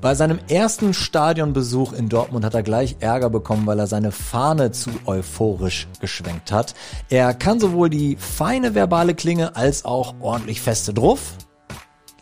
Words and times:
Bei 0.00 0.14
seinem 0.14 0.38
ersten 0.48 0.94
Stadionbesuch 0.94 1.92
in 1.92 2.08
Dortmund 2.08 2.44
hat 2.44 2.54
er 2.54 2.62
gleich 2.62 2.96
Ärger 3.00 3.30
bekommen, 3.30 3.66
weil 3.66 3.80
er 3.80 3.88
seine 3.88 4.12
Fahne 4.12 4.70
zu 4.70 4.90
euphorisch 5.06 5.88
geschwenkt 6.00 6.52
hat. 6.52 6.74
Er 7.08 7.34
kann 7.34 7.58
sowohl 7.58 7.90
die 7.90 8.16
feine 8.16 8.74
verbale 8.76 9.14
Klinge 9.14 9.56
als 9.56 9.84
auch 9.84 10.14
ordentlich 10.20 10.60
feste 10.60 10.94
Druff. 10.94 11.34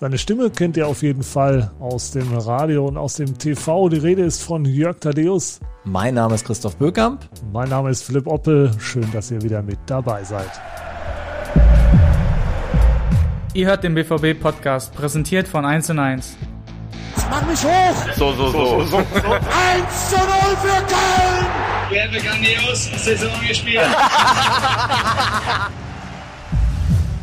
Seine 0.00 0.18
Stimme 0.18 0.50
kennt 0.50 0.76
ihr 0.76 0.88
auf 0.88 1.02
jeden 1.02 1.22
Fall 1.22 1.70
aus 1.80 2.10
dem 2.10 2.36
Radio 2.36 2.86
und 2.86 2.96
aus 2.98 3.14
dem 3.14 3.38
TV. 3.38 3.88
Die 3.88 3.98
Rede 3.98 4.24
ist 4.24 4.42
von 4.42 4.64
Jörg 4.64 4.98
Thaddeus. 5.00 5.60
Mein 5.84 6.14
Name 6.14 6.34
ist 6.34 6.44
Christoph 6.44 6.76
Böckamp. 6.76 7.28
Mein 7.52 7.68
Name 7.68 7.90
ist 7.90 8.02
Philipp 8.02 8.26
Oppel. 8.26 8.72
Schön, 8.78 9.10
dass 9.12 9.30
ihr 9.30 9.40
wieder 9.40 9.62
mit 9.62 9.78
dabei 9.86 10.24
seid. 10.24 10.50
Ihr 13.54 13.68
hört 13.68 13.84
den 13.84 13.94
BVB-Podcast, 13.94 14.94
präsentiert 14.94 15.48
von 15.48 15.64
1 15.64 15.88
1. 17.16 17.26
Mach 17.30 17.46
mich 17.46 17.64
hoch! 17.64 18.14
So, 18.16 18.32
so, 18.32 18.50
so. 18.50 18.84
so, 18.84 18.96
1 18.96 19.04
zu 20.10 20.16
0 20.16 20.24
für 20.62 20.82
Köln! 20.86 21.46
Wir 21.88 22.02
haben 22.02 22.10
eine 22.10 22.20
grandios 22.20 23.04
Saison 23.04 23.30
gespielt. 23.46 23.80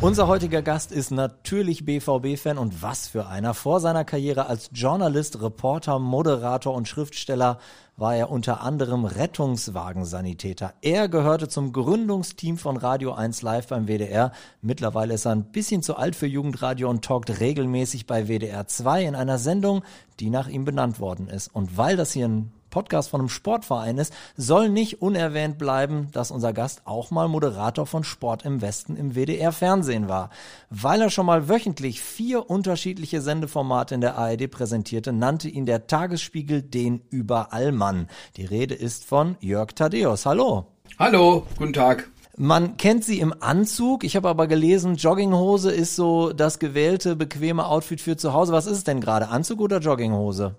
Unser 0.00 0.26
heutiger 0.26 0.62
Gast 0.62 0.90
ist 0.92 1.10
natürlich 1.10 1.84
BVB-Fan 1.86 2.58
und 2.58 2.82
was 2.82 3.08
für 3.08 3.26
einer. 3.26 3.54
Vor 3.54 3.80
seiner 3.80 4.04
Karriere 4.04 4.46
als 4.46 4.70
Journalist, 4.72 5.40
Reporter, 5.40 5.98
Moderator 5.98 6.74
und 6.74 6.88
Schriftsteller 6.88 7.58
war 7.96 8.16
er 8.16 8.30
unter 8.30 8.62
anderem 8.62 9.04
Rettungswagensanitäter. 9.04 10.74
Er 10.82 11.08
gehörte 11.08 11.48
zum 11.48 11.72
Gründungsteam 11.72 12.58
von 12.58 12.76
Radio 12.76 13.12
1 13.12 13.42
Live 13.42 13.68
beim 13.68 13.86
WDR. 13.86 14.32
Mittlerweile 14.62 15.14
ist 15.14 15.26
er 15.26 15.32
ein 15.32 15.44
bisschen 15.44 15.82
zu 15.82 15.96
alt 15.96 16.16
für 16.16 16.26
Jugendradio 16.26 16.90
und 16.90 17.04
talkt 17.04 17.40
regelmäßig 17.40 18.06
bei 18.06 18.26
WDR 18.26 18.66
2 18.66 19.04
in 19.04 19.14
einer 19.14 19.38
Sendung, 19.38 19.82
die 20.18 20.30
nach 20.30 20.48
ihm 20.48 20.64
benannt 20.64 20.98
worden 20.98 21.28
ist. 21.28 21.54
Und 21.54 21.76
weil 21.76 21.96
das 21.96 22.12
hier 22.12 22.26
ein 22.26 22.52
Podcast 22.74 23.10
von 23.10 23.20
einem 23.20 23.28
Sportverein 23.28 23.98
ist, 23.98 24.12
soll 24.36 24.68
nicht 24.68 25.00
unerwähnt 25.00 25.58
bleiben, 25.58 26.08
dass 26.10 26.32
unser 26.32 26.52
Gast 26.52 26.82
auch 26.86 27.12
mal 27.12 27.28
Moderator 27.28 27.86
von 27.86 28.02
Sport 28.02 28.44
im 28.44 28.62
Westen 28.62 28.96
im 28.96 29.14
WDR 29.14 29.52
Fernsehen 29.52 30.08
war. 30.08 30.30
Weil 30.70 31.00
er 31.00 31.08
schon 31.08 31.26
mal 31.26 31.48
wöchentlich 31.48 32.00
vier 32.00 32.50
unterschiedliche 32.50 33.20
Sendeformate 33.20 33.94
in 33.94 34.00
der 34.00 34.18
ARD 34.18 34.50
präsentierte, 34.50 35.12
nannte 35.12 35.48
ihn 35.48 35.66
der 35.66 35.86
Tagesspiegel 35.86 36.62
den 36.62 37.00
Überallmann. 37.10 38.08
Die 38.36 38.44
Rede 38.44 38.74
ist 38.74 39.04
von 39.04 39.36
Jörg 39.38 39.72
Thaddeus. 39.76 40.26
Hallo. 40.26 40.66
Hallo, 40.98 41.46
guten 41.56 41.74
Tag. 41.74 42.10
Man 42.36 42.76
kennt 42.76 43.04
sie 43.04 43.20
im 43.20 43.32
Anzug. 43.38 44.02
Ich 44.02 44.16
habe 44.16 44.28
aber 44.28 44.48
gelesen, 44.48 44.96
Jogginghose 44.96 45.70
ist 45.70 45.94
so 45.94 46.32
das 46.32 46.58
gewählte, 46.58 47.14
bequeme 47.14 47.66
Outfit 47.66 48.00
für 48.00 48.16
zu 48.16 48.32
Hause. 48.32 48.52
Was 48.52 48.66
ist 48.66 48.78
es 48.78 48.84
denn 48.84 49.00
gerade? 49.00 49.28
Anzug 49.28 49.60
oder 49.60 49.78
Jogginghose? 49.78 50.56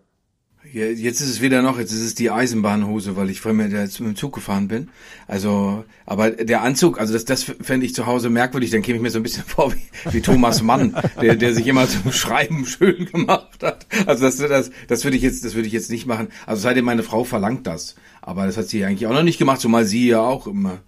Ja, 0.74 0.86
jetzt 0.86 1.22
ist 1.22 1.30
es 1.30 1.42
wieder 1.42 1.62
noch, 1.62 1.78
jetzt 1.78 1.92
ist 1.92 2.02
es 2.02 2.16
die 2.16 2.32
Eisenbahnhose, 2.32 3.16
weil 3.16 3.30
ich 3.30 3.44
jetzt 3.44 4.00
mit 4.00 4.10
dem 4.10 4.16
Zug 4.16 4.34
gefahren 4.34 4.68
bin. 4.68 4.90
Also, 5.28 5.86
aber 6.06 6.32
der 6.32 6.64
Anzug, 6.64 7.00
also 7.00 7.14
das, 7.14 7.26
das 7.26 7.44
fände 7.44 7.86
ich 7.86 7.94
zu 7.94 8.06
Hause 8.06 8.30
merkwürdig, 8.30 8.72
dann 8.72 8.82
käme 8.82 8.98
ich 8.98 9.02
mir 9.02 9.10
so 9.10 9.20
ein 9.20 9.24
bisschen 9.24 9.44
vor 9.48 9.74
wie, 9.74 10.12
wie 10.12 10.22
Thomas 10.22 10.62
Mann, 10.62 10.96
der, 11.22 11.36
der 11.36 11.54
sich 11.54 11.68
immer 11.68 11.88
zum 11.88 12.12
Schreiben 12.12 12.66
schön 12.66 13.06
gemacht 13.06 13.64
hat. 13.64 13.86
Also 14.06 14.26
das, 14.26 14.38
das, 14.38 14.72
das 14.88 15.04
würde 15.04 15.18
ich 15.18 15.24
jetzt, 15.24 15.46
das 15.46 15.56
würde 15.56 15.68
ich 15.68 15.74
jetzt 15.74 15.92
nicht 15.92 16.08
machen. 16.08 16.28
Also 16.46 16.62
seitdem 16.62 16.86
meine 16.86 17.04
Frau 17.04 17.24
verlangt 17.24 17.68
das. 17.68 17.96
Aber 18.22 18.46
das 18.46 18.58
hat 18.58 18.68
sie 18.68 18.84
eigentlich 18.84 19.08
auch 19.08 19.14
noch 19.14 19.24
nicht 19.24 19.38
gemacht, 19.38 19.62
zumal 19.62 19.86
sie 19.86 20.08
ja 20.08 20.22
auch 20.22 20.48
immer 20.48 20.80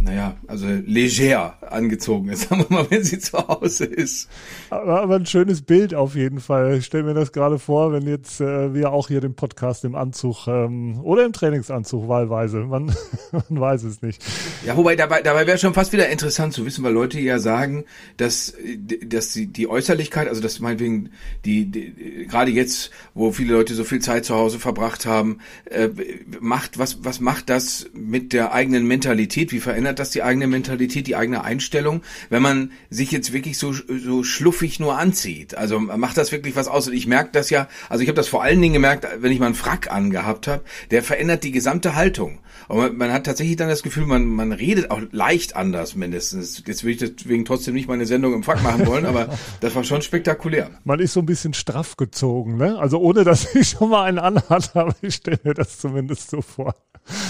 naja, 0.00 0.36
also 0.46 0.66
leger 0.86 1.56
angezogen 1.60 2.28
ist, 2.28 2.42
sagen 2.48 2.64
wir 2.68 2.76
mal, 2.76 2.90
wenn 2.90 3.02
sie 3.02 3.18
zu 3.18 3.36
Hause 3.36 3.84
ist. 3.84 4.28
Aber, 4.70 5.02
aber 5.02 5.16
ein 5.16 5.26
schönes 5.26 5.62
Bild 5.62 5.94
auf 5.94 6.14
jeden 6.14 6.40
Fall. 6.40 6.76
Ich 6.76 6.86
stelle 6.86 7.04
mir 7.04 7.14
das 7.14 7.32
gerade 7.32 7.58
vor, 7.58 7.92
wenn 7.92 8.06
jetzt 8.06 8.40
äh, 8.40 8.74
wir 8.74 8.92
auch 8.92 9.08
hier 9.08 9.20
den 9.20 9.34
Podcast 9.34 9.84
im 9.84 9.96
Anzug 9.96 10.46
ähm, 10.46 11.00
oder 11.02 11.24
im 11.24 11.32
Trainingsanzug 11.32 12.08
wahlweise. 12.08 12.58
Man, 12.58 12.86
man 13.32 13.60
weiß 13.60 13.82
es 13.82 14.00
nicht. 14.00 14.24
Ja, 14.64 14.76
wobei 14.76 14.94
dabei, 14.94 15.20
dabei 15.22 15.46
wäre 15.46 15.58
schon 15.58 15.74
fast 15.74 15.92
wieder 15.92 16.08
interessant 16.08 16.52
zu 16.54 16.64
wissen, 16.64 16.84
weil 16.84 16.92
Leute 16.92 17.18
ja 17.18 17.40
sagen, 17.40 17.84
dass, 18.16 18.54
dass 19.04 19.32
die, 19.32 19.48
die 19.48 19.68
Äußerlichkeit, 19.68 20.28
also 20.28 20.40
dass 20.40 20.60
meinetwegen 20.60 21.10
die, 21.44 21.66
die 21.66 22.26
gerade 22.28 22.52
jetzt, 22.52 22.90
wo 23.14 23.32
viele 23.32 23.54
Leute 23.54 23.74
so 23.74 23.82
viel 23.82 24.00
Zeit 24.00 24.24
zu 24.24 24.36
Hause 24.36 24.60
verbracht 24.60 25.06
haben, 25.06 25.38
äh, 25.64 25.88
macht, 26.40 26.78
was, 26.78 27.04
was 27.04 27.20
macht 27.20 27.50
das 27.50 27.90
mit 27.92 28.32
der 28.32 28.52
eigenen 28.52 28.86
Mentalität? 28.86 29.50
Wie 29.50 29.60
verändert 29.60 29.87
verändert 29.88 29.98
das 29.98 30.10
die 30.10 30.22
eigene 30.22 30.46
Mentalität, 30.46 31.06
die 31.06 31.16
eigene 31.16 31.44
Einstellung, 31.44 32.02
wenn 32.28 32.42
man 32.42 32.72
sich 32.90 33.10
jetzt 33.10 33.32
wirklich 33.32 33.58
so, 33.58 33.72
so 33.72 34.22
schluffig 34.22 34.80
nur 34.80 34.98
anzieht. 34.98 35.56
Also 35.56 35.80
macht 35.80 36.18
das 36.18 36.30
wirklich 36.30 36.56
was 36.56 36.68
aus. 36.68 36.88
Und 36.88 36.94
ich 36.94 37.06
merke 37.06 37.30
das 37.32 37.48
ja, 37.48 37.68
also 37.88 38.02
ich 38.02 38.08
habe 38.08 38.16
das 38.16 38.28
vor 38.28 38.42
allen 38.42 38.60
Dingen 38.60 38.74
gemerkt, 38.74 39.06
wenn 39.18 39.32
ich 39.32 39.38
mal 39.38 39.46
einen 39.46 39.54
Frack 39.54 39.90
angehabt 39.90 40.46
habe, 40.46 40.62
der 40.90 41.02
verändert 41.02 41.42
die 41.42 41.52
gesamte 41.52 41.94
Haltung. 41.94 42.40
Und 42.68 42.78
man, 42.78 42.96
man, 42.96 43.12
hat 43.12 43.24
tatsächlich 43.24 43.56
dann 43.56 43.68
das 43.68 43.82
Gefühl, 43.82 44.04
man, 44.04 44.26
man 44.26 44.52
redet 44.52 44.90
auch 44.90 45.00
leicht 45.10 45.56
anders 45.56 45.94
mindestens. 45.94 46.62
Jetzt 46.66 46.84
will 46.84 46.92
ich 46.92 46.98
deswegen 46.98 47.46
trotzdem 47.46 47.74
nicht 47.74 47.88
meine 47.88 48.04
Sendung 48.04 48.34
im 48.34 48.42
Frack 48.42 48.62
machen 48.62 48.86
wollen, 48.86 49.06
aber 49.06 49.38
das 49.60 49.74
war 49.74 49.84
schon 49.84 50.02
spektakulär. 50.02 50.70
Man 50.84 51.00
ist 51.00 51.14
so 51.14 51.20
ein 51.20 51.26
bisschen 51.26 51.54
straff 51.54 51.96
gezogen, 51.96 52.56
ne? 52.56 52.78
Also 52.78 52.98
ohne, 52.98 53.24
dass 53.24 53.54
ich 53.54 53.70
schon 53.70 53.90
mal 53.90 54.04
einen 54.04 54.18
anhatte, 54.18 54.70
aber 54.74 54.94
ich 55.00 55.14
stelle 55.14 55.40
mir 55.44 55.54
das 55.54 55.78
zumindest 55.78 56.30
so 56.30 56.42
vor. 56.42 56.74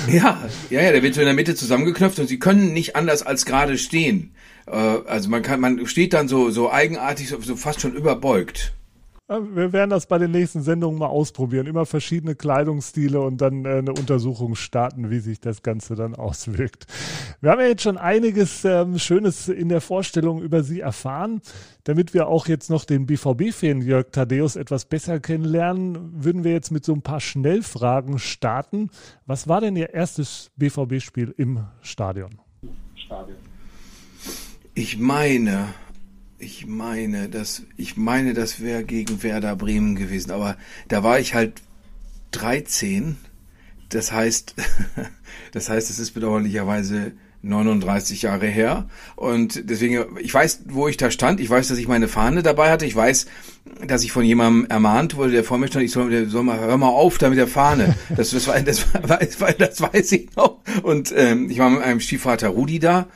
Ja, 0.09 0.43
ja, 0.71 0.81
ja, 0.81 0.93
der 0.93 1.03
wird 1.03 1.15
so 1.15 1.21
in 1.21 1.27
der 1.27 1.35
Mitte 1.35 1.55
zusammengeknöpft 1.55 2.19
und 2.19 2.27
sie 2.27 2.39
können 2.39 2.73
nicht 2.73 2.97
anders 2.97 3.23
als 3.23 3.45
gerade 3.45 3.79
stehen. 3.79 4.33
Äh, 4.67 4.73
also 4.73 5.29
man 5.29 5.43
kann, 5.43 5.61
man 5.61 5.87
steht 5.87 6.13
dann 6.13 6.29
so, 6.29 6.51
so 6.51 6.71
eigenartig, 6.71 7.29
so, 7.29 7.41
so 7.41 7.57
fast 7.57 7.81
schon 7.81 7.95
überbeugt. 7.95 8.73
Wir 9.29 9.75
werden 9.75 9.91
das 9.91 10.07
bei 10.07 10.17
den 10.17 10.31
nächsten 10.31 10.63
Sendungen 10.63 10.99
mal 10.99 11.09
ausprobieren. 11.09 11.67
Immer 11.67 11.85
verschiedene 11.85 12.35
Kleidungsstile 12.35 13.21
und 13.21 13.43
dann 13.43 13.67
äh, 13.67 13.77
eine 13.77 13.93
Untersuchung 13.93 14.55
starten, 14.55 15.11
wie 15.11 15.19
sich 15.19 15.39
das 15.39 15.63
Ganze 15.63 15.97
dann 15.97 16.15
auswirkt. 16.17 16.87
Wir 17.43 17.51
haben 17.51 17.61
ja 17.61 17.67
jetzt 17.67 17.83
schon 17.83 17.99
einiges 17.99 18.65
ähm, 18.65 18.99
Schönes 18.99 19.49
in 19.49 19.69
der 19.69 19.83
Vorstellung 19.83 20.41
über 20.41 20.63
Sie 20.63 20.81
erfahren. 20.81 21.43
Damit 21.85 22.15
wir 22.15 22.29
auch 22.29 22.49
jetzt 22.49 22.71
noch 22.71 22.87
den 22.87 23.05
BVB-Fan 23.05 23.83
Jörg 23.83 24.07
Thaddeus 24.13 24.57
etwas 24.57 24.87
besser 24.87 25.21
kennenlernen, 25.21 26.25
würden 26.25 26.43
wir 26.43 26.53
jetzt 26.53 26.71
mit 26.71 26.87
so 26.87 26.95
ein 26.95 27.03
paar 27.03 27.21
Schnellfragen 27.21 28.19
starten. 28.19 28.89
Was 29.27 29.47
war 29.47 29.61
denn 29.61 29.77
Ihr 29.77 29.93
erstes 29.93 30.51
BVB-Spiel 30.57 31.35
im 31.37 31.67
Stadion? 31.83 32.41
Stadion. 32.97 33.37
Ich 34.75 34.97
meine, 34.97 35.67
ich 36.39 36.67
meine, 36.67 37.29
das, 37.29 37.63
ich 37.77 37.97
meine, 37.97 38.35
das 38.35 38.61
wäre 38.61 38.85
gegen 38.85 39.23
Werder 39.23 39.57
Bremen 39.57 39.97
gewesen, 39.97 40.31
aber 40.31 40.57
da 40.89 41.03
war 41.03 41.19
ich 41.19 41.35
halt 41.35 41.63
13. 42.33 43.17
Das 43.89 44.13
heißt, 44.13 44.55
das 45.53 45.69
heißt, 45.69 45.91
es 45.91 45.99
ist 45.99 46.13
bedauerlicherweise 46.13 47.13
39 47.43 48.23
Jahre 48.23 48.47
her. 48.47 48.89
Und 49.17 49.69
deswegen, 49.71 50.05
ich 50.21 50.33
weiß, 50.33 50.65
wo 50.67 50.89
ich 50.89 50.97
da 50.97 51.11
stand. 51.11 51.41
Ich 51.41 51.49
weiß, 51.49 51.69
dass 51.69 51.79
ich 51.79 51.89
meine 51.89 52.09
Fahne 52.09 52.43
dabei 52.43 52.71
hatte. 52.71 52.85
Ich 52.87 52.95
weiß, 52.95 53.27
dass 53.87 54.05
ich 54.05 54.13
von 54.13 54.25
jemandem 54.25 54.67
ermahnt 54.71 55.17
wurde, 55.17 55.33
der 55.33 55.45
vor 55.45 55.59
mir 55.59 55.69
stand, 55.69 55.85
ich 55.85 55.93
soll, 55.93 56.11
der 56.11 56.27
soll 56.27 56.43
mal, 56.43 56.59
hör 56.59 56.77
mal 56.77 56.89
auf 56.89 57.19
da 57.19 57.31
mit 57.31 57.39
der 57.39 57.49
Fahne. 57.49 57.97
Das, 58.17 58.31
das, 58.31 58.47
war, 58.47 58.61
das, 58.61 58.93
war, 59.41 59.53
das 59.59 59.81
weiß 59.81 60.13
ich 60.13 60.35
noch. 60.37 60.59
Und 60.83 61.13
ähm, 61.17 61.51
ich 61.51 61.59
war 61.59 61.71
mit 61.71 61.81
meinem 61.81 62.01
Stiefvater 62.01 62.49
Rudi 62.49 62.79
da. 62.79 63.09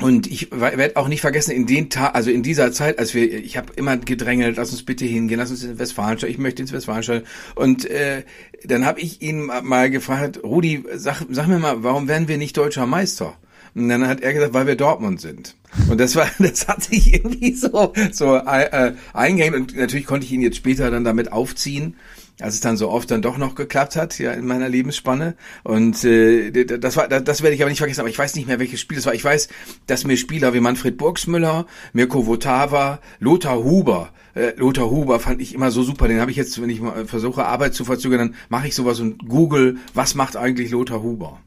Und 0.00 0.26
ich 0.26 0.50
werde 0.50 0.96
auch 0.96 1.06
nicht 1.06 1.20
vergessen, 1.20 1.52
in 1.52 1.66
den 1.66 1.90
Tag, 1.90 2.14
also 2.14 2.30
in 2.30 2.42
dieser 2.42 2.72
Zeit, 2.72 2.98
als 2.98 3.14
wir, 3.14 3.32
ich 3.32 3.56
habe 3.56 3.72
immer 3.76 3.96
gedrängelt, 3.96 4.56
lass 4.56 4.72
uns 4.72 4.82
bitte 4.82 5.04
hingehen, 5.04 5.38
lass 5.38 5.50
uns 5.50 5.62
ins 5.62 5.78
Westfalenstadion, 5.78 6.34
ich 6.34 6.38
möchte 6.38 6.62
ins 6.62 6.72
Westfalenstadion. 6.72 7.26
Und 7.54 7.88
äh, 7.88 8.24
dann 8.64 8.84
habe 8.84 9.00
ich 9.00 9.22
ihn 9.22 9.42
mal 9.42 9.90
gefragt, 9.90 10.42
Rudi, 10.42 10.82
sag, 10.94 11.24
sag 11.30 11.46
mir 11.46 11.58
mal, 11.58 11.84
warum 11.84 12.08
werden 12.08 12.26
wir 12.26 12.38
nicht 12.38 12.56
deutscher 12.56 12.86
Meister? 12.86 13.36
Und 13.74 13.88
dann 13.88 14.06
hat 14.06 14.20
er 14.20 14.32
gesagt, 14.32 14.54
weil 14.54 14.66
wir 14.66 14.76
Dortmund 14.76 15.20
sind. 15.20 15.56
Und 15.88 16.00
das 16.00 16.16
war, 16.16 16.28
das 16.38 16.66
hat 16.68 16.82
sich 16.82 17.14
irgendwie 17.14 17.54
so 17.54 17.92
so 18.10 18.36
äh, 18.36 18.94
eingehängt 19.12 19.54
und 19.54 19.76
natürlich 19.76 20.06
konnte 20.06 20.26
ich 20.26 20.32
ihn 20.32 20.42
jetzt 20.42 20.56
später 20.56 20.90
dann 20.90 21.04
damit 21.04 21.32
aufziehen 21.32 21.96
als 22.42 22.54
es 22.54 22.60
dann 22.60 22.76
so 22.76 22.90
oft 22.90 23.10
dann 23.10 23.22
doch 23.22 23.38
noch 23.38 23.54
geklappt 23.54 23.96
hat, 23.96 24.18
ja, 24.18 24.32
in 24.32 24.46
meiner 24.46 24.68
Lebensspanne. 24.68 25.34
Und 25.62 26.04
äh, 26.04 26.64
das 26.64 26.96
war, 26.96 27.08
das, 27.08 27.24
das 27.24 27.42
werde 27.42 27.54
ich 27.54 27.62
aber 27.62 27.70
nicht 27.70 27.78
vergessen, 27.78 28.00
aber 28.00 28.08
ich 28.08 28.18
weiß 28.18 28.34
nicht 28.34 28.46
mehr, 28.46 28.58
welches 28.58 28.80
Spiel 28.80 28.96
das 28.96 29.06
war. 29.06 29.14
Ich 29.14 29.24
weiß, 29.24 29.48
dass 29.86 30.04
mir 30.04 30.16
Spieler 30.16 30.54
wie 30.54 30.60
Manfred 30.60 30.96
Burgsmüller, 30.96 31.66
Mirko 31.92 32.26
Votava, 32.26 33.00
Lothar 33.20 33.62
Huber, 33.62 34.10
äh, 34.34 34.52
Lothar 34.56 34.90
Huber 34.90 35.20
fand 35.20 35.40
ich 35.40 35.54
immer 35.54 35.70
so 35.70 35.82
super. 35.82 36.08
Den 36.08 36.20
habe 36.20 36.30
ich 36.30 36.36
jetzt, 36.36 36.60
wenn 36.60 36.70
ich 36.70 36.80
mal 36.80 37.06
versuche, 37.06 37.44
Arbeit 37.44 37.74
zu 37.74 37.84
verzögern, 37.84 38.18
dann 38.18 38.34
mache 38.48 38.68
ich 38.68 38.74
sowas 38.74 39.00
und 39.00 39.28
google, 39.28 39.76
was 39.94 40.14
macht 40.14 40.36
eigentlich 40.36 40.70
Lothar 40.70 41.02
Huber? 41.02 41.40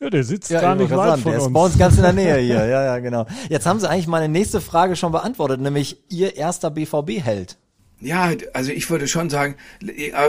Ja, 0.00 0.08
der 0.08 0.24
sitzt 0.24 0.50
ja, 0.50 0.62
gar 0.62 0.74
nicht 0.74 0.90
weit 0.90 1.20
von 1.20 1.32
der 1.32 1.40
uns. 1.40 1.48
ist 1.48 1.52
bei 1.52 1.62
uns 1.62 1.78
ganz 1.78 1.96
in 1.96 2.02
der 2.02 2.12
Nähe 2.14 2.38
hier. 2.38 2.64
Ja, 2.70 2.84
ja, 2.84 2.98
genau. 3.00 3.26
Jetzt 3.48 3.66
haben 3.66 3.80
Sie 3.80 3.88
eigentlich 3.88 4.06
meine 4.06 4.28
nächste 4.28 4.60
Frage 4.60 4.96
schon 4.96 5.12
beantwortet, 5.12 5.60
nämlich 5.60 5.98
Ihr 6.08 6.36
erster 6.36 6.70
BVB-Held. 6.70 7.58
Ja, 8.02 8.32
also 8.54 8.72
ich 8.72 8.88
würde 8.88 9.06
schon 9.06 9.28
sagen, 9.28 9.56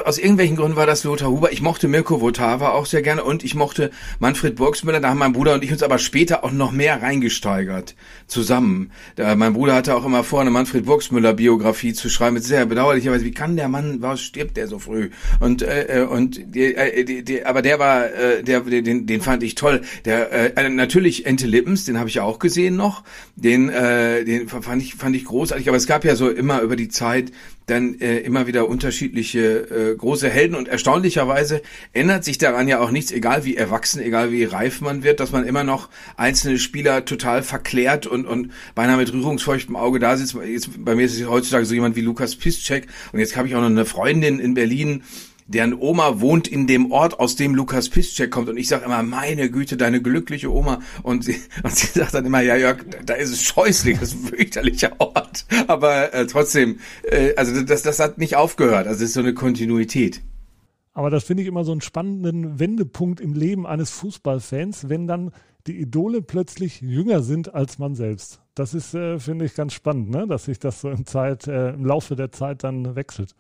aus 0.04 0.18
irgendwelchen 0.18 0.58
Gründen 0.58 0.76
war 0.76 0.86
das 0.86 1.06
Lothar 1.06 1.30
Huber. 1.30 1.54
Ich 1.54 1.62
mochte 1.62 1.88
Mirko 1.88 2.20
Votava 2.20 2.72
auch 2.72 2.86
sehr 2.86 3.02
gerne 3.02 3.24
und 3.24 3.46
ich 3.46 3.56
mochte 3.56 3.92
Manfred 4.20 4.58
Burgsmüller. 4.58 5.00
Da 5.00 5.10
haben 5.10 5.20
mein 5.20 5.32
Bruder 5.32 5.54
und 5.54 5.64
ich 5.64 5.72
uns 5.72 5.82
aber 5.82 5.98
später 5.98 6.44
auch 6.44 6.52
noch 6.52 6.74
mehr 6.74 7.02
reingesteigert 7.02 7.96
zusammen. 8.28 8.92
Da, 9.16 9.38
mein 9.38 9.54
Bruder 9.54 9.74
hatte 9.74 9.96
auch 9.96 10.04
immer 10.04 10.26
vor, 10.26 10.42
eine 10.42 10.50
Manfred 10.50 10.86
Burgsmüller 10.86 11.34
Biografie 11.34 11.94
zu 11.94 12.10
schreiben. 12.10 12.34
Mit 12.34 12.44
sehr 12.44 12.66
bedauerlicherweise, 12.66 13.24
wie 13.24 13.32
kann 13.32 13.56
der 13.56 13.70
Mann, 13.70 14.02
warum 14.02 14.18
stirbt 14.18 14.58
der 14.58 14.68
so 14.68 14.78
früh? 14.78 15.10
Und 15.40 15.62
äh, 15.62 16.02
äh 16.02 16.06
und 16.06 16.56
äh, 16.56 17.06
die, 17.06 17.24
die, 17.24 17.46
aber 17.46 17.62
der 17.62 17.80
war, 17.80 18.14
äh, 18.14 18.44
der 18.44 18.60
den, 18.62 19.08
den 19.08 19.22
fand 19.22 19.44
ich 19.44 19.56
toll. 19.56 19.82
Der 20.04 20.58
äh, 20.58 20.70
natürlich 20.70 21.26
Ente 21.26 21.48
Lippens, 21.48 21.86
den 21.86 21.98
habe 21.98 22.10
ich 22.10 22.16
ja 22.16 22.24
auch 22.24 22.40
gesehen 22.40 22.76
noch. 22.76 23.04
Den 23.38 23.70
äh, 23.70 24.26
den 24.26 24.50
fand 24.50 24.82
ich 24.82 24.96
fand 24.96 25.16
ich 25.16 25.24
großartig. 25.24 25.70
Aber 25.70 25.78
es 25.78 25.88
gab 25.88 26.04
ja 26.04 26.18
so 26.18 26.30
immer 26.30 26.60
über 26.60 26.76
die 26.76 26.90
Zeit 26.90 27.32
dann 27.68 28.00
äh, 28.00 28.18
immer 28.20 28.48
wieder 28.48 28.68
unterschiedliche 28.68 29.92
äh, 29.92 29.96
große 29.96 30.30
Helden 30.30 30.56
und 30.56 30.68
erstaunlicherweise 30.68 31.62
ändert 31.94 32.24
sich 32.24 32.38
daran 32.38 32.68
ja 32.68 32.80
auch 32.80 32.92
nichts, 32.92 33.12
egal 33.12 33.46
wie 33.46 33.56
erwachsen, 33.56 34.02
egal 34.02 34.32
wie 34.32 34.44
reif 34.44 34.82
man 34.82 35.04
wird, 35.04 35.20
dass 35.20 35.32
man 35.32 35.46
immer 35.46 35.64
noch 35.64 35.90
einzelne 36.18 36.60
Spieler 36.60 37.06
total 37.06 37.44
verklärt 37.44 38.08
und 38.08 38.26
und 38.26 38.52
beinahe 38.76 38.98
mit 38.98 39.14
rührungsfeuchtem 39.14 39.76
Auge 39.76 40.00
da 40.00 40.18
sitzt. 40.18 40.36
Jetzt, 40.46 40.70
bei 40.84 40.96
mir 40.96 41.06
ist 41.06 41.20
es 41.20 41.28
heutzutage 41.28 41.66
so 41.66 41.74
jemand 41.74 41.96
wie 41.96 42.02
Lukas 42.02 42.36
Piszczek 42.36 42.88
und 43.14 43.20
jetzt 43.20 43.38
habe 43.38 43.48
ich 43.48 43.56
auch 43.56 43.62
noch 43.62 43.68
eine 43.68 43.86
Freundin 43.86 44.40
in 44.40 44.54
Berlin, 44.54 45.04
deren 45.52 45.74
Oma 45.74 46.20
wohnt 46.20 46.48
in 46.48 46.68
dem 46.68 46.92
Ort, 46.92 47.20
aus 47.20 47.36
dem 47.36 47.56
Lukas 47.56 47.90
Piszczek 47.90 48.32
kommt. 48.32 48.50
Und 48.50 48.58
ich 48.58 48.68
sage 48.68 48.86
immer, 48.86 49.04
meine 49.04 49.50
Güte, 49.50 49.78
deine 49.78 50.02
glückliche 50.02 50.52
Oma. 50.52 50.80
Und 51.04 51.24
sie, 51.24 51.36
und 51.64 51.76
sie 51.76 51.88
sagt 51.88 52.14
dann 52.14 52.26
immer, 52.26 52.42
ja, 52.42 52.56
Jörg, 52.56 52.84
da 53.06 53.14
ist 53.14 53.32
es 53.32 53.44
scheußlich, 53.44 54.00
das 54.00 54.14
ist 54.14 54.24
ein 54.24 54.28
fürchterlicher 54.30 54.94
Ort. 55.00 55.46
Aber 55.68 56.14
äh, 56.14 56.26
trotzdem, 56.28 56.80
äh, 57.04 57.36
also 57.36 57.62
das, 57.62 57.84
das 57.84 58.00
hat 58.00 58.18
nicht 58.18 58.36
aufgehört. 58.36 58.88
Also 58.88 59.04
es 59.04 59.10
ist 59.10 59.14
so 59.14 59.20
eine 59.20 59.34
Kontinuität. 59.34 60.22
Aber 60.94 61.10
das 61.10 61.24
finde 61.24 61.44
ich 61.44 61.48
immer 61.48 61.64
so 61.64 61.72
einen 61.72 61.82
spannenden 61.82 62.60
Wendepunkt 62.60 63.22
im 63.22 63.34
Leben 63.34 63.66
eines 63.66 63.92
Fußballfans, 63.92 64.90
wenn 64.90 65.08
dann 65.08 65.32
die 65.68 65.80
Idole 65.80 66.22
plötzlich 66.22 66.82
jünger 66.82 67.22
sind 67.22 67.54
als 67.54 67.78
man 67.80 67.96
selbst. 67.96 68.42
Das 68.56 68.74
ist, 68.74 68.94
äh, 68.94 69.20
finde 69.20 69.46
ich, 69.46 69.56
ganz 69.56 69.74
spannend, 69.74 70.10
ne? 70.10 70.28
dass 70.28 70.46
sich 70.46 70.60
das 70.60 70.82
so 70.82 70.90
im, 70.90 71.06
Zeit, 71.06 71.48
äh, 71.48 71.70
im 71.70 71.86
Laufe 71.86 72.16
der 72.16 72.32
Zeit 72.32 72.64
dann 72.64 72.96
wechselt. 72.96 73.36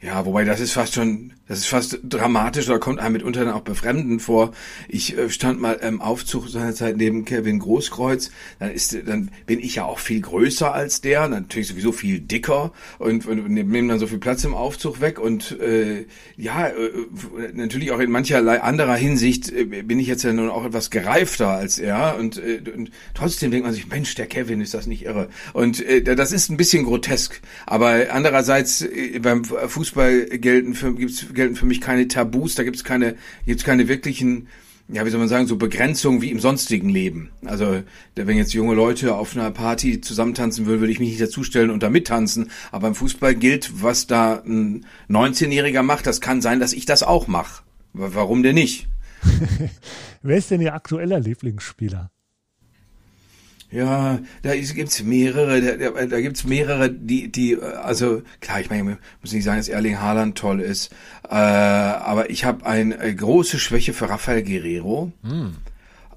Ja, 0.00 0.26
wobei 0.26 0.44
das 0.44 0.60
ist 0.60 0.72
fast 0.72 0.94
schon, 0.94 1.32
das 1.48 1.60
ist 1.60 1.66
fast 1.66 1.98
dramatisch 2.04 2.68
oder 2.68 2.78
kommt 2.78 3.00
einem 3.00 3.14
mitunter 3.14 3.44
dann 3.44 3.54
auch 3.54 3.62
befremdend 3.62 4.20
vor. 4.20 4.52
Ich 4.86 5.16
äh, 5.16 5.30
stand 5.30 5.62
mal 5.62 5.74
im 5.74 6.02
Aufzug 6.02 6.48
seinerzeit 6.48 6.98
neben 6.98 7.24
Kevin 7.24 7.58
Großkreuz, 7.58 8.30
dann 8.58 8.70
ist, 8.70 8.94
dann 9.06 9.30
bin 9.46 9.60
ich 9.60 9.76
ja 9.76 9.86
auch 9.86 9.98
viel 9.98 10.20
größer 10.20 10.74
als 10.74 11.00
der, 11.00 11.28
natürlich 11.28 11.68
sowieso 11.68 11.92
viel 11.92 12.20
dicker 12.20 12.72
und, 12.98 13.24
und, 13.24 13.48
nehmen 13.48 13.88
dann 13.88 13.98
so 13.98 14.06
viel 14.06 14.18
Platz 14.18 14.44
im 14.44 14.52
Aufzug 14.52 15.00
weg 15.00 15.18
und 15.18 15.58
äh, 15.58 16.04
ja, 16.36 16.66
äh, 16.66 16.74
natürlich 17.54 17.92
auch 17.92 18.00
in 18.00 18.10
mancherlei 18.10 18.60
anderer 18.60 18.96
Hinsicht 18.96 19.50
äh, 19.50 19.64
bin 19.64 19.98
ich 19.98 20.06
jetzt 20.06 20.22
ja 20.22 20.34
nun 20.34 20.50
auch 20.50 20.66
etwas 20.66 20.90
gereifter 20.90 21.48
als 21.48 21.78
er 21.78 22.16
und, 22.18 22.36
äh, 22.36 22.60
und 22.74 22.90
trotzdem 23.14 23.50
denkt 23.50 23.64
man 23.64 23.74
sich, 23.74 23.88
Mensch, 23.88 24.14
der 24.16 24.26
Kevin 24.26 24.60
ist 24.60 24.74
das 24.74 24.86
nicht 24.86 25.06
irre 25.06 25.28
und 25.54 25.80
äh, 25.80 26.02
das 26.02 26.32
ist 26.32 26.50
ein 26.50 26.58
bisschen 26.58 26.84
grotesk, 26.84 27.40
aber 27.64 28.06
andererseits 28.10 28.86
beim 29.22 29.44
Fußball 29.44 29.93
Fußball 29.94 30.26
gelten 30.38 30.74
für, 30.74 30.92
gibt's, 30.94 31.26
gelten 31.32 31.54
für 31.54 31.66
mich 31.66 31.80
keine 31.80 32.08
Tabus, 32.08 32.56
da 32.56 32.64
gibt 32.64 32.76
es 32.76 32.84
keine, 32.84 33.14
gibt's 33.46 33.62
keine 33.62 33.86
wirklichen, 33.86 34.48
ja, 34.88 35.06
wie 35.06 35.10
soll 35.10 35.20
man 35.20 35.28
sagen, 35.28 35.46
so 35.46 35.56
Begrenzungen 35.56 36.20
wie 36.20 36.30
im 36.30 36.40
sonstigen 36.40 36.88
Leben. 36.88 37.30
Also, 37.44 37.82
wenn 38.16 38.36
jetzt 38.36 38.52
junge 38.52 38.74
Leute 38.74 39.14
auf 39.14 39.36
einer 39.36 39.50
Party 39.52 40.00
zusammentanzen 40.00 40.66
würden, 40.66 40.80
würde 40.80 40.92
ich 40.92 40.98
mich 40.98 41.10
nicht 41.10 41.20
dazustellen 41.20 41.70
und 41.70 41.82
da 41.82 41.90
mittanzen. 41.90 42.50
Aber 42.72 42.82
beim 42.82 42.94
Fußball 42.96 43.36
gilt, 43.36 43.82
was 43.82 44.06
da 44.08 44.42
ein 44.44 44.84
19-Jähriger 45.08 45.82
macht, 45.82 46.06
das 46.06 46.20
kann 46.20 46.42
sein, 46.42 46.58
dass 46.58 46.72
ich 46.72 46.86
das 46.86 47.02
auch 47.04 47.28
mache. 47.28 47.62
Warum 47.92 48.42
denn 48.42 48.56
nicht? 48.56 48.88
Wer 50.22 50.36
ist 50.36 50.50
denn 50.50 50.60
Ihr 50.60 50.74
aktueller 50.74 51.20
Lieblingsspieler? 51.20 52.10
Ja, 53.74 54.20
da 54.42 54.54
gibt's 54.54 55.02
mehrere, 55.02 55.60
da, 55.60 56.06
da 56.06 56.20
gibt's 56.20 56.44
mehrere, 56.44 56.92
die, 56.92 57.26
die, 57.26 57.60
also 57.60 58.22
klar, 58.40 58.60
ich 58.60 58.70
meine, 58.70 58.92
ich 58.92 58.98
muss 59.20 59.32
nicht 59.32 59.42
sagen, 59.42 59.56
dass 59.56 59.68
Erling 59.68 59.98
Haaland 59.98 60.38
toll 60.38 60.60
ist, 60.60 60.92
äh, 61.28 61.34
aber 61.34 62.30
ich 62.30 62.44
habe 62.44 62.64
eine 62.66 62.96
äh, 63.00 63.12
große 63.12 63.58
Schwäche 63.58 63.92
für 63.92 64.08
Rafael 64.08 64.44
Guerrero, 64.44 65.10
hm. 65.24 65.56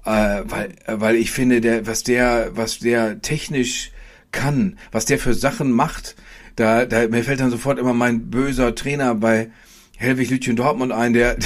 äh, 0.04 0.42
weil, 0.44 0.76
weil 0.86 1.16
ich 1.16 1.32
finde, 1.32 1.60
der, 1.60 1.84
was 1.84 2.04
der, 2.04 2.50
was 2.52 2.78
der 2.78 3.22
technisch 3.22 3.90
kann, 4.30 4.78
was 4.92 5.06
der 5.06 5.18
für 5.18 5.34
Sachen 5.34 5.72
macht, 5.72 6.14
da, 6.54 6.86
da 6.86 7.08
mir 7.08 7.24
fällt 7.24 7.40
dann 7.40 7.50
sofort 7.50 7.80
immer 7.80 7.92
mein 7.92 8.30
böser 8.30 8.76
Trainer 8.76 9.16
bei 9.16 9.50
Helwig 9.98 10.30
Lütchen 10.30 10.54
Dortmund 10.54 10.92
ein, 10.92 11.12
der, 11.12 11.36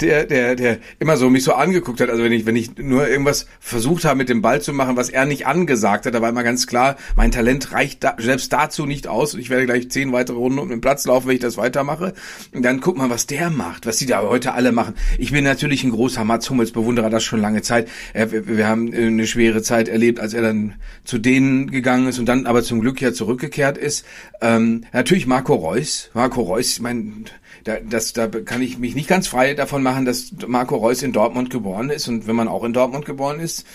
der, 0.00 0.26
der, 0.26 0.54
der 0.54 0.78
immer 0.98 1.16
so 1.16 1.30
mich 1.30 1.44
so 1.44 1.54
angeguckt 1.54 1.98
hat. 2.00 2.10
Also 2.10 2.22
wenn 2.22 2.32
ich, 2.32 2.44
wenn 2.44 2.56
ich 2.56 2.76
nur 2.76 3.08
irgendwas 3.08 3.46
versucht 3.58 4.04
habe, 4.04 4.18
mit 4.18 4.28
dem 4.28 4.42
Ball 4.42 4.60
zu 4.60 4.74
machen, 4.74 4.96
was 4.96 5.08
er 5.08 5.24
nicht 5.24 5.46
angesagt 5.46 6.04
hat, 6.04 6.14
da 6.14 6.20
war 6.20 6.28
immer 6.28 6.42
ganz 6.42 6.66
klar, 6.66 6.96
mein 7.16 7.30
Talent 7.30 7.72
reicht 7.72 8.04
da, 8.04 8.14
selbst 8.18 8.52
dazu 8.52 8.84
nicht 8.84 9.08
aus. 9.08 9.32
Ich 9.32 9.48
werde 9.48 9.64
gleich 9.64 9.90
zehn 9.90 10.12
weitere 10.12 10.36
Runden 10.36 10.58
um 10.58 10.68
den 10.68 10.82
Platz 10.82 11.06
laufen, 11.06 11.28
wenn 11.28 11.36
ich 11.36 11.40
das 11.40 11.56
weitermache. 11.56 12.12
Und 12.52 12.62
dann 12.62 12.80
guck 12.80 12.98
mal, 12.98 13.08
was 13.08 13.26
der 13.26 13.48
macht, 13.48 13.86
was 13.86 13.96
die 13.96 14.06
da 14.06 14.20
heute 14.20 14.52
alle 14.52 14.72
machen. 14.72 14.94
Ich 15.16 15.32
bin 15.32 15.42
natürlich 15.42 15.82
ein 15.82 15.90
großer 15.90 16.22
Mats 16.24 16.50
Hummels 16.50 16.72
Bewunderer, 16.72 17.08
das 17.08 17.24
schon 17.24 17.40
lange 17.40 17.62
Zeit. 17.62 17.88
Wir, 18.12 18.66
haben 18.66 18.92
eine 18.92 19.26
schwere 19.26 19.62
Zeit 19.62 19.88
erlebt, 19.88 20.20
als 20.20 20.34
er 20.34 20.42
dann 20.42 20.74
zu 21.04 21.16
denen 21.16 21.70
gegangen 21.70 22.08
ist 22.08 22.18
und 22.18 22.26
dann 22.26 22.44
aber 22.44 22.62
zum 22.62 22.80
Glück 22.80 23.00
ja 23.00 23.14
zurückgekehrt 23.14 23.78
ist. 23.78 24.04
Ähm, 24.42 24.84
natürlich 24.92 25.26
Marco 25.26 25.54
Reus. 25.54 26.10
Marco 26.12 26.42
Reus, 26.42 26.72
ich 26.72 26.80
meine, 26.80 27.24
da, 27.64 27.78
das, 27.80 28.12
da 28.12 28.28
kann 28.28 28.62
ich 28.62 28.78
mich 28.78 28.94
nicht 28.94 29.08
ganz 29.08 29.28
frei 29.28 29.54
davon 29.54 29.82
machen, 29.82 30.04
dass 30.04 30.32
Marco 30.46 30.76
Reus 30.76 31.02
in 31.02 31.12
Dortmund 31.12 31.50
geboren 31.50 31.90
ist. 31.90 32.08
Und 32.08 32.26
wenn 32.26 32.36
man 32.36 32.48
auch 32.48 32.64
in 32.64 32.72
Dortmund 32.72 33.04
geboren 33.04 33.40
ist, 33.40 33.66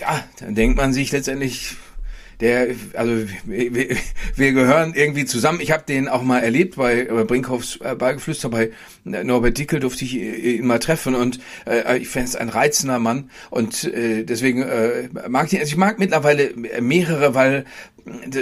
ja, 0.00 0.24
dann 0.40 0.54
denkt 0.54 0.76
man 0.76 0.92
sich 0.92 1.12
letztendlich, 1.12 1.76
der, 2.42 2.74
also 2.94 3.26
wir, 3.44 3.96
wir 4.36 4.52
gehören 4.52 4.94
irgendwie 4.94 5.24
zusammen. 5.24 5.60
Ich 5.60 5.70
habe 5.70 5.84
den 5.86 6.08
auch 6.08 6.22
mal 6.22 6.40
erlebt 6.40 6.76
bei, 6.76 7.04
bei 7.04 7.22
Brinkhoffs 7.22 7.76
äh, 7.76 7.94
Ballgeflüster, 7.94 8.48
bei 8.48 8.72
Norbert 9.04 9.56
Dickel 9.58 9.80
durfte 9.80 10.04
ich 10.04 10.16
ihn 10.16 10.66
mal 10.66 10.80
treffen 10.80 11.14
und 11.14 11.38
äh, 11.66 11.98
ich 11.98 12.08
fände 12.08 12.28
es 12.28 12.36
ein 12.36 12.48
reizender 12.48 12.98
Mann 12.98 13.30
und 13.50 13.84
äh, 13.84 14.24
deswegen 14.24 14.62
äh, 14.62 15.08
mag 15.28 15.52
ich, 15.52 15.58
also 15.60 15.70
ich 15.70 15.76
mag 15.76 15.98
mittlerweile 15.98 16.52
mehrere, 16.80 17.34
weil 17.34 17.64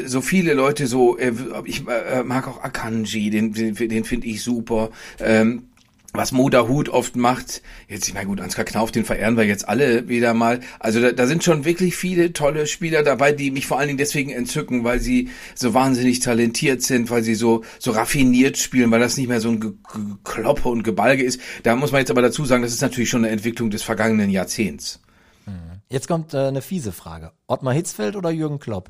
so 0.06 0.23
viele 0.23 0.55
Leute 0.55 0.87
so, 0.87 1.19
äh, 1.19 1.32
ich 1.64 1.87
äh, 1.87 2.23
mag 2.25 2.49
auch 2.49 2.62
Akanji, 2.62 3.31
den, 3.31 3.53
den, 3.53 3.75
den 3.75 4.05
finde 4.05 4.26
ich 4.26 4.43
super. 4.43 4.91
Ähm, 5.19 5.64
was 6.12 6.33
Moda 6.33 6.67
Hut 6.67 6.89
oft 6.89 7.15
macht, 7.17 7.62
jetzt 7.89 8.09
ich 8.09 8.15
meine 8.15 8.27
gut, 8.27 8.41
Ansgar 8.41 8.65
Knauf, 8.65 8.91
den 8.91 9.05
verehren 9.05 9.37
wir 9.37 9.45
jetzt 9.45 9.69
alle 9.69 10.09
wieder 10.09 10.35
mal. 10.35 10.61
Also 10.81 11.01
da, 11.01 11.12
da 11.12 11.27
sind 11.27 11.45
schon 11.45 11.65
wirklich 11.65 11.97
viele 11.97 12.33
tolle 12.33 12.67
Spieler 12.67 13.03
dabei, 13.03 13.33
die 13.33 13.51
mich 13.51 13.67
vor 13.67 13.79
allen 13.79 13.89
Dingen 13.89 13.99
deswegen 13.99 14.31
entzücken, 14.31 14.83
weil 14.83 14.99
sie 14.99 15.31
so 15.55 15.73
wahnsinnig 15.73 16.21
talentiert 16.21 16.83
sind, 16.83 17.11
weil 17.11 17.23
sie 17.23 17.35
so 17.35 17.62
so 17.79 17.93
raffiniert 17.93 18.59
spielen, 18.59 18.91
weil 18.91 19.01
das 19.01 19.17
nicht 19.17 19.29
mehr 19.29 19.41
so 19.41 19.51
ein 19.51 19.61
Gekloppe 19.61 20.69
und 20.69 20.82
Gebalge 20.82 21.23
ist. 21.23 21.41
Da 21.63 21.77
muss 21.77 21.93
man 21.93 22.01
jetzt 22.01 22.11
aber 22.11 22.23
dazu 22.23 22.44
sagen, 22.44 22.63
das 22.63 22.73
ist 22.73 22.82
natürlich 22.82 23.11
schon 23.11 23.25
eine 23.25 23.32
Entwicklung 23.32 23.70
des 23.70 23.82
vergangenen 23.82 24.31
Jahrzehnts. 24.31 25.01
Mhm. 25.46 25.81
Jetzt 25.89 26.08
kommt 26.08 26.34
äh, 26.34 26.39
eine 26.39 26.63
fiese 26.63 26.93
Frage. 26.93 27.32
Ottmar 27.46 27.75
Hitzfeld 27.75 28.17
oder 28.17 28.31
Jürgen 28.31 28.58
Klopp? 28.58 28.89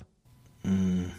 Hm. 0.65 1.11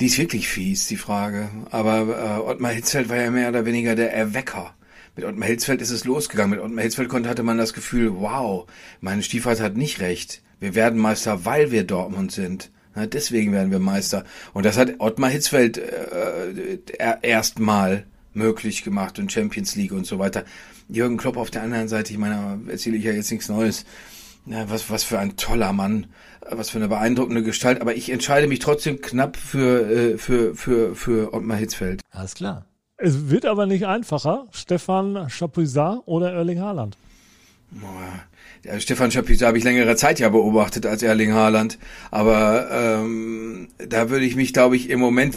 Die 0.00 0.06
ist 0.06 0.18
wirklich 0.18 0.48
fies, 0.48 0.86
die 0.86 0.96
Frage. 0.96 1.48
Aber 1.70 2.38
äh, 2.38 2.48
Ottmar 2.48 2.72
Hitzfeld 2.72 3.08
war 3.08 3.16
ja 3.16 3.30
mehr 3.30 3.48
oder 3.48 3.64
weniger 3.66 3.96
der 3.96 4.12
Erwecker. 4.12 4.74
Mit 5.16 5.24
Ottmar 5.24 5.48
Hitzfeld 5.48 5.82
ist 5.82 5.90
es 5.90 6.04
losgegangen. 6.04 6.50
Mit 6.50 6.60
Ottmar 6.60 6.84
Hitzfeld 6.84 7.08
konnte, 7.08 7.28
hatte 7.28 7.42
man 7.42 7.58
das 7.58 7.72
Gefühl, 7.72 8.14
wow, 8.14 8.66
mein 9.00 9.22
Stiefvater 9.22 9.64
hat 9.64 9.76
nicht 9.76 10.00
recht. 10.00 10.42
Wir 10.60 10.74
werden 10.76 11.00
Meister, 11.00 11.44
weil 11.44 11.72
wir 11.72 11.84
Dortmund 11.84 12.30
sind. 12.30 12.70
Na, 12.94 13.06
deswegen 13.06 13.52
werden 13.52 13.72
wir 13.72 13.80
Meister. 13.80 14.24
Und 14.52 14.64
das 14.64 14.76
hat 14.76 15.00
Ottmar 15.00 15.30
Hitzfeld 15.30 15.78
äh, 15.78 16.78
erstmal 17.22 18.04
möglich 18.34 18.84
gemacht 18.84 19.18
und 19.18 19.32
Champions 19.32 19.74
League 19.74 19.92
und 19.92 20.06
so 20.06 20.18
weiter. 20.20 20.44
Jürgen 20.88 21.16
Klopp 21.16 21.36
auf 21.36 21.50
der 21.50 21.62
anderen 21.62 21.88
Seite, 21.88 22.12
ich 22.12 22.18
meine, 22.18 22.60
erzähle 22.68 22.96
ich 22.96 23.04
ja 23.04 23.12
jetzt 23.12 23.30
nichts 23.30 23.48
Neues. 23.48 23.84
Ja, 24.48 24.70
was, 24.70 24.90
was 24.90 25.04
für 25.04 25.18
ein 25.18 25.36
toller 25.36 25.72
Mann, 25.72 26.06
was 26.50 26.70
für 26.70 26.78
eine 26.78 26.88
beeindruckende 26.88 27.42
Gestalt. 27.42 27.80
Aber 27.80 27.94
ich 27.94 28.10
entscheide 28.10 28.46
mich 28.46 28.58
trotzdem 28.58 29.00
knapp 29.00 29.36
für, 29.36 29.90
äh, 29.90 30.18
für, 30.18 30.54
für, 30.54 30.94
für 30.94 31.34
Ottmar 31.34 31.56
Hitzfeld. 31.56 32.00
Alles 32.10 32.34
klar. 32.34 32.64
Es 32.96 33.30
wird 33.30 33.46
aber 33.46 33.66
nicht 33.66 33.86
einfacher. 33.86 34.46
Stefan 34.50 35.28
Chapuisat 35.28 36.00
oder 36.06 36.32
Erling 36.32 36.60
Haaland? 36.60 36.96
Boah 37.70 38.24
Ja, 38.64 38.80
Stefan 38.80 39.10
Schapisa 39.10 39.46
habe 39.46 39.58
ich 39.58 39.64
längere 39.64 39.94
Zeit 39.94 40.18
ja 40.18 40.28
beobachtet 40.28 40.84
als 40.84 41.02
Erling 41.02 41.32
Haaland, 41.32 41.78
aber 42.10 42.68
ähm, 42.72 43.68
da 43.78 44.10
würde 44.10 44.24
ich 44.24 44.34
mich, 44.34 44.52
glaube 44.52 44.74
ich, 44.74 44.90
im 44.90 44.98
Moment, 44.98 45.36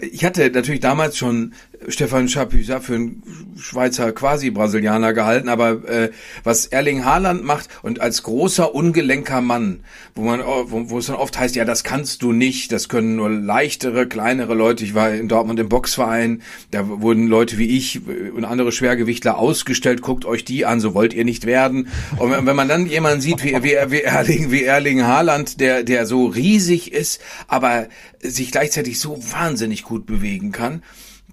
ich 0.00 0.24
hatte 0.24 0.50
natürlich 0.50 0.80
damals 0.80 1.18
schon 1.18 1.52
Stefan 1.88 2.28
Schapisa 2.28 2.80
für 2.80 2.94
einen 2.94 3.22
Schweizer 3.58 4.12
Quasi-Brasilianer 4.12 5.12
gehalten, 5.12 5.48
aber 5.50 5.86
äh, 5.88 6.10
was 6.42 6.66
Erling 6.66 7.04
Haaland 7.04 7.44
macht 7.44 7.68
und 7.82 8.00
als 8.00 8.22
großer 8.22 8.74
ungelenker 8.74 9.42
Mann, 9.42 9.80
wo 10.14 10.22
man, 10.22 10.40
wo, 10.40 10.88
wo 10.90 10.98
es 10.98 11.06
dann 11.06 11.16
oft 11.16 11.38
heißt, 11.38 11.56
ja, 11.56 11.66
das 11.66 11.84
kannst 11.84 12.22
du 12.22 12.32
nicht, 12.32 12.72
das 12.72 12.88
können 12.88 13.16
nur 13.16 13.28
leichtere, 13.28 14.06
kleinere 14.06 14.54
Leute. 14.54 14.84
Ich 14.84 14.94
war 14.94 15.10
in 15.10 15.28
Dortmund 15.28 15.60
im 15.60 15.68
Boxverein, 15.68 16.42
da 16.70 16.88
wurden 16.88 17.26
Leute 17.26 17.58
wie 17.58 17.76
ich 17.76 18.00
und 18.34 18.44
andere 18.44 18.72
Schwergewichtler 18.72 19.36
ausgestellt, 19.36 20.00
guckt 20.00 20.24
euch 20.24 20.44
die 20.44 20.64
an, 20.64 20.80
so 20.80 20.94
wollt 20.94 21.12
ihr 21.12 21.24
nicht 21.24 21.44
werden. 21.44 21.88
Und 22.16 22.30
wenn 22.46 22.56
man 22.56 22.68
dann 22.68 22.86
jemanden 22.86 23.20
sieht 23.20 23.42
wie, 23.44 23.54
wie, 23.62 23.76
wie 23.90 24.02
Erling, 24.02 24.50
wie 24.50 24.64
Erling 24.64 25.04
Haaland, 25.04 25.60
der, 25.60 25.82
der 25.82 26.06
so 26.06 26.26
riesig 26.26 26.92
ist, 26.92 27.20
aber 27.48 27.88
sich 28.20 28.50
gleichzeitig 28.50 29.00
so 29.00 29.18
wahnsinnig 29.32 29.82
gut 29.82 30.06
bewegen 30.06 30.52
kann, 30.52 30.82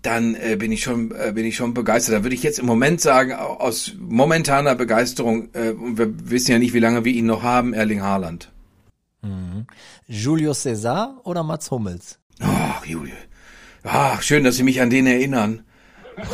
dann 0.01 0.35
äh, 0.35 0.55
bin 0.55 0.71
ich 0.71 0.83
schon 0.83 1.11
äh, 1.11 1.31
bin 1.33 1.45
ich 1.45 1.55
schon 1.55 1.73
begeistert. 1.73 2.15
Da 2.15 2.23
würde 2.23 2.35
ich 2.35 2.43
jetzt 2.43 2.59
im 2.59 2.65
Moment 2.65 3.01
sagen, 3.01 3.33
aus 3.33 3.93
momentaner 3.99 4.75
Begeisterung, 4.75 5.49
äh, 5.53 5.71
und 5.71 5.97
wir 5.97 6.29
wissen 6.29 6.51
ja 6.51 6.59
nicht, 6.59 6.73
wie 6.73 6.79
lange 6.79 7.05
wir 7.05 7.13
ihn 7.13 7.27
noch 7.27 7.43
haben, 7.43 7.73
Erling 7.73 8.01
Haaland. 8.01 8.51
Mhm. 9.21 9.67
Julio 10.07 10.51
César 10.51 11.17
oder 11.23 11.43
Mats 11.43 11.69
Hummels? 11.69 12.19
Ach, 12.39 12.83
Julio. 12.85 13.13
Ach, 13.83 14.21
schön, 14.21 14.43
dass 14.43 14.55
Sie 14.55 14.63
mich 14.63 14.81
an 14.81 14.89
den 14.89 15.07
erinnern. 15.07 15.63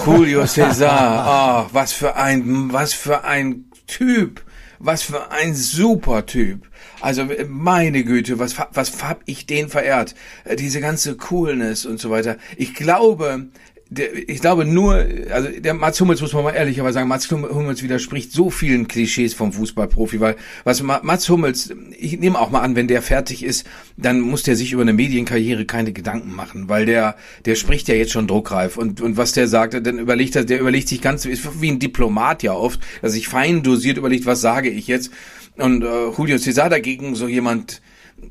Julio 0.06 0.44
César. 0.44 0.88
Ach, 0.90 1.70
was 1.74 1.94
für 1.94 2.16
ein, 2.16 2.72
was 2.72 2.94
für 2.94 3.24
ein 3.24 3.66
Typ. 3.88 4.44
Was 4.80 5.04
für 5.04 5.32
ein 5.32 5.56
super 5.56 6.26
Typ. 6.26 6.68
Also 7.02 7.28
meine 7.48 8.04
Güte, 8.04 8.40
was 8.40 8.56
was 8.72 9.04
hab 9.04 9.22
ich 9.26 9.46
den 9.46 9.70
verehrt? 9.70 10.16
Äh, 10.44 10.56
diese 10.56 10.82
ganze 10.82 11.16
Coolness 11.16 11.86
und 11.86 12.00
so 12.00 12.10
weiter. 12.10 12.38
Ich 12.58 12.74
glaube, 12.74 13.48
der, 13.90 14.30
ich 14.30 14.42
glaube 14.42 14.66
nur, 14.66 15.06
also 15.32 15.50
der 15.50 15.74
Mats 15.74 16.00
Hummels 16.02 16.22
muss 16.22 16.34
man 16.34 16.44
mal 16.44 16.52
ehrlicherweise 16.52 16.96
sagen, 16.96 17.08
Mats 17.08 17.30
Hummels 17.32 17.84
widerspricht 17.84 18.32
so 18.32 18.50
vielen 18.50 18.88
Klischees 18.88 19.34
vom 19.34 19.54
Fußballprofi, 19.54 20.20
weil 20.20 20.36
was 20.64 20.84
Mats 20.84 21.30
Hummels, 21.30 21.74
ich 21.98 22.20
nehme 22.20 22.40
auch 22.40 22.50
mal 22.50 22.62
an, 22.62 22.76
wenn 22.76 22.88
der 22.88 23.02
fertig 23.02 23.44
ist, 23.44 23.66
dann 23.96 24.20
muss 24.20 24.44
der 24.44 24.56
sich 24.56 24.74
über 24.74 24.82
eine 24.82 24.94
Medienkarriere 24.94 25.66
keine 25.66 25.94
Gedanken 25.94 26.36
machen, 26.36 26.70
weil 26.70 26.86
der 26.86 27.16
der 27.46 27.56
spricht 27.56 27.88
ja 27.88 27.96
jetzt 27.96 28.12
schon 28.12 28.28
druckreif 28.28 28.78
und 28.78 29.02
und 29.02 29.18
was 29.18 29.34
der 29.34 29.48
sagt, 29.48 29.74
dann 29.74 30.00
überlegt 30.00 30.36
er, 30.36 30.44
der 30.44 30.60
überlegt 30.60 30.90
sich 30.90 31.02
ganz 31.02 31.26
ist 31.26 31.62
wie 31.62 31.72
ein 31.72 31.80
Diplomat 31.80 32.44
ja 32.44 32.54
oft, 32.54 32.80
dass 33.02 33.14
sich 33.14 33.28
fein 33.28 33.64
dosiert 33.64 33.98
überlegt, 33.98 34.26
was 34.26 34.42
sage 34.42 34.70
ich 34.70 34.88
jetzt? 34.88 35.12
Und 35.58 35.84
äh, 35.84 36.10
Julio 36.16 36.38
Cesar 36.38 36.70
dagegen 36.70 37.16
so 37.16 37.28
jemand 37.28 37.82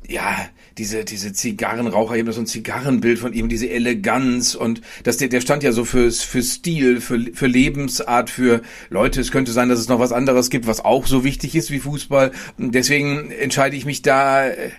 ja, 0.07 0.47
diese, 0.77 1.05
diese 1.05 1.33
Zigarrenraucher, 1.33 2.15
eben 2.15 2.31
so 2.31 2.41
ein 2.41 2.45
Zigarrenbild 2.45 3.19
von 3.19 3.33
ihm, 3.33 3.49
diese 3.49 3.69
Eleganz 3.69 4.55
und 4.55 4.81
das, 5.03 5.17
der, 5.17 5.29
der 5.29 5.41
stand 5.41 5.63
ja 5.63 5.71
so 5.71 5.85
fürs, 5.85 6.21
für 6.21 6.41
Stil, 6.43 7.01
für, 7.01 7.19
für 7.33 7.47
Lebensart, 7.47 8.29
für 8.29 8.61
Leute. 8.89 9.21
Es 9.21 9.31
könnte 9.31 9.51
sein, 9.51 9.69
dass 9.69 9.79
es 9.79 9.87
noch 9.87 9.99
was 9.99 10.11
anderes 10.11 10.49
gibt, 10.49 10.67
was 10.67 10.83
auch 10.83 11.07
so 11.07 11.23
wichtig 11.23 11.55
ist 11.55 11.71
wie 11.71 11.79
Fußball. 11.79 12.31
Deswegen 12.57 13.31
entscheide 13.31 13.75
ich 13.75 13.85
mich 13.85 14.01
da 14.01 14.47
äh, 14.47 14.69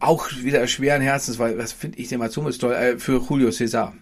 auch 0.00 0.28
wieder 0.42 0.66
schweren 0.66 1.02
Herzens, 1.02 1.38
weil 1.38 1.58
was 1.58 1.72
finde 1.72 1.98
ich 1.98 2.08
den 2.08 2.18
Matsumis 2.18 2.58
toll, 2.58 2.72
äh, 2.72 2.98
für 2.98 3.20
Julio 3.20 3.48
César. 3.48 3.92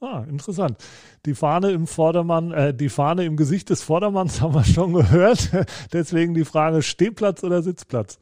Ah, 0.00 0.24
interessant. 0.28 0.78
Die 1.26 1.34
Fahne 1.34 1.70
im 1.70 1.86
Vordermann, 1.86 2.50
äh, 2.50 2.74
die 2.74 2.88
Fahne 2.88 3.24
im 3.24 3.36
Gesicht 3.36 3.70
des 3.70 3.82
Vordermanns 3.82 4.40
haben 4.40 4.54
wir 4.54 4.64
schon 4.64 4.92
gehört. 4.92 5.50
Deswegen 5.92 6.34
die 6.34 6.44
Frage 6.44 6.82
Stehplatz 6.82 7.44
oder 7.44 7.62
Sitzplatz? 7.62 8.18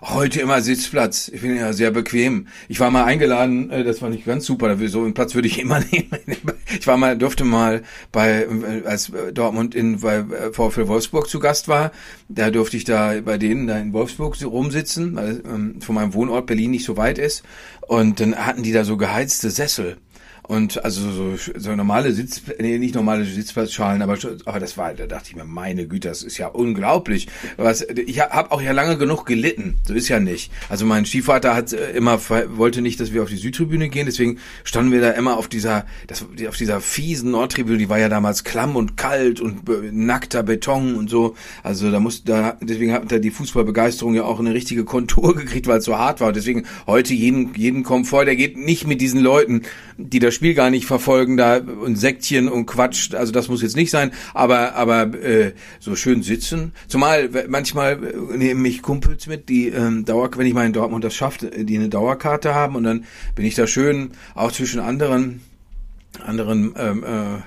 Heute 0.00 0.40
immer 0.40 0.60
Sitzplatz. 0.60 1.28
Ich 1.28 1.40
bin 1.40 1.56
ja 1.56 1.72
sehr 1.72 1.90
bequem. 1.90 2.46
Ich 2.68 2.78
war 2.78 2.90
mal 2.90 3.02
eingeladen, 3.04 3.70
äh, 3.70 3.82
das 3.82 4.00
war 4.00 4.10
nicht 4.10 4.24
ganz 4.24 4.46
super, 4.46 4.76
so 4.88 5.02
einen 5.02 5.14
Platz 5.14 5.34
würde 5.34 5.48
ich 5.48 5.58
immer 5.60 5.80
nehmen. 5.80 6.10
Ich 6.78 6.86
war 6.86 6.96
mal, 6.96 7.18
durfte 7.18 7.44
mal 7.44 7.82
bei, 8.12 8.44
äh, 8.44 8.86
als 8.86 9.10
Dortmund 9.32 9.74
in 9.74 10.00
bei 10.00 10.18
äh, 10.18 10.52
VfL 10.52 10.86
Wolfsburg 10.86 11.28
zu 11.28 11.40
Gast 11.40 11.66
war, 11.66 11.90
da 12.28 12.50
durfte 12.50 12.76
ich 12.76 12.84
da 12.84 13.20
bei 13.24 13.38
denen 13.38 13.66
da 13.66 13.76
in 13.76 13.92
Wolfsburg 13.92 14.36
rumsitzen, 14.44 15.16
weil 15.16 15.42
ähm, 15.44 15.80
von 15.80 15.96
meinem 15.96 16.14
Wohnort 16.14 16.46
Berlin 16.46 16.70
nicht 16.70 16.84
so 16.84 16.96
weit 16.96 17.18
ist. 17.18 17.42
Und 17.88 18.20
dann 18.20 18.36
hatten 18.36 18.62
die 18.62 18.72
da 18.72 18.84
so 18.84 18.96
geheizte 18.96 19.50
Sessel. 19.50 19.96
Und 20.48 20.82
also 20.82 21.10
so, 21.10 21.36
so 21.36 21.76
normale 21.76 22.12
Sitz, 22.12 22.40
nee, 22.58 22.78
nicht 22.78 22.94
normale 22.94 23.26
Sitzplatzschalen, 23.26 24.00
aber 24.00 24.16
aber 24.46 24.58
das 24.58 24.78
war, 24.78 24.94
da 24.94 25.06
dachte 25.06 25.28
ich 25.28 25.36
mir, 25.36 25.44
meine 25.44 25.86
Güte, 25.86 26.08
das 26.08 26.22
ist 26.22 26.38
ja 26.38 26.46
unglaublich. 26.46 27.28
Was, 27.58 27.82
ich 27.82 28.20
habe 28.20 28.50
auch 28.50 28.62
ja 28.62 28.72
lange 28.72 28.96
genug 28.96 29.26
gelitten. 29.26 29.76
So 29.86 29.92
ist 29.92 30.08
ja 30.08 30.20
nicht. 30.20 30.50
Also 30.70 30.86
mein 30.86 31.04
Stiefvater 31.04 31.54
hat 31.54 31.74
äh, 31.74 31.90
immer 31.90 32.18
wollte 32.56 32.80
nicht, 32.80 32.98
dass 32.98 33.12
wir 33.12 33.22
auf 33.22 33.28
die 33.28 33.36
Südtribüne 33.36 33.90
gehen, 33.90 34.06
deswegen 34.06 34.38
standen 34.64 34.90
wir 34.90 35.02
da 35.02 35.10
immer 35.10 35.36
auf 35.36 35.48
dieser, 35.48 35.84
das, 36.06 36.24
auf 36.48 36.56
dieser 36.56 36.80
fiesen 36.80 37.30
Nordtribüne. 37.32 37.76
Die 37.76 37.90
war 37.90 37.98
ja 37.98 38.08
damals 38.08 38.42
klamm 38.42 38.74
und 38.74 38.96
kalt 38.96 39.42
und 39.42 39.68
nackter 39.92 40.42
Beton 40.42 40.94
und 40.94 41.10
so. 41.10 41.36
Also 41.62 41.90
da 41.90 42.00
musste 42.00 42.24
da, 42.24 42.56
deswegen 42.62 42.94
hat 42.94 43.12
da 43.12 43.18
die 43.18 43.30
Fußballbegeisterung 43.30 44.14
ja 44.14 44.24
auch 44.24 44.40
eine 44.40 44.54
richtige 44.54 44.86
Kontur 44.86 45.36
gekriegt, 45.36 45.66
weil 45.66 45.80
es 45.80 45.84
so 45.84 45.98
hart 45.98 46.22
war. 46.22 46.28
Und 46.28 46.36
deswegen 46.36 46.64
heute 46.86 47.12
jeden 47.12 47.52
jeden 47.54 47.82
Komfort, 47.82 48.24
der 48.24 48.36
geht 48.36 48.56
nicht 48.56 48.86
mit 48.86 49.02
diesen 49.02 49.20
Leuten, 49.20 49.64
die 49.98 50.20
das 50.20 50.37
Spiel 50.38 50.54
gar 50.54 50.70
nicht 50.70 50.86
verfolgen 50.86 51.36
da 51.36 51.56
und 51.56 51.96
Sektchen 51.96 52.48
und 52.48 52.66
Quatsch, 52.66 53.12
also 53.12 53.32
das 53.32 53.48
muss 53.48 53.60
jetzt 53.60 53.74
nicht 53.74 53.90
sein, 53.90 54.12
aber 54.34 54.76
aber 54.76 55.12
äh, 55.20 55.52
so 55.80 55.96
schön 55.96 56.22
sitzen. 56.22 56.70
Zumal 56.86 57.28
manchmal 57.48 57.98
äh, 58.04 58.36
nehmen 58.36 58.62
mich 58.62 58.80
Kumpels 58.80 59.26
mit, 59.26 59.48
die 59.48 59.66
ähm, 59.66 60.04
Dauer, 60.04 60.30
wenn 60.36 60.46
ich 60.46 60.54
mal 60.54 60.64
in 60.64 60.72
Dortmund 60.72 61.02
das 61.02 61.16
schafft, 61.16 61.44
die 61.56 61.76
eine 61.76 61.88
Dauerkarte 61.88 62.54
haben 62.54 62.76
und 62.76 62.84
dann 62.84 63.04
bin 63.34 63.46
ich 63.46 63.56
da 63.56 63.66
schön 63.66 64.12
auch 64.36 64.52
zwischen 64.52 64.78
anderen 64.78 65.40
anderen 66.24 66.72
ähm, 66.78 67.02
äh, 67.02 67.42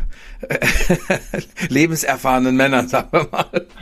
lebenserfahrenen 1.70 2.56
Männern, 2.56 2.88
sagen 2.88 3.10
wir 3.12 3.28
mal. 3.32 3.68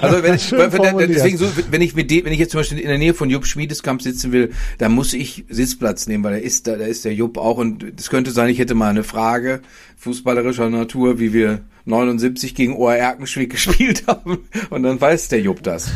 Also 0.00 0.22
wenn 0.22 0.34
ich, 0.34 0.48
deswegen 0.48 1.36
so, 1.36 1.46
wenn 1.70 1.82
ich 1.82 1.94
mit 1.94 2.10
dem, 2.10 2.24
wenn 2.24 2.32
ich 2.32 2.38
jetzt 2.38 2.52
zum 2.52 2.60
Beispiel 2.60 2.78
in 2.78 2.88
der 2.88 2.98
Nähe 2.98 3.14
von 3.14 3.30
Jupp 3.30 3.46
Schmiedeskamp 3.46 4.02
sitzen 4.02 4.32
will, 4.32 4.52
dann 4.78 4.92
muss 4.92 5.12
ich 5.12 5.44
Sitzplatz 5.48 6.06
nehmen, 6.06 6.24
weil 6.24 6.32
da 6.32 6.38
ist 6.38 6.66
da, 6.66 6.76
da 6.76 6.84
ist 6.84 7.04
der 7.04 7.14
Jupp 7.14 7.38
auch 7.38 7.58
und 7.58 7.84
es 7.98 8.10
könnte 8.10 8.30
sein, 8.30 8.48
ich 8.48 8.58
hätte 8.58 8.74
mal 8.74 8.90
eine 8.90 9.04
Frage 9.04 9.60
fußballerischer 9.96 10.70
Natur, 10.70 11.18
wie 11.18 11.32
wir 11.32 11.60
79 11.84 12.54
gegen 12.54 12.76
OR 12.76 12.94
Erkenschwick 12.94 13.50
gespielt 13.52 14.04
haben 14.06 14.48
und 14.70 14.82
dann 14.82 15.00
weiß 15.00 15.28
der 15.28 15.40
Jupp 15.40 15.62
das. 15.62 15.90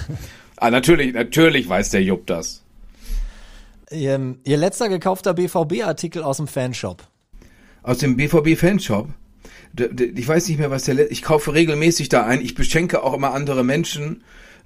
Ah, 0.56 0.70
natürlich, 0.70 1.14
natürlich 1.14 1.68
weiß 1.68 1.90
der 1.90 2.02
Jupp 2.02 2.26
das. 2.26 2.62
Ihr, 3.90 4.36
ihr 4.44 4.56
letzter 4.56 4.88
gekaufter 4.88 5.34
BVB-Artikel 5.34 6.22
aus 6.22 6.38
dem 6.38 6.46
Fanshop. 6.46 7.06
Aus 7.82 7.98
dem 7.98 8.16
BVB-Fanshop? 8.16 9.08
Ich 9.76 10.28
weiß 10.28 10.48
nicht 10.48 10.58
mehr, 10.58 10.70
was 10.70 10.84
der, 10.84 11.10
ich 11.10 11.22
kaufe 11.22 11.54
regelmäßig 11.54 12.08
da 12.08 12.24
ein. 12.24 12.40
Ich 12.40 12.54
beschenke 12.54 13.02
auch 13.02 13.14
immer 13.14 13.32
andere 13.34 13.64
Menschen 13.64 14.22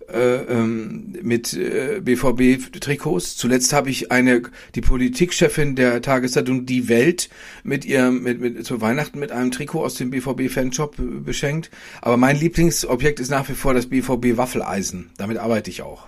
äh, 0.08 0.36
ähm, 0.36 1.14
mit 1.22 1.52
äh, 1.54 2.00
BVB-Trikots. 2.00 3.36
Zuletzt 3.36 3.72
habe 3.72 3.90
ich 3.90 4.12
eine, 4.12 4.42
die 4.74 4.80
Politikchefin 4.80 5.74
der 5.74 6.00
Tageszeitung 6.00 6.64
Die 6.64 6.88
Welt 6.88 7.28
mit 7.64 7.84
ihrem, 7.84 8.22
mit, 8.22 8.40
mit, 8.40 8.64
zu 8.64 8.80
Weihnachten 8.80 9.18
mit 9.18 9.32
einem 9.32 9.50
Trikot 9.50 9.84
aus 9.84 9.94
dem 9.94 10.10
BVB-Fanshop 10.10 10.94
beschenkt. 11.24 11.70
Aber 12.02 12.16
mein 12.16 12.36
Lieblingsobjekt 12.36 13.18
ist 13.18 13.30
nach 13.30 13.48
wie 13.48 13.54
vor 13.54 13.74
das 13.74 13.86
BVB-Waffeleisen. 13.86 15.10
Damit 15.18 15.38
arbeite 15.38 15.70
ich 15.70 15.82
auch. 15.82 16.06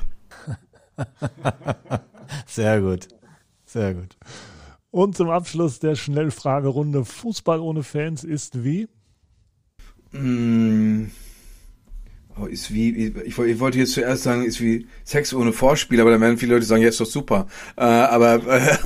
Sehr 2.47 2.81
gut. 2.81 3.09
Sehr 3.67 3.95
gut. 3.95 4.17
Und 4.90 5.16
zum 5.16 5.30
Abschluss 5.30 5.78
der 5.78 5.95
Schnellfragerunde: 5.97 7.04
Fußball 7.04 7.61
ohne 7.61 7.83
Fans 7.83 8.25
ist 8.25 8.64
wie? 8.64 8.88
Mm. 10.12 11.07
Oh, 12.40 12.47
ist 12.47 12.73
wie, 12.73 12.95
ich, 12.95 13.38
ich, 13.38 13.59
wollte 13.59 13.78
jetzt 13.78 13.95
zuerst 13.95 14.23
sagen, 14.23 14.45
ist 14.45 14.61
wie 14.61 14.87
Sex 15.02 15.35
ohne 15.35 15.52
Vorspiel, 15.52 16.00
aber 16.00 16.12
dann 16.12 16.21
werden 16.21 16.38
viele 16.38 16.54
Leute 16.54 16.66
sagen, 16.66 16.83
ja, 16.83 16.88
ist 16.88 17.00
doch 17.00 17.07
super. 17.07 17.49
Äh, 17.76 17.83
aber, 17.83 18.35
äh, 18.47 18.76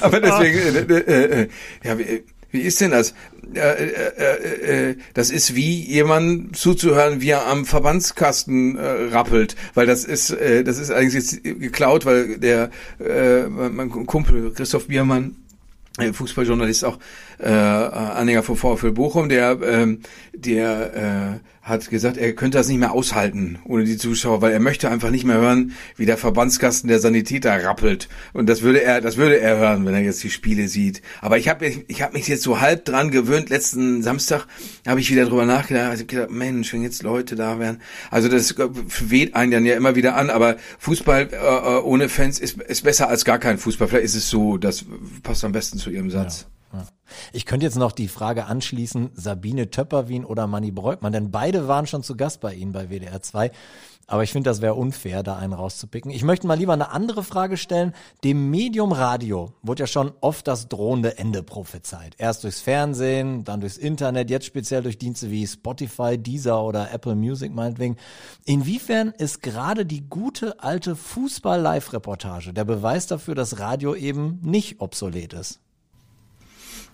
aber 0.00 0.20
deswegen, 0.20 0.58
äh, 0.58 0.94
äh, 0.94 1.42
äh, 1.42 1.48
ja, 1.84 1.98
wie, 2.50 2.60
ist 2.60 2.80
denn 2.80 2.90
das? 2.90 3.14
Äh, 3.54 3.58
äh, 3.58 4.90
äh, 4.90 4.96
das 5.14 5.30
ist 5.30 5.54
wie 5.54 5.80
jemand 5.82 6.56
zuzuhören, 6.56 7.20
wie 7.20 7.30
er 7.30 7.46
am 7.46 7.64
Verbandskasten 7.64 8.76
äh, 8.76 8.86
rappelt, 9.12 9.56
weil 9.74 9.86
das 9.86 10.04
ist, 10.04 10.30
äh, 10.30 10.62
das 10.64 10.78
ist 10.78 10.90
eigentlich 10.90 11.14
jetzt 11.14 11.42
geklaut, 11.42 12.06
weil 12.06 12.38
der 12.38 12.70
äh, 12.98 13.48
mein 13.48 13.90
Kumpel 13.90 14.52
Christoph 14.52 14.88
Biermann 14.88 15.36
Fußballjournalist 16.12 16.84
auch 16.84 16.98
äh, 17.38 17.48
Anhänger 17.48 18.42
vom 18.42 18.56
VfL 18.56 18.92
Bochum, 18.92 19.28
der 19.28 19.58
ähm, 19.62 20.00
der 20.32 21.40
äh, 21.42 21.59
hat 21.70 21.88
gesagt, 21.88 22.16
er 22.16 22.34
könnte 22.34 22.58
das 22.58 22.68
nicht 22.68 22.78
mehr 22.78 22.92
aushalten 22.92 23.58
ohne 23.64 23.84
die 23.84 23.96
Zuschauer, 23.96 24.42
weil 24.42 24.52
er 24.52 24.60
möchte 24.60 24.90
einfach 24.90 25.10
nicht 25.10 25.24
mehr 25.24 25.38
hören, 25.38 25.72
wie 25.96 26.06
der 26.06 26.18
Verbandskasten 26.18 26.88
der 26.88 26.98
Sanitäter 26.98 27.64
rappelt. 27.64 28.08
Und 28.32 28.48
das 28.48 28.62
würde 28.62 28.82
er, 28.82 29.00
das 29.00 29.16
würde 29.16 29.40
er 29.40 29.56
hören, 29.56 29.86
wenn 29.86 29.94
er 29.94 30.00
jetzt 30.00 30.22
die 30.22 30.30
Spiele 30.30 30.68
sieht. 30.68 31.02
Aber 31.20 31.38
ich 31.38 31.48
habe 31.48 31.66
ich 31.66 32.02
hab 32.02 32.12
mich 32.12 32.28
jetzt 32.28 32.42
so 32.42 32.60
halb 32.60 32.84
dran 32.84 33.10
gewöhnt. 33.10 33.48
Letzten 33.48 34.02
Samstag 34.02 34.46
habe 34.86 35.00
ich 35.00 35.10
wieder 35.10 35.24
drüber 35.24 35.46
nachgedacht. 35.46 35.94
Ich 35.94 36.00
habe 36.00 36.04
gedacht, 36.06 36.30
Mensch, 36.30 36.72
wenn 36.72 36.82
jetzt 36.82 37.02
Leute 37.02 37.36
da 37.36 37.58
wären. 37.58 37.80
Also 38.10 38.28
das 38.28 38.54
weht 39.00 39.34
einen 39.34 39.52
dann 39.52 39.64
ja 39.64 39.76
immer 39.76 39.94
wieder 39.94 40.16
an. 40.16 40.30
Aber 40.30 40.56
Fußball 40.78 41.28
äh, 41.32 41.36
äh 41.36 41.80
ohne 41.82 42.08
Fans 42.08 42.38
ist, 42.38 42.60
ist 42.60 42.82
besser 42.82 43.08
als 43.08 43.24
gar 43.24 43.38
kein 43.38 43.58
Fußball. 43.58 43.88
Vielleicht 43.88 44.04
ist 44.04 44.16
es 44.16 44.28
so. 44.28 44.58
Das 44.58 44.84
passt 45.22 45.44
am 45.44 45.52
besten 45.52 45.78
zu 45.78 45.90
Ihrem 45.90 46.10
Satz. 46.10 46.42
Ja. 46.42 46.59
Ich 47.32 47.46
könnte 47.46 47.66
jetzt 47.66 47.76
noch 47.76 47.92
die 47.92 48.08
Frage 48.08 48.46
anschließen, 48.46 49.10
Sabine 49.14 49.70
Töpperwien 49.70 50.24
oder 50.24 50.46
Manny 50.46 50.70
Breukmann, 50.70 51.12
denn 51.12 51.30
beide 51.30 51.68
waren 51.68 51.86
schon 51.86 52.02
zu 52.02 52.16
Gast 52.16 52.40
bei 52.40 52.54
Ihnen 52.54 52.72
bei 52.72 52.88
WDR 52.88 53.20
2. 53.22 53.50
Aber 54.10 54.24
ich 54.24 54.32
finde, 54.32 54.50
das 54.50 54.60
wäre 54.60 54.74
unfair, 54.74 55.22
da 55.22 55.36
einen 55.36 55.52
rauszupicken. 55.52 56.10
Ich 56.10 56.24
möchte 56.24 56.48
mal 56.48 56.58
lieber 56.58 56.72
eine 56.72 56.90
andere 56.90 57.22
Frage 57.22 57.56
stellen. 57.56 57.94
Dem 58.24 58.50
Medium 58.50 58.90
Radio 58.90 59.52
wurde 59.62 59.84
ja 59.84 59.86
schon 59.86 60.10
oft 60.20 60.48
das 60.48 60.66
drohende 60.68 61.16
Ende 61.16 61.44
prophezeit. 61.44 62.16
Erst 62.18 62.42
durchs 62.42 62.60
Fernsehen, 62.60 63.44
dann 63.44 63.60
durchs 63.60 63.76
Internet, 63.76 64.28
jetzt 64.28 64.46
speziell 64.46 64.82
durch 64.82 64.98
Dienste 64.98 65.30
wie 65.30 65.46
Spotify, 65.46 66.18
Deezer 66.18 66.60
oder 66.64 66.90
Apple 66.92 67.14
Music 67.14 67.54
meinetwegen. 67.54 67.96
Inwiefern 68.44 69.14
ist 69.16 69.44
gerade 69.44 69.86
die 69.86 70.08
gute 70.08 70.60
alte 70.60 70.96
Fußball-Live-Reportage 70.96 72.52
der 72.52 72.64
Beweis 72.64 73.06
dafür, 73.06 73.36
dass 73.36 73.60
Radio 73.60 73.94
eben 73.94 74.40
nicht 74.42 74.80
obsolet 74.80 75.34
ist? 75.34 75.60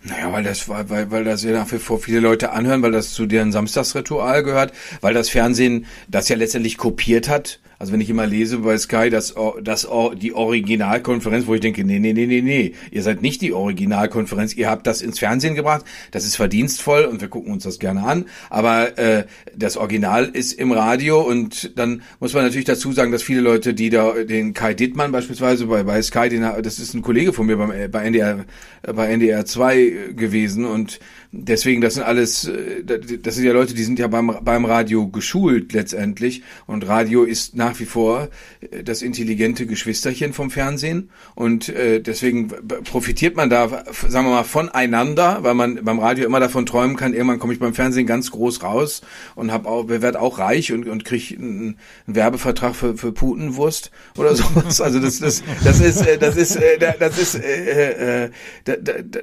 Naja, 0.09 0.33
weil 0.33 0.45
das, 0.45 0.69
weil, 0.69 0.89
weil, 0.89 1.11
weil 1.11 1.25
das 1.25 1.43
ja 1.43 1.53
nach 1.53 1.71
wie 1.73 1.79
vor 1.79 1.99
viele 1.99 2.21
Leute 2.21 2.53
anhören, 2.53 2.83
weil 2.83 2.93
das 2.93 3.13
zu 3.13 3.27
deren 3.27 3.51
Samstagsritual 3.51 4.45
gehört, 4.45 4.73
weil 5.01 5.15
das 5.15 5.29
Fernsehen 5.29 5.87
das 6.07 6.29
ja 6.29 6.37
letztendlich 6.37 6.77
kopiert 6.77 7.29
hat 7.29 7.59
also 7.79 7.93
wenn 7.93 8.01
ich 8.01 8.11
immer 8.11 8.27
lese 8.27 8.59
bei 8.59 8.79
Sky, 8.79 9.11
dass, 9.11 9.35
dass 9.63 9.89
die 10.17 10.33
Originalkonferenz, 10.33 11.47
wo 11.47 11.55
ich 11.55 11.61
denke, 11.61 11.85
nee, 11.85 11.99
nee, 11.99 12.13
nee, 12.13 12.27
nee, 12.27 12.41
nee, 12.41 12.73
ihr 12.91 13.03
seid 13.03 13.23
nicht 13.23 13.43
die 13.43 13.53
Originalkonferenz, 13.53 14.55
ihr 14.55 14.71
habt 14.71 14.87
das 14.87 15.03
ins 15.03 15.19
Fernsehen 15.19 15.55
gebracht, 15.55 15.85
das 16.11 16.25
ist 16.25 16.37
verdienstvoll 16.37 17.05
und 17.05 17.21
wir 17.21 17.29
gucken 17.29 17.53
uns 17.53 17.65
das 17.65 17.79
gerne 17.79 18.03
an, 18.03 18.27
aber 18.51 18.99
äh, 18.99 19.25
das 19.55 19.77
Original 19.77 20.27
ist 20.27 20.53
im 20.55 20.73
Radio 20.73 21.21
und 21.21 21.79
dann 21.79 22.03
muss 22.21 22.33
man 22.33 22.45
natürlich 22.45 22.65
dazu 22.65 22.93
sagen, 22.93 23.13
dass 23.13 23.23
viele 23.23 23.41
Leute, 23.41 23.75
die 23.75 23.91
da, 23.91 24.13
den 24.25 24.55
Kai 24.55 24.75
Dittmann 24.75 25.13
beispielsweise 25.13 25.67
bei, 25.67 25.83
bei 25.83 26.01
Sky, 26.03 26.29
den, 26.29 26.43
das 26.43 26.79
ist 26.79 26.95
ein 26.95 27.03
Kollege 27.03 27.33
von 27.33 27.47
mir 27.47 27.57
beim, 27.57 27.91
bei 27.91 28.05
NDR, 28.05 28.45
bei 28.83 29.09
NDR 29.09 29.45
2 29.45 30.13
gewesen 30.17 30.65
und 30.65 30.99
deswegen, 31.39 31.81
das 31.81 31.95
sind 31.95 32.03
alles, 32.03 32.47
äh, 32.47 32.83
das 32.85 33.35
sind 33.35 33.45
ja 33.45 33.53
Leute, 33.53 33.75
die 33.75 33.85
sind 33.85 33.99
ja 33.99 34.09
beim, 34.09 34.37
beim 34.43 34.65
Radio 34.65 35.09
geschult 35.09 35.73
letztendlich. 35.73 36.43
Und 36.67 36.87
Radio 36.87 37.25
ist 37.25 37.55
nach 37.55 37.79
wie 37.79 37.85
vor 37.85 38.29
äh, 38.61 38.83
das 38.83 39.03
intelligente 39.03 39.67
Geschwisterchen 39.67 40.33
vom 40.33 40.51
Fernsehen. 40.51 41.11
Und 41.35 41.69
äh, 41.69 42.01
deswegen 42.01 42.49
profitiert 42.49 43.37
man 43.37 43.51
da, 43.51 43.69
sagen 44.09 44.27
wir 44.27 44.35
mal, 44.35 44.45
voneinander, 44.45 45.39
weil 45.43 45.55
man 45.55 45.85
beim 45.85 45.99
Radio 45.99 46.27
immer 46.27 46.41
davon 46.41 46.67
träumen 46.67 46.97
kann, 46.97 47.15
irgendwann 47.15 47.39
komme 47.39 47.53
ich 47.53 47.59
beim 47.59 47.75
Fernsehen 47.75 48.07
ganz 48.07 48.31
groß 48.31 48.63
raus 48.63 49.03
und 49.35 49.53
hab 49.53 49.67
auch, 49.67 49.89
werde 49.89 50.21
auch 50.21 50.39
reich 50.39 50.73
und, 50.73 50.87
und 50.89 51.05
kriege 51.05 51.37
einen, 51.37 51.79
Werbevertrag 52.07 52.75
für, 52.75 52.97
für 52.97 53.13
Putenwurst 53.13 53.91
oder 54.17 54.35
sowas. 54.35 54.81
Also 54.81 55.01
das, 55.01 55.19
das, 55.19 55.43
das 55.65 55.81
ist, 55.81 56.07
das 56.21 56.37
ist, 56.37 56.59
das 56.99 57.19
ist, 57.19 57.35
äh, 57.37 58.25
äh, 58.25 58.31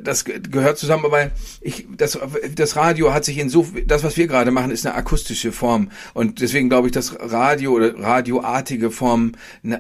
das 0.02 0.26
gehört 0.26 0.78
zusammen, 0.78 1.06
aber 1.06 1.32
ich, 1.62 1.88
das, 2.04 2.20
das 2.56 2.76
Radio 2.76 3.14
hat 3.14 3.26
sich 3.26 3.38
in 3.38 3.50
so, 3.50 3.66
das, 3.88 4.04
was 4.04 4.18
wir 4.18 4.28
gerade 4.28 4.52
machen, 4.52 4.72
ist 4.72 4.86
eine 4.86 4.96
akustische 4.96 5.52
Form. 5.52 5.90
Und 6.14 6.42
deswegen 6.42 6.70
glaube 6.70 6.88
ich, 6.88 6.92
dass 6.92 7.16
Radio 7.20 7.72
oder 7.72 7.98
radioartige 7.98 8.92
Formen 8.92 9.38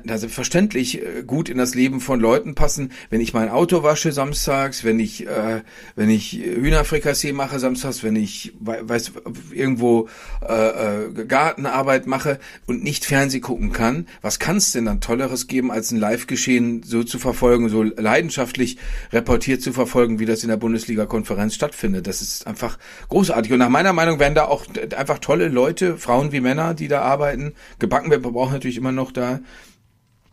also 0.07 0.29
verständlich 0.29 1.01
äh, 1.01 1.23
gut 1.25 1.49
in 1.49 1.57
das 1.57 1.75
Leben 1.75 1.99
von 1.99 2.19
Leuten 2.19 2.55
passen. 2.55 2.91
Wenn 3.09 3.21
ich 3.21 3.33
mein 3.33 3.49
Auto 3.49 3.83
wasche 3.83 4.11
samstags, 4.11 4.83
wenn 4.83 4.99
ich, 4.99 5.27
äh, 5.27 5.61
wenn 5.95 6.09
ich 6.09 6.33
Hühnerfrikassee 6.33 7.33
mache 7.33 7.59
samstags, 7.59 8.03
wenn 8.03 8.15
ich, 8.15 8.53
weiß, 8.59 9.11
irgendwo 9.51 10.07
äh, 10.47 11.07
äh, 11.07 11.25
Gartenarbeit 11.25 12.07
mache 12.07 12.39
und 12.67 12.83
nicht 12.83 13.05
Fernseh 13.05 13.41
gucken 13.41 13.71
kann, 13.73 14.07
was 14.21 14.39
kann 14.39 14.57
es 14.57 14.71
denn 14.71 14.85
dann 14.85 15.01
Tolleres 15.01 15.47
geben, 15.47 15.71
als 15.71 15.91
ein 15.91 15.99
Live-Geschehen 15.99 16.83
so 16.83 17.03
zu 17.03 17.19
verfolgen, 17.19 17.67
so 17.69 17.83
leidenschaftlich 17.83 18.77
reportiert 19.11 19.61
zu 19.61 19.73
verfolgen, 19.73 20.19
wie 20.19 20.25
das 20.25 20.43
in 20.43 20.49
der 20.49 20.57
Bundesliga-Konferenz 20.57 21.55
stattfindet? 21.55 22.02
Das 22.03 22.21
ist 22.21 22.45
einfach 22.47 22.77
großartig. 23.09 23.51
Und 23.51 23.59
nach 23.59 23.69
meiner 23.69 23.93
Meinung 23.93 24.19
werden 24.19 24.35
da 24.35 24.45
auch 24.45 24.65
einfach 24.95 25.19
tolle 25.19 25.47
Leute, 25.47 25.97
Frauen 25.97 26.31
wie 26.31 26.41
Männer, 26.41 26.73
die 26.73 26.87
da 26.87 27.01
arbeiten. 27.01 27.53
Gebacken 27.79 28.11
wir 28.11 28.21
brauchen 28.21 28.53
natürlich 28.53 28.77
immer 28.77 28.91
noch 28.91 29.11
da 29.11 29.39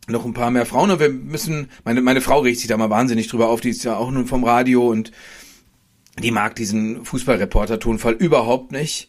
noch 0.09 0.25
ein 0.25 0.35
paar 0.35 0.51
mehr 0.51 0.67
Frauen. 0.67 0.91
Und 0.91 1.01
wir 1.01 1.11
müssen, 1.11 1.71
meine, 1.85 2.01
meine 2.01 2.21
Frau 2.21 2.41
regt 2.41 2.59
sich 2.59 2.69
da 2.69 2.77
mal 2.77 2.91
wahnsinnig 2.91 3.29
drüber 3.29 3.49
auf, 3.49 3.61
die 3.61 3.71
ist 3.71 3.85
ja 3.85 3.97
auch 3.97 4.11
nun 4.11 4.27
vom 4.27 4.45
Radio 4.45 4.87
und 4.89 5.13
die 6.23 6.31
mag 6.31 6.57
diesen 6.57 7.05
Fußballreporter-Tonfall 7.05 8.15
überhaupt 8.15 8.73
nicht. 8.73 9.09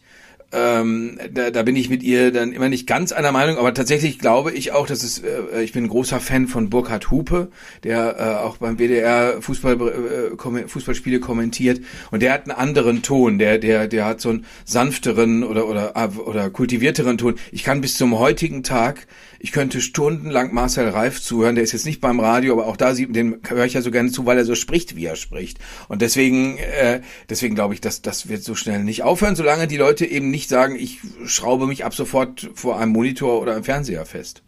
Ähm, 0.52 1.18
da, 1.32 1.50
da 1.50 1.62
bin 1.62 1.76
ich 1.76 1.88
mit 1.88 2.02
ihr 2.02 2.30
dann 2.30 2.52
immer 2.52 2.68
nicht 2.68 2.86
ganz 2.86 3.12
einer 3.12 3.32
Meinung, 3.32 3.56
aber 3.56 3.72
tatsächlich 3.72 4.18
glaube 4.18 4.52
ich 4.52 4.72
auch, 4.72 4.86
dass 4.86 5.02
es, 5.02 5.20
äh, 5.20 5.62
ich 5.62 5.72
bin 5.72 5.84
ein 5.84 5.88
großer 5.88 6.20
Fan 6.20 6.46
von 6.46 6.68
Burkhard 6.68 7.10
Hupe, 7.10 7.48
der 7.84 8.16
äh, 8.18 8.44
auch 8.44 8.58
beim 8.58 8.76
WDR 8.76 9.40
Fußball, 9.40 10.34
äh, 10.34 10.68
Fußballspiele 10.68 11.20
kommentiert 11.20 11.80
und 12.10 12.22
der 12.22 12.34
hat 12.34 12.42
einen 12.50 12.58
anderen 12.58 13.02
Ton, 13.02 13.38
der, 13.38 13.56
der, 13.56 13.88
der 13.88 14.04
hat 14.04 14.20
so 14.20 14.28
einen 14.28 14.44
sanfteren 14.66 15.42
oder, 15.42 15.66
oder, 15.66 15.94
oder 16.26 16.50
kultivierteren 16.50 17.16
Ton. 17.16 17.36
Ich 17.50 17.64
kann 17.64 17.80
bis 17.80 17.96
zum 17.96 18.18
heutigen 18.18 18.62
Tag 18.62 19.06
ich 19.42 19.50
könnte 19.50 19.80
stundenlang 19.80 20.54
Marcel 20.54 20.88
Reif 20.88 21.20
zuhören. 21.20 21.56
Der 21.56 21.64
ist 21.64 21.72
jetzt 21.72 21.84
nicht 21.84 22.00
beim 22.00 22.20
Radio, 22.20 22.52
aber 22.52 22.68
auch 22.68 22.76
da 22.76 22.94
sieht, 22.94 23.16
den 23.16 23.40
höre 23.44 23.64
ich 23.64 23.72
ja 23.72 23.82
so 23.82 23.90
gerne 23.90 24.12
zu, 24.12 24.24
weil 24.24 24.38
er 24.38 24.44
so 24.44 24.54
spricht, 24.54 24.94
wie 24.94 25.04
er 25.04 25.16
spricht. 25.16 25.58
Und 25.88 26.00
deswegen, 26.00 26.58
äh, 26.58 27.00
deswegen 27.28 27.56
glaube 27.56 27.74
ich, 27.74 27.80
dass 27.80 28.02
das 28.02 28.28
wird 28.28 28.44
so 28.44 28.54
schnell 28.54 28.84
nicht 28.84 29.02
aufhören, 29.02 29.34
solange 29.34 29.66
die 29.66 29.76
Leute 29.76 30.06
eben 30.06 30.30
nicht 30.30 30.48
sagen, 30.48 30.76
ich 30.76 31.00
schraube 31.26 31.66
mich 31.66 31.84
ab 31.84 31.92
sofort 31.92 32.50
vor 32.54 32.78
einem 32.78 32.92
Monitor 32.92 33.42
oder 33.42 33.54
einem 33.54 33.64
Fernseher 33.64 34.06
fest. 34.06 34.44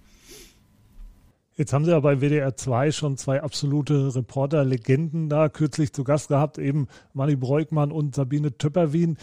Jetzt 1.57 1.73
haben 1.73 1.85
Sie 1.85 1.91
ja 1.91 1.99
bei 1.99 2.21
WDR 2.21 2.57
2 2.57 2.93
schon 2.93 3.17
zwei 3.17 3.43
absolute 3.43 4.15
Reporter-Legenden 4.15 5.29
da 5.29 5.49
kürzlich 5.49 5.93
zu 5.93 6.05
Gast 6.05 6.29
gehabt, 6.29 6.57
eben 6.57 6.87
Manny 7.15 7.35
Breukmann 7.35 7.91
und 7.91 8.15
Sabine 8.15 8.57
Töpperwien. 8.59 9.19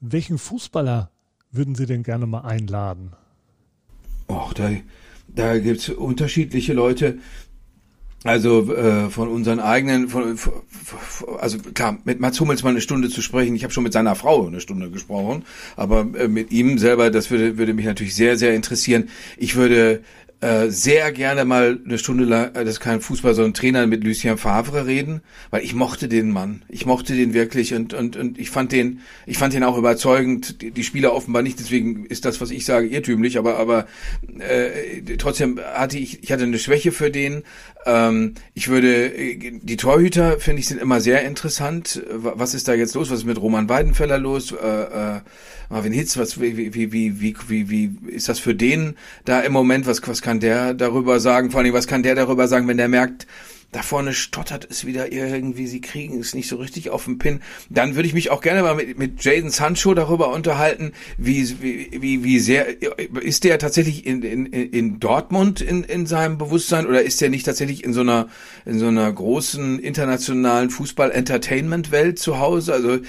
Welchen 0.00 0.38
Fußballer 0.38 1.10
würden 1.50 1.74
Sie 1.74 1.84
denn 1.84 2.04
gerne 2.04 2.26
mal 2.26 2.40
einladen? 2.40 3.12
Och, 4.28 4.54
da, 4.54 4.70
da 5.26 5.58
gibt's 5.58 5.88
unterschiedliche 5.88 6.74
Leute. 6.74 7.18
Also 8.24 8.74
äh, 8.74 9.10
von 9.10 9.28
unseren 9.28 9.60
eigenen, 9.60 10.08
von, 10.08 10.36
von, 10.36 10.52
also 11.38 11.58
klar, 11.58 11.98
mit 12.04 12.18
Mats 12.18 12.40
Hummels 12.40 12.64
mal 12.64 12.70
eine 12.70 12.80
Stunde 12.80 13.08
zu 13.10 13.22
sprechen. 13.22 13.54
Ich 13.54 13.62
habe 13.62 13.72
schon 13.72 13.84
mit 13.84 13.92
seiner 13.92 14.16
Frau 14.16 14.44
eine 14.44 14.60
Stunde 14.60 14.90
gesprochen, 14.90 15.44
aber 15.76 16.00
äh, 16.18 16.26
mit 16.26 16.50
ihm 16.50 16.78
selber, 16.78 17.10
das 17.10 17.30
würde, 17.30 17.58
würde 17.58 17.74
mich 17.74 17.86
natürlich 17.86 18.16
sehr, 18.16 18.36
sehr 18.36 18.54
interessieren. 18.54 19.08
Ich 19.36 19.54
würde 19.54 20.02
äh, 20.40 20.68
sehr 20.68 21.10
gerne 21.10 21.44
mal 21.44 21.80
eine 21.84 21.98
Stunde 21.98 22.24
lang, 22.24 22.54
äh, 22.54 22.64
das 22.64 22.74
ist 22.74 22.80
kein 22.80 23.00
Fußball, 23.00 23.34
sondern 23.34 23.54
Trainer 23.54 23.86
mit 23.88 24.04
Lucien 24.04 24.38
Favre 24.38 24.86
reden, 24.86 25.20
weil 25.50 25.64
ich 25.64 25.74
mochte 25.74 26.06
den 26.06 26.30
Mann. 26.30 26.62
Ich 26.68 26.86
mochte 26.86 27.16
den 27.16 27.34
wirklich 27.34 27.74
und, 27.74 27.92
und, 27.92 28.16
und 28.16 28.38
ich 28.38 28.50
fand 28.50 28.70
den, 28.70 29.00
ich 29.26 29.36
fand 29.36 29.52
den 29.52 29.64
auch 29.64 29.76
überzeugend. 29.76 30.62
Die, 30.62 30.70
die 30.70 30.84
Spieler 30.84 31.12
offenbar 31.12 31.42
nicht, 31.42 31.58
deswegen 31.58 32.06
ist 32.06 32.24
das, 32.24 32.40
was 32.40 32.52
ich 32.52 32.64
sage, 32.64 32.86
irrtümlich, 32.86 33.36
aber, 33.36 33.56
aber 33.56 33.86
äh, 34.38 35.16
trotzdem 35.16 35.58
hatte 35.58 35.98
ich, 35.98 36.22
ich 36.22 36.30
hatte 36.30 36.44
eine 36.44 36.60
Schwäche 36.60 36.92
für 36.92 37.10
den. 37.10 37.42
Ähm, 37.84 38.34
ich 38.54 38.68
würde, 38.68 39.10
die 39.10 39.76
Torhüter, 39.76 40.38
finde 40.38 40.60
ich, 40.60 40.68
sind 40.68 40.80
immer 40.80 41.00
sehr 41.00 41.24
interessant. 41.24 42.00
Was 42.12 42.54
ist 42.54 42.68
da 42.68 42.74
jetzt 42.74 42.94
los? 42.94 43.10
Was 43.10 43.20
ist 43.20 43.26
mit 43.26 43.40
Roman 43.40 43.68
Weidenfeller 43.68 44.18
los? 44.18 44.52
Äh, 44.52 45.16
äh, 45.16 45.20
Marvin 45.70 45.92
Hitz, 45.92 46.16
was, 46.16 46.40
wie, 46.40 46.56
wie, 46.56 46.74
wie, 46.74 47.20
wie, 47.20 47.36
wie, 47.48 47.70
wie 47.70 48.10
ist 48.10 48.28
das 48.28 48.38
für 48.38 48.54
den 48.54 48.96
da 49.24 49.40
im 49.40 49.52
Moment? 49.52 49.86
Was, 49.86 50.00
was 50.06 50.22
kann 50.28 50.40
der 50.40 50.74
darüber 50.74 51.20
sagen? 51.20 51.50
Vor 51.50 51.62
allem, 51.62 51.72
was 51.72 51.86
kann 51.86 52.02
der 52.02 52.14
darüber 52.14 52.48
sagen, 52.48 52.68
wenn 52.68 52.76
der 52.76 52.88
merkt, 52.88 53.26
da 53.70 53.82
vorne 53.82 54.14
stottert 54.14 54.66
es 54.70 54.86
wieder 54.86 55.12
irgendwie, 55.12 55.66
sie 55.66 55.82
kriegen 55.82 56.18
es 56.20 56.34
nicht 56.34 56.48
so 56.48 56.56
richtig 56.56 56.88
auf 56.88 57.04
den 57.04 57.18
Pin. 57.18 57.40
Dann 57.68 57.96
würde 57.96 58.08
ich 58.08 58.14
mich 58.14 58.30
auch 58.30 58.40
gerne 58.40 58.62
mal 58.62 58.74
mit, 58.74 58.98
mit 58.98 59.22
Jaden 59.22 59.50
Sancho 59.50 59.92
darüber 59.92 60.32
unterhalten, 60.32 60.92
wie, 61.18 61.46
wie, 61.60 62.24
wie 62.24 62.40
sehr, 62.40 62.66
ist 63.20 63.44
der 63.44 63.58
tatsächlich 63.58 64.06
in, 64.06 64.22
in, 64.22 64.46
in 64.46 65.00
Dortmund 65.00 65.60
in, 65.60 65.84
in 65.84 66.06
seinem 66.06 66.38
Bewusstsein 66.38 66.86
oder 66.86 67.02
ist 67.02 67.20
der 67.20 67.28
nicht 67.28 67.44
tatsächlich 67.44 67.84
in 67.84 67.92
so 67.92 68.00
einer, 68.00 68.28
in 68.64 68.78
so 68.78 68.86
einer 68.86 69.12
großen 69.12 69.78
internationalen 69.80 70.70
Fußball-Entertainment-Welt 70.70 72.18
zu 72.18 72.38
Hause? 72.38 72.72
Also 72.72 73.00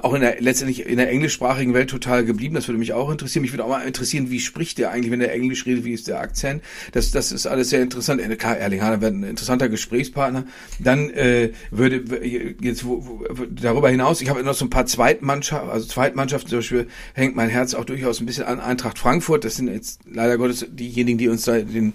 auch 0.00 0.14
in 0.14 0.22
der, 0.22 0.40
letztendlich 0.40 0.86
in 0.86 0.96
der 0.96 1.10
englischsprachigen 1.10 1.74
Welt 1.74 1.90
total 1.90 2.24
geblieben. 2.24 2.54
Das 2.54 2.66
würde 2.66 2.78
mich 2.78 2.94
auch 2.94 3.10
interessieren. 3.10 3.42
Mich 3.42 3.52
würde 3.52 3.64
auch 3.64 3.68
mal 3.68 3.86
interessieren, 3.86 4.30
wie 4.30 4.40
spricht 4.40 4.78
der 4.78 4.90
eigentlich, 4.90 5.12
wenn 5.12 5.20
der 5.20 5.34
Englisch 5.34 5.66
redet, 5.66 5.84
wie 5.84 5.92
ist 5.92 6.08
der 6.08 6.20
Akzent? 6.20 6.62
Das, 6.92 7.10
das 7.10 7.30
ist 7.30 7.46
alles 7.46 7.68
sehr 7.68 7.82
interessant. 7.82 8.22
Klar, 8.38 8.56
Erling 8.56 8.80
Haaland 8.80 9.02
wäre 9.02 9.12
ein 9.12 9.22
interessanter 9.22 9.68
Gespräch 9.68 9.97
Gesprächspartner. 9.98 10.44
Dann 10.78 11.10
äh, 11.10 11.52
würde 11.70 12.24
jetzt 12.60 12.84
wo, 12.84 13.04
wo, 13.04 13.44
darüber 13.46 13.90
hinaus, 13.90 14.20
ich 14.20 14.30
habe 14.30 14.42
noch 14.42 14.54
so 14.54 14.64
ein 14.64 14.70
paar 14.70 14.86
Zweitmannschaften, 14.86 15.70
also 15.70 15.86
Zweitmannschaften, 15.86 16.48
zum 16.48 16.58
Beispiel 16.58 16.88
hängt 17.14 17.36
mein 17.36 17.48
Herz 17.48 17.74
auch 17.74 17.84
durchaus 17.84 18.20
ein 18.20 18.26
bisschen 18.26 18.44
an 18.44 18.60
Eintracht 18.60 18.98
Frankfurt. 18.98 19.44
Das 19.44 19.56
sind 19.56 19.68
jetzt 19.68 20.00
leider 20.10 20.38
Gottes 20.38 20.66
diejenigen, 20.68 21.18
die 21.18 21.28
uns 21.28 21.42
da 21.42 21.58
den 21.58 21.92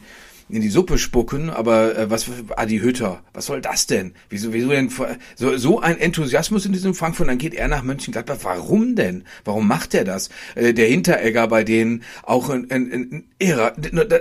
in 0.49 0.61
die 0.61 0.69
Suppe 0.69 0.97
spucken, 0.97 1.49
aber 1.49 1.97
äh, 1.97 2.09
was 2.09 2.25
Adi 2.55 2.79
Hütter, 2.79 3.21
was 3.33 3.45
soll 3.45 3.61
das 3.61 3.87
denn? 3.87 4.13
Wieso, 4.29 4.53
wieso 4.53 4.69
denn 4.69 4.89
so, 5.35 5.57
so 5.57 5.79
ein 5.79 5.97
Enthusiasmus 5.99 6.65
in 6.65 6.73
diesem 6.73 6.93
Frankfurt, 6.93 7.27
dann 7.27 7.37
geht 7.37 7.53
er 7.53 7.67
nach 7.67 7.83
Mönchengladbach. 7.83 8.37
Warum 8.43 8.95
denn? 8.95 9.23
Warum 9.45 9.67
macht 9.67 9.93
er 9.93 10.03
das? 10.03 10.29
Äh, 10.55 10.73
der 10.73 10.87
Hinteregger 10.87 11.47
bei 11.47 11.63
denen 11.63 12.03
auch 12.23 12.49
ein, 12.49 12.69
ein, 12.71 12.91
ein 12.91 13.23
Irrer, 13.39 13.73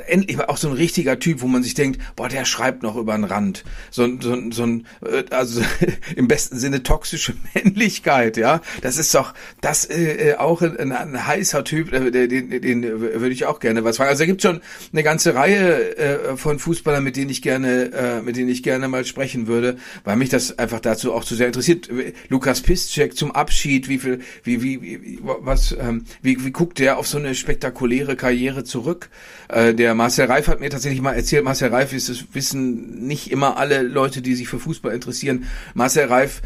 endlich 0.08 0.40
auch 0.40 0.56
so 0.56 0.68
ein 0.68 0.74
richtiger 0.74 1.18
Typ, 1.18 1.42
wo 1.42 1.46
man 1.46 1.62
sich 1.62 1.74
denkt, 1.74 2.00
boah, 2.16 2.28
der 2.28 2.44
schreibt 2.44 2.82
noch 2.82 2.96
über 2.96 3.14
den 3.14 3.24
Rand. 3.24 3.64
So, 3.90 4.08
so, 4.20 4.36
so 4.50 4.62
ein, 4.64 4.86
äh, 5.04 5.24
also 5.30 5.62
im 6.16 6.28
besten 6.28 6.58
Sinne 6.58 6.82
toxische 6.82 7.34
Männlichkeit, 7.54 8.36
ja. 8.36 8.60
Das 8.80 8.98
ist 8.98 9.14
doch, 9.14 9.34
das 9.60 9.84
äh, 9.84 10.30
äh 10.30 10.34
auch 10.36 10.62
ein, 10.62 10.92
ein 10.92 11.26
heißer 11.26 11.64
Typ, 11.64 11.92
äh, 11.92 12.10
den, 12.10 12.50
den, 12.50 12.62
den 12.62 13.00
würde 13.00 13.30
ich 13.30 13.46
auch 13.46 13.60
gerne 13.60 13.84
was 13.84 13.96
fragen. 13.96 14.10
Also 14.10 14.22
da 14.22 14.26
gibt 14.26 14.42
schon 14.42 14.60
eine 14.92 15.02
ganze 15.02 15.34
Reihe 15.34 15.96
äh, 15.96 16.21
äh, 16.22 16.36
von 16.36 16.58
Fußballern, 16.58 17.02
mit 17.02 17.16
denen 17.16 17.30
ich 17.30 17.42
gerne, 17.42 17.92
äh, 17.92 18.22
mit 18.22 18.36
denen 18.36 18.48
ich 18.48 18.62
gerne 18.62 18.88
mal 18.88 19.04
sprechen 19.04 19.46
würde, 19.46 19.76
weil 20.04 20.16
mich 20.16 20.28
das 20.28 20.58
einfach 20.58 20.80
dazu 20.80 21.12
auch 21.12 21.24
zu 21.24 21.34
sehr 21.34 21.46
interessiert. 21.46 21.88
Lukas 22.28 22.60
Piszczek 22.60 23.16
zum 23.16 23.32
Abschied, 23.32 23.88
wie 23.88 23.98
viel, 23.98 24.20
wie, 24.44 24.62
wie, 24.62 24.82
wie 24.82 25.18
was, 25.22 25.76
ähm, 25.78 26.04
wie, 26.22 26.44
wie 26.44 26.50
guckt 26.50 26.78
der 26.78 26.98
auf 26.98 27.06
so 27.06 27.18
eine 27.18 27.34
spektakuläre 27.34 28.16
Karriere 28.16 28.64
zurück? 28.64 29.10
Äh, 29.48 29.74
der 29.74 29.94
Marcel 29.94 30.26
Reif 30.26 30.48
hat 30.48 30.60
mir 30.60 30.70
tatsächlich 30.70 31.00
mal 31.00 31.14
erzählt, 31.14 31.44
Marcel 31.44 31.70
Reif 31.70 31.92
ist, 31.92 32.08
das 32.08 32.24
wissen 32.32 33.06
nicht 33.06 33.30
immer 33.30 33.56
alle 33.56 33.82
Leute, 33.82 34.22
die 34.22 34.34
sich 34.34 34.48
für 34.48 34.58
Fußball 34.58 34.94
interessieren. 34.94 35.46
Marcel 35.74 36.06
Reif 36.06 36.42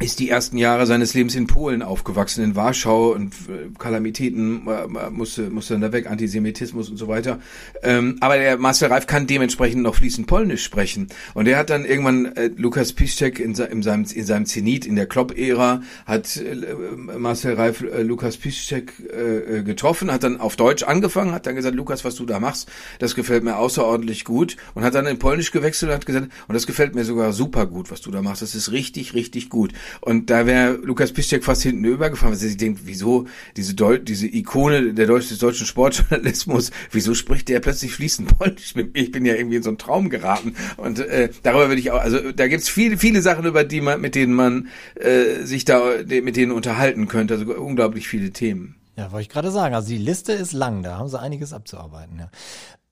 ist 0.00 0.18
die 0.18 0.28
ersten 0.28 0.58
Jahre 0.58 0.86
seines 0.86 1.14
Lebens 1.14 1.36
in 1.36 1.46
Polen 1.46 1.80
aufgewachsen, 1.80 2.42
in 2.42 2.56
Warschau 2.56 3.12
und 3.12 3.32
äh, 3.32 3.70
Kalamitäten 3.78 4.66
äh, 4.66 5.10
musste, 5.10 5.50
musste 5.50 5.74
dann 5.74 5.82
da 5.82 5.92
weg, 5.92 6.10
Antisemitismus 6.10 6.90
und 6.90 6.96
so 6.96 7.06
weiter. 7.06 7.38
Ähm, 7.84 8.16
aber 8.18 8.36
der 8.36 8.58
Marcel 8.58 8.88
Reif 8.88 9.06
kann 9.06 9.28
dementsprechend 9.28 9.84
noch 9.84 9.94
fließend 9.94 10.26
Polnisch 10.26 10.64
sprechen. 10.64 11.06
Und 11.34 11.46
er 11.46 11.58
hat 11.58 11.70
dann 11.70 11.84
irgendwann 11.84 12.26
äh, 12.34 12.50
Lukas 12.56 12.92
Piszczek 12.92 13.38
in, 13.38 13.54
in, 13.54 13.82
seinem, 13.84 14.04
in 14.12 14.26
seinem 14.26 14.46
Zenit, 14.46 14.84
in 14.84 14.96
der 14.96 15.06
Klopp-Ära, 15.06 15.82
hat 16.06 16.38
äh, 16.38 16.56
Marcel 16.96 17.54
Reif 17.54 17.82
äh, 17.82 18.02
Lukas 18.02 18.36
Piszczek 18.36 18.94
äh, 18.98 19.62
getroffen, 19.62 20.10
hat 20.10 20.24
dann 20.24 20.40
auf 20.40 20.56
Deutsch 20.56 20.82
angefangen, 20.82 21.30
hat 21.30 21.46
dann 21.46 21.54
gesagt, 21.54 21.76
Lukas, 21.76 22.04
was 22.04 22.16
du 22.16 22.26
da 22.26 22.40
machst, 22.40 22.68
das 22.98 23.14
gefällt 23.14 23.44
mir 23.44 23.58
außerordentlich 23.58 24.24
gut. 24.24 24.56
Und 24.74 24.82
hat 24.82 24.96
dann 24.96 25.06
in 25.06 25.20
Polnisch 25.20 25.52
gewechselt 25.52 25.90
und 25.90 25.94
hat 25.94 26.06
gesagt, 26.06 26.30
und 26.48 26.54
das 26.54 26.66
gefällt 26.66 26.96
mir 26.96 27.04
sogar 27.04 27.32
super 27.32 27.66
gut, 27.66 27.92
was 27.92 28.00
du 28.00 28.10
da 28.10 28.22
machst. 28.22 28.42
Das 28.42 28.56
ist 28.56 28.72
richtig, 28.72 29.14
richtig 29.14 29.50
gut. 29.50 29.72
Und 30.00 30.30
da 30.30 30.46
wäre 30.46 30.74
Lukas 30.82 31.12
Piszczek 31.12 31.44
fast 31.44 31.62
hinten 31.62 31.84
übergefahren, 31.84 32.32
weil 32.32 32.38
sie 32.38 32.56
denkt, 32.56 32.82
wieso 32.84 33.26
diese, 33.56 33.74
Deu 33.74 33.98
diese 33.98 34.26
Ikone 34.26 34.94
der 34.94 35.06
Deutsch 35.06 35.28
des 35.28 35.38
deutschen 35.38 35.66
Sportjournalismus, 35.66 36.70
wieso 36.90 37.14
spricht 37.14 37.48
der 37.48 37.60
plötzlich 37.60 37.92
fließend 37.92 38.38
Polnisch 38.38 38.74
mit 38.74 38.94
mir? 38.94 39.02
Ich 39.02 39.12
bin 39.12 39.24
ja 39.24 39.34
irgendwie 39.34 39.56
in 39.56 39.62
so 39.62 39.70
einen 39.70 39.78
Traum 39.78 40.10
geraten. 40.10 40.54
Und 40.76 40.98
äh, 40.98 41.30
darüber 41.42 41.68
würde 41.68 41.80
ich 41.80 41.90
auch, 41.90 42.00
also 42.00 42.32
da 42.32 42.48
gibt's 42.48 42.68
viele, 42.68 42.98
viele 42.98 43.22
Sachen, 43.22 43.44
über 43.44 43.64
die 43.64 43.80
man, 43.80 44.00
mit 44.00 44.14
denen 44.14 44.34
man 44.34 44.68
äh, 44.94 45.44
sich 45.44 45.64
da 45.64 45.82
mit 46.08 46.36
denen 46.36 46.52
unterhalten 46.52 47.08
könnte. 47.08 47.34
Also 47.34 47.54
unglaublich 47.54 48.08
viele 48.08 48.30
Themen. 48.30 48.76
Ja, 48.96 49.10
wollte 49.10 49.22
ich 49.22 49.28
gerade 49.28 49.50
sagen. 49.50 49.74
Also 49.74 49.88
die 49.88 49.98
Liste 49.98 50.32
ist 50.32 50.52
lang, 50.52 50.82
da 50.82 50.98
haben 50.98 51.08
sie 51.08 51.18
einiges 51.18 51.52
abzuarbeiten. 51.52 52.18
Ja. 52.18 52.30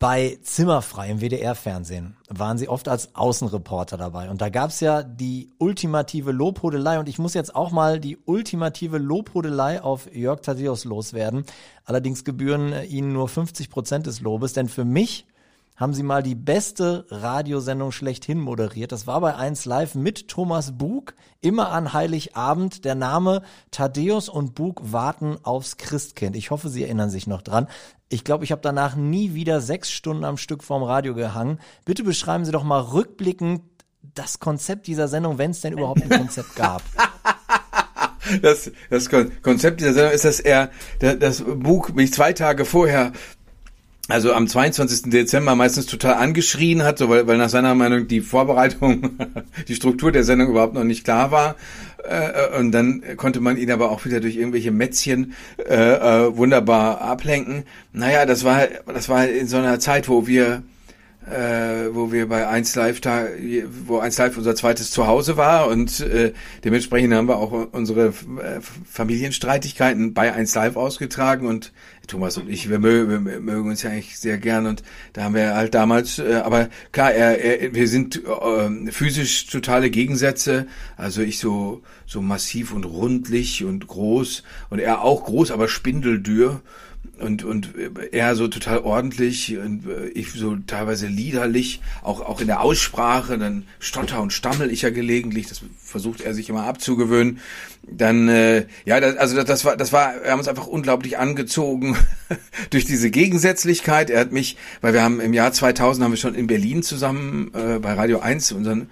Bei 0.01 0.37
Zimmerfrei 0.43 1.11
im 1.11 1.21
WDR-Fernsehen 1.21 2.17
waren 2.29 2.59
sie 2.59 2.69
oft 2.69 2.89
als 2.89 3.15
Außenreporter 3.15 3.97
dabei. 3.97 4.31
Und 4.31 4.41
da 4.41 4.49
gab's 4.49 4.81
ja 4.81 5.05
die 5.05 5.51
ultimative 5.59 6.33
Lobhudelei. 6.33 6.99
Und 6.99 7.09
ich 7.09 7.21
muss 7.21 7.35
jetzt 7.35 7.55
auch 7.55 7.71
mal 7.71 8.01
die 8.01 8.19
ultimative 8.25 8.99
Lobhudelei 8.99 9.81
auf 9.81 10.13
Jörg 10.13 10.41
Thaddeus 10.41 10.85
loswerden. 10.85 11.45
Allerdings 11.85 12.25
gebühren 12.25 12.75
ihnen 12.89 13.13
nur 13.13 13.29
50 13.29 13.71
Prozent 13.71 14.09
des 14.09 14.21
Lobes. 14.21 14.55
Denn 14.55 14.69
für 14.69 14.85
mich 14.85 15.25
haben 15.83 15.95
sie 15.95 16.05
mal 16.05 16.23
die 16.23 16.37
beste 16.37 17.07
Radiosendung 17.11 17.91
schlechthin 17.91 18.39
moderiert. 18.39 18.93
Das 18.93 19.09
war 19.09 19.21
bei 19.21 19.35
1 19.35 19.65
Live 19.65 19.97
mit 19.97 20.29
Thomas 20.29 20.79
Bug, 20.79 21.15
immer 21.41 21.73
an 21.73 21.93
Heiligabend. 21.93 22.85
Der 22.85 22.95
Name 22.95 23.43
Thaddeus 23.73 24.29
und 24.29 24.55
Bug 24.55 24.81
warten 24.93 25.39
aufs 25.43 25.79
Christkind. 25.79 26.37
Ich 26.37 26.53
hoffe, 26.53 26.69
Sie 26.69 26.85
erinnern 26.85 27.11
sich 27.11 27.27
noch 27.27 27.43
dran. 27.43 27.67
Ich 28.09 28.23
glaube, 28.23 28.45
ich 28.45 28.53
habe 28.53 28.63
danach 28.63 28.95
nie 28.95 29.35
wieder 29.35 29.61
sechs 29.61 29.91
Stunden 29.91 30.25
am 30.25 30.37
Stück 30.37 30.63
vorm 30.63 30.85
Radio 30.85 31.15
gehangen. 31.15 31.59
Bitte 31.85 32.05
beschreiben 32.05 32.45
Sie 32.45 32.53
doch 32.53 32.63
mal 32.63 32.79
rückblickend 32.79 33.63
das 34.15 34.39
Konzept 34.39 34.87
dieser 34.87 35.09
Sendung, 35.09 35.39
wenn 35.39 35.51
es 35.51 35.63
denn 35.63 35.73
überhaupt 35.73 36.03
ein 36.03 36.11
Konzept 36.11 36.55
gab. 36.55 36.83
Das, 38.41 38.71
das 38.89 39.11
Konzept 39.11 39.81
dieser 39.81 39.95
Sendung 39.95 40.13
ist, 40.13 40.25
dass 40.25 40.39
er 40.39 40.71
das 41.01 41.43
Buch 41.43 41.91
mich 41.91 42.13
zwei 42.13 42.33
Tage 42.33 42.65
vorher 42.65 43.13
also 44.09 44.33
am 44.33 44.49
22. 44.49 45.11
Dezember 45.11 45.55
meistens 45.55 45.87
total 45.87 46.15
angeschrien 46.15 46.83
hat, 46.83 46.99
so 46.99 47.09
weil, 47.09 47.27
weil 47.27 47.39
nach 47.39 47.49
seiner 47.49 47.75
Meinung 47.75 48.09
die 48.09 48.21
Vorbereitung, 48.21 49.11
die 49.69 49.75
Struktur 49.75 50.11
der 50.11 50.25
Sendung 50.25 50.49
überhaupt 50.49 50.75
noch 50.75 50.85
nicht 50.85 51.05
klar 51.05 51.31
war. 51.31 51.55
Äh, 52.03 52.59
und 52.59 52.73
dann 52.73 53.03
konnte 53.17 53.41
man 53.41 53.57
ihn 53.57 53.71
aber 53.71 53.91
auch 53.91 54.05
wieder 54.05 54.19
durch 54.21 54.37
irgendwelche 54.37 54.73
Mätzchen 54.73 55.35
äh, 55.59 55.75
äh, 55.75 56.37
wunderbar 56.37 57.01
ablenken. 57.01 57.63
Naja, 57.93 58.27
das 58.27 58.43
war, 58.43 58.67
das 58.93 59.09
war 59.09 59.29
in 59.29 59.47
so 59.47 59.59
einer 59.59 59.79
Zeit, 59.79 60.09
wo 60.09 60.27
wir 60.27 60.63
äh, 61.31 61.95
wo 61.95 62.11
wir 62.11 62.29
bei 62.29 62.49
1 62.49 62.75
Live 62.75 63.01
da, 63.01 63.27
wo 63.87 63.99
1 63.99 64.19
Live 64.19 64.37
unser 64.37 64.57
zweites 64.57 64.91
Zuhause 64.91 65.37
war 65.37 65.69
und 65.69 66.01
äh, 66.01 66.33
dementsprechend 66.65 67.15
haben 67.15 67.29
wir 67.29 67.37
auch 67.37 67.69
unsere 67.73 68.09
äh, 68.09 68.61
Familienstreitigkeiten 68.91 70.15
bei 70.15 70.33
1 70.33 70.55
Live 70.55 70.77
ausgetragen 70.77 71.47
und 71.47 71.73
Thomas 72.07 72.37
und 72.37 72.49
ich, 72.49 72.69
wir 72.69 72.79
mögen, 72.79 73.27
wir 73.27 73.41
mögen 73.41 73.71
uns 73.71 73.83
ja 73.83 73.91
eigentlich 73.91 74.19
sehr 74.19 74.39
gern 74.39 74.67
und 74.67 74.83
da 75.13 75.25
haben 75.25 75.35
wir 75.35 75.55
halt 75.55 75.75
damals, 75.75 76.19
äh, 76.19 76.43
aber 76.45 76.69
klar, 76.91 77.13
er, 77.13 77.39
er, 77.39 77.75
wir 77.75 77.89
sind 77.89 78.23
äh, 78.25 78.93
physisch 78.93 79.47
totale 79.47 79.91
Gegensätze, 79.91 80.67
also 80.97 81.23
ich 81.23 81.39
so 81.39 81.83
so 82.07 82.21
massiv 82.21 82.73
und 82.73 82.85
rundlich 82.85 83.65
und 83.65 83.87
groß 83.87 84.43
und 84.69 84.79
er 84.79 85.03
auch 85.03 85.25
groß, 85.25 85.51
aber 85.51 85.69
spindeldürr 85.69 86.61
und 87.19 87.45
und 87.45 87.71
er 88.11 88.35
so 88.35 88.49
total 88.49 88.81
ordentlich 88.81 89.57
und 89.57 89.87
äh, 89.87 90.09
ich 90.09 90.33
so 90.33 90.57
teilweise 90.67 91.07
liederlich, 91.07 91.81
auch 92.03 92.21
auch 92.21 92.41
in 92.41 92.47
der 92.47 92.61
Aussprache, 92.61 93.39
dann 93.39 93.65
stotter 93.79 94.21
und 94.21 94.33
stammel 94.33 94.71
ich 94.71 94.83
ja 94.83 94.91
gelegentlich, 94.91 95.47
das 95.47 95.63
versucht 95.79 96.21
er 96.21 96.35
sich 96.35 96.49
immer 96.49 96.65
abzugewöhnen. 96.65 97.39
Dann 97.83 98.29
äh, 98.29 98.67
ja, 98.85 99.01
das, 99.01 99.17
also 99.17 99.37
das, 99.37 99.47
das 99.47 99.65
war 99.65 99.77
das 99.77 99.93
war 99.93 100.15
wir 100.23 100.31
haben 100.31 100.39
uns 100.39 100.49
einfach 100.49 100.67
unglaublich 100.67 101.19
angezogen 101.19 101.97
durch 102.71 102.85
diese 102.85 103.11
Gegensätzlichkeit. 103.11 104.11
Er 104.11 104.21
hat 104.21 104.33
mich, 104.33 104.57
weil 104.81 104.93
wir 104.93 105.03
haben 105.03 105.21
im 105.21 105.33
Jahr 105.33 105.53
2000 105.53 106.05
haben 106.05 106.13
wir 106.13 106.19
schon 106.19 106.35
in 106.35 106.47
Berlin 106.47 106.83
zusammen 106.83 107.53
äh, 107.55 107.79
bei 107.79 107.93
Radio 107.95 108.21
1 108.21 108.53
unseren 108.53 108.89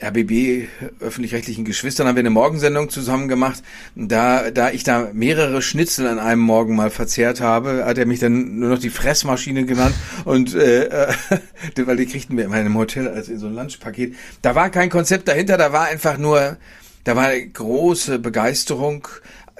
RBB 0.00 0.68
öffentlich-rechtlichen 1.00 1.64
Geschwistern 1.64 2.06
haben 2.06 2.16
wir 2.16 2.20
eine 2.20 2.30
Morgensendung 2.30 2.88
zusammen 2.90 3.28
gemacht. 3.28 3.62
Da, 3.94 4.50
da 4.50 4.70
ich 4.70 4.84
da 4.84 5.10
mehrere 5.12 5.62
Schnitzel 5.62 6.06
an 6.06 6.18
einem 6.18 6.42
Morgen 6.42 6.76
mal 6.76 6.90
verzehrt 6.90 7.40
habe, 7.40 7.84
hat 7.84 7.98
er 7.98 8.06
mich 8.06 8.20
dann 8.20 8.58
nur 8.58 8.70
noch 8.70 8.78
die 8.78 8.90
Fressmaschine 8.90 9.64
genannt 9.64 9.94
und 10.24 10.54
äh, 10.54 11.08
weil 11.76 11.96
die 11.96 12.06
kriegten 12.06 12.36
wir 12.36 12.44
in 12.44 12.50
meinem 12.50 12.76
Hotel 12.76 13.08
als 13.08 13.28
in 13.28 13.38
so 13.38 13.46
ein 13.46 13.54
Lunchpaket. 13.54 14.14
Da 14.42 14.54
war 14.54 14.70
kein 14.70 14.90
Konzept 14.90 15.28
dahinter, 15.28 15.56
da 15.56 15.72
war 15.72 15.86
einfach 15.86 16.18
nur, 16.18 16.56
da 17.04 17.16
war 17.16 17.38
große 17.38 18.18
Begeisterung 18.18 19.08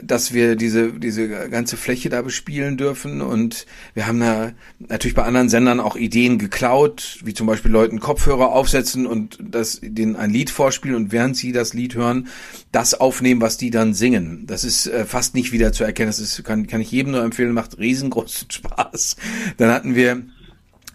dass 0.03 0.33
wir 0.33 0.57
diese, 0.57 0.93
diese 0.93 1.29
ganze 1.51 1.77
Fläche 1.77 2.09
da 2.09 2.23
bespielen 2.23 2.77
dürfen. 2.77 3.21
Und 3.21 3.67
wir 3.95 4.07
haben 4.07 4.21
da 4.21 4.53
natürlich 4.79 5.15
bei 5.15 5.25
anderen 5.25 5.49
Sendern 5.49 5.81
auch 5.81 5.97
Ideen 5.97 6.39
geklaut, 6.39 7.19
wie 7.25 7.35
zum 7.35 7.47
Beispiel 7.47 7.71
Leuten 7.71 8.01
Kopfhörer 8.01 8.53
aufsetzen 8.53 9.07
und 9.07 9.39
das, 9.41 9.81
denen 9.83 10.17
ein 10.17 10.31
Lied 10.31 10.51
vorspielen 10.51 10.97
und 10.97 11.13
während 11.13 11.37
sie 11.37 11.53
das 11.53 11.75
Lied 11.75 11.95
hören, 11.95 12.29
das 12.73 12.95
aufnehmen, 12.95 13.41
was 13.41 13.57
die 13.57 13.71
dann 13.71 13.95
singen. 13.95 14.45
Das 14.47 14.65
ist 14.65 14.87
äh, 14.87 15.05
fast 15.05 15.35
nicht 15.35 15.53
wieder 15.53 15.73
zu 15.73 15.85
erkennen. 15.85 16.09
Das 16.09 16.19
ist, 16.19 16.45
kann, 16.45 16.67
kann 16.67 16.81
ich 16.81 16.91
jedem 16.91 17.13
nur 17.13 17.23
empfehlen, 17.23 17.53
macht 17.53 17.79
riesengroßen 17.79 18.51
Spaß. 18.51 19.17
Dann 19.57 19.71
hatten 19.71 19.95
wir 19.95 20.23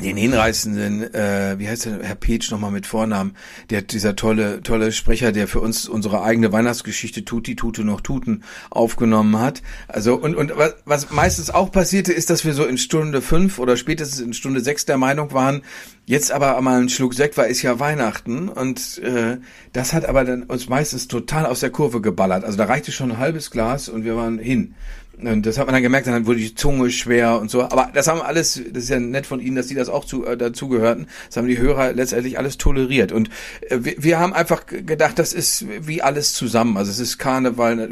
den 0.01 0.17
hinreißenden, 0.17 1.13
äh, 1.13 1.55
wie 1.57 1.67
heißt 1.67 1.85
der, 1.85 1.99
Herr 2.01 2.15
Peach 2.15 2.51
nochmal 2.51 2.71
mit 2.71 2.87
Vornamen, 2.87 3.35
der 3.69 3.81
dieser 3.81 4.15
tolle, 4.15 4.61
tolle 4.61 4.91
Sprecher, 4.91 5.31
der 5.31 5.47
für 5.47 5.61
uns 5.61 5.87
unsere 5.87 6.23
eigene 6.23 6.51
Weihnachtsgeschichte 6.51 7.25
Tuti 7.25 7.55
Tute 7.55 7.83
noch 7.83 8.01
Tuten 8.01 8.43
aufgenommen 8.69 9.39
hat. 9.39 9.61
Also 9.87 10.15
und 10.15 10.35
und 10.35 10.51
was, 10.57 10.75
was 10.85 11.11
meistens 11.11 11.49
auch 11.49 11.71
passierte, 11.71 12.11
ist, 12.13 12.29
dass 12.29 12.45
wir 12.45 12.53
so 12.53 12.65
in 12.65 12.77
Stunde 12.77 13.21
fünf 13.21 13.59
oder 13.59 13.77
spätestens 13.77 14.19
in 14.19 14.33
Stunde 14.33 14.61
sechs 14.61 14.85
der 14.85 14.97
Meinung 14.97 15.33
waren, 15.33 15.61
Jetzt 16.05 16.33
aber 16.33 16.59
mal 16.59 16.81
ein 16.81 16.89
Schluck 16.89 17.13
Sekt, 17.13 17.37
weil 17.37 17.49
ist 17.49 17.61
ja 17.61 17.79
Weihnachten 17.79 18.49
und 18.49 18.97
äh, 18.97 19.37
das 19.71 19.93
hat 19.93 20.03
aber 20.03 20.25
dann 20.25 20.43
uns 20.43 20.67
meistens 20.67 21.07
total 21.07 21.45
aus 21.45 21.61
der 21.61 21.69
Kurve 21.69 22.01
geballert. 22.01 22.43
Also 22.43 22.57
da 22.57 22.65
reichte 22.65 22.91
schon 22.91 23.11
ein 23.11 23.17
halbes 23.19 23.51
Glas 23.51 23.87
und 23.87 24.03
wir 24.03 24.17
waren 24.17 24.37
hin. 24.37 24.75
Und 25.21 25.45
das 25.45 25.57
hat 25.57 25.67
man 25.67 25.73
dann 25.73 25.83
gemerkt, 25.83 26.07
dann 26.07 26.25
wurde 26.25 26.39
die 26.39 26.55
Zunge 26.55 26.89
schwer 26.89 27.39
und 27.39 27.51
so. 27.51 27.61
Aber 27.61 27.89
das 27.93 28.07
haben 28.07 28.21
alles, 28.21 28.59
das 28.71 28.83
ist 28.83 28.89
ja 28.89 28.99
nett 28.99 29.27
von 29.27 29.39
Ihnen, 29.39 29.55
dass 29.55 29.67
Sie 29.67 29.75
das 29.75 29.87
auch 29.87 30.05
zu, 30.05 30.25
äh, 30.25 30.35
dazugehörten. 30.35 31.07
Das 31.27 31.37
haben 31.37 31.47
die 31.47 31.59
Hörer 31.59 31.93
letztendlich 31.93 32.39
alles 32.39 32.57
toleriert. 32.57 33.11
Und 33.11 33.29
äh, 33.69 33.77
wir, 33.81 33.95
wir 33.97 34.19
haben 34.19 34.33
einfach 34.33 34.65
gedacht, 34.65 35.19
das 35.19 35.33
ist 35.33 35.65
wie 35.81 36.01
alles 36.01 36.33
zusammen. 36.33 36.77
Also 36.77 36.91
es 36.91 36.99
ist 36.99 37.19
Karneval, 37.19 37.79
äh, 37.79 37.87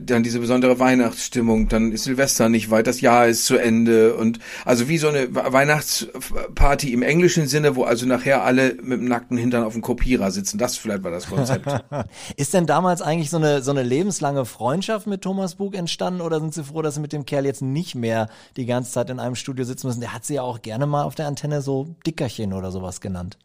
dann 0.00 0.22
diese 0.22 0.38
besondere 0.38 0.78
Weihnachtsstimmung, 0.78 1.68
dann 1.68 1.90
ist 1.90 2.04
Silvester 2.04 2.48
nicht 2.48 2.70
weit, 2.70 2.86
das 2.86 3.00
Jahr 3.00 3.26
ist 3.26 3.44
zu 3.44 3.56
Ende. 3.56 4.14
Und 4.14 4.38
also 4.64 4.88
wie 4.88 4.98
so 4.98 5.08
eine 5.08 5.34
Weihnachtsparty 5.34 6.92
im 6.92 7.02
englischen 7.02 7.48
Sinne, 7.48 7.74
wo 7.74 7.82
also 7.82 8.06
nachher 8.06 8.44
alle 8.44 8.76
mit 8.82 9.00
dem 9.00 9.06
nackten 9.06 9.36
Hintern 9.36 9.64
auf 9.64 9.72
dem 9.72 9.82
Kopierer 9.82 10.30
sitzen. 10.30 10.58
Das 10.58 10.76
vielleicht 10.76 11.02
war 11.02 11.10
das 11.10 11.26
Konzept. 11.26 11.66
ist 12.36 12.54
denn 12.54 12.66
damals 12.66 13.02
eigentlich 13.02 13.30
so 13.30 13.36
eine, 13.36 13.62
so 13.62 13.72
eine 13.72 13.82
lebenslange 13.82 14.44
Freundschaft 14.44 15.08
mit 15.08 15.22
Thomas 15.22 15.56
Bug 15.56 15.74
entstanden? 15.74 16.20
Oder 16.30 16.40
sind 16.40 16.54
Sie 16.54 16.64
froh, 16.64 16.82
dass 16.82 16.94
Sie 16.94 17.00
mit 17.00 17.12
dem 17.12 17.26
Kerl 17.26 17.44
jetzt 17.44 17.62
nicht 17.62 17.94
mehr 17.94 18.28
die 18.56 18.66
ganze 18.66 18.92
Zeit 18.92 19.10
in 19.10 19.18
einem 19.18 19.34
Studio 19.34 19.64
sitzen 19.64 19.88
müssen? 19.88 20.00
Der 20.00 20.14
hat 20.14 20.24
Sie 20.24 20.34
ja 20.34 20.42
auch 20.42 20.62
gerne 20.62 20.86
mal 20.86 21.02
auf 21.02 21.14
der 21.14 21.26
Antenne 21.26 21.60
so 21.60 21.94
Dickerchen 22.06 22.52
oder 22.52 22.70
sowas 22.70 23.00
genannt. 23.00 23.36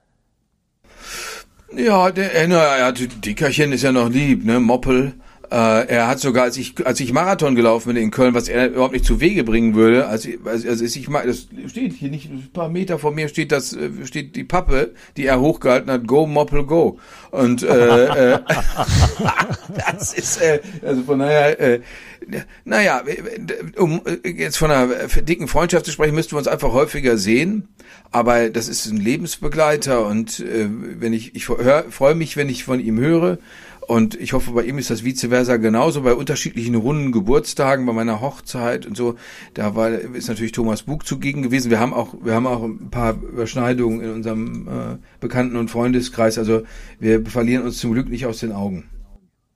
Ja, 1.75 2.11
der, 2.11 2.33
äh, 2.35 2.47
naja, 2.47 2.91
Dickerchen 2.91 3.71
ist 3.71 3.81
ja 3.81 3.91
noch 3.91 4.09
lieb, 4.09 4.45
ne? 4.45 4.59
Moppel. 4.59 5.15
Äh, 5.51 5.87
er 5.87 6.07
hat 6.07 6.19
sogar, 6.19 6.43
als 6.43 6.57
ich, 6.57 6.85
als 6.85 6.99
ich 6.99 7.13
Marathon 7.13 7.55
gelaufen 7.55 7.93
bin 7.93 8.03
in 8.03 8.11
Köln, 8.11 8.33
was 8.33 8.47
er 8.47 8.67
überhaupt 8.69 8.93
nicht 8.93 9.05
zu 9.05 9.19
Wege 9.19 9.43
bringen 9.43 9.75
würde, 9.75 10.07
als, 10.07 10.27
als, 10.43 10.65
als 10.65 10.81
ich 10.81 11.07
das 11.07 11.47
steht 11.67 11.93
hier 11.93 12.09
nicht, 12.09 12.29
ein 12.29 12.49
paar 12.51 12.69
Meter 12.69 12.97
vor 12.97 13.11
mir 13.11 13.27
steht 13.27 13.51
das, 13.51 13.73
äh, 13.73 13.89
steht 14.05 14.35
die 14.35 14.43
Pappe, 14.43 14.93
die 15.17 15.25
er 15.25 15.39
hochgehalten 15.39 15.91
hat, 15.91 16.07
Go 16.07 16.25
Moppel 16.25 16.65
Go. 16.65 16.99
Und 17.31 17.63
äh, 17.63 18.33
äh, 18.33 18.39
das 19.91 20.13
ist, 20.13 20.41
äh, 20.41 20.61
also 20.81 21.03
von 21.03 21.19
daher, 21.19 21.59
äh, 21.59 21.81
naja, 22.63 23.03
um 23.77 24.01
jetzt 24.23 24.57
von 24.57 24.71
einer 24.71 24.87
dicken 25.07 25.47
Freundschaft 25.47 25.85
zu 25.85 25.91
sprechen, 25.91 26.15
müssten 26.15 26.33
wir 26.33 26.39
uns 26.39 26.47
einfach 26.47 26.73
häufiger 26.73 27.17
sehen. 27.17 27.67
Aber 28.11 28.49
das 28.49 28.67
ist 28.67 28.85
ein 28.85 28.97
Lebensbegleiter 28.97 30.05
und 30.05 30.39
äh, 30.39 30.67
wenn 30.69 31.13
ich, 31.13 31.35
ich 31.35 31.45
freue 31.45 32.15
mich, 32.15 32.37
wenn 32.37 32.49
ich 32.49 32.63
von 32.63 32.79
ihm 32.79 32.99
höre. 32.99 33.39
Und 33.87 34.19
ich 34.19 34.33
hoffe, 34.33 34.51
bei 34.51 34.63
ihm 34.63 34.79
ist 34.79 34.89
das 34.89 35.03
vice 35.03 35.27
versa 35.27 35.57
genauso. 35.57 36.01
Bei 36.01 36.13
unterschiedlichen 36.13 36.75
runden 36.75 37.11
Geburtstagen, 37.11 37.85
bei 37.85 37.93
meiner 37.93 38.19
Hochzeit 38.19 38.85
und 38.85 38.97
so, 38.97 39.15
da 39.53 39.75
war, 39.75 39.89
ist 39.91 40.27
natürlich 40.27 40.53
Thomas 40.53 40.83
Bug 40.83 41.05
zugegen 41.05 41.43
gewesen. 41.43 41.69
Wir 41.69 41.79
haben 41.79 41.93
auch, 41.93 42.15
wir 42.23 42.33
haben 42.33 42.47
auch 42.47 42.63
ein 42.63 42.89
paar 42.89 43.13
Überschneidungen 43.13 44.01
in 44.01 44.11
unserem 44.11 44.67
äh, 44.67 44.97
Bekannten- 45.19 45.57
und 45.57 45.69
Freundeskreis. 45.69 46.37
Also 46.37 46.63
wir 46.99 47.23
verlieren 47.25 47.63
uns 47.63 47.77
zum 47.77 47.93
Glück 47.93 48.09
nicht 48.09 48.25
aus 48.25 48.39
den 48.39 48.51
Augen. 48.51 48.85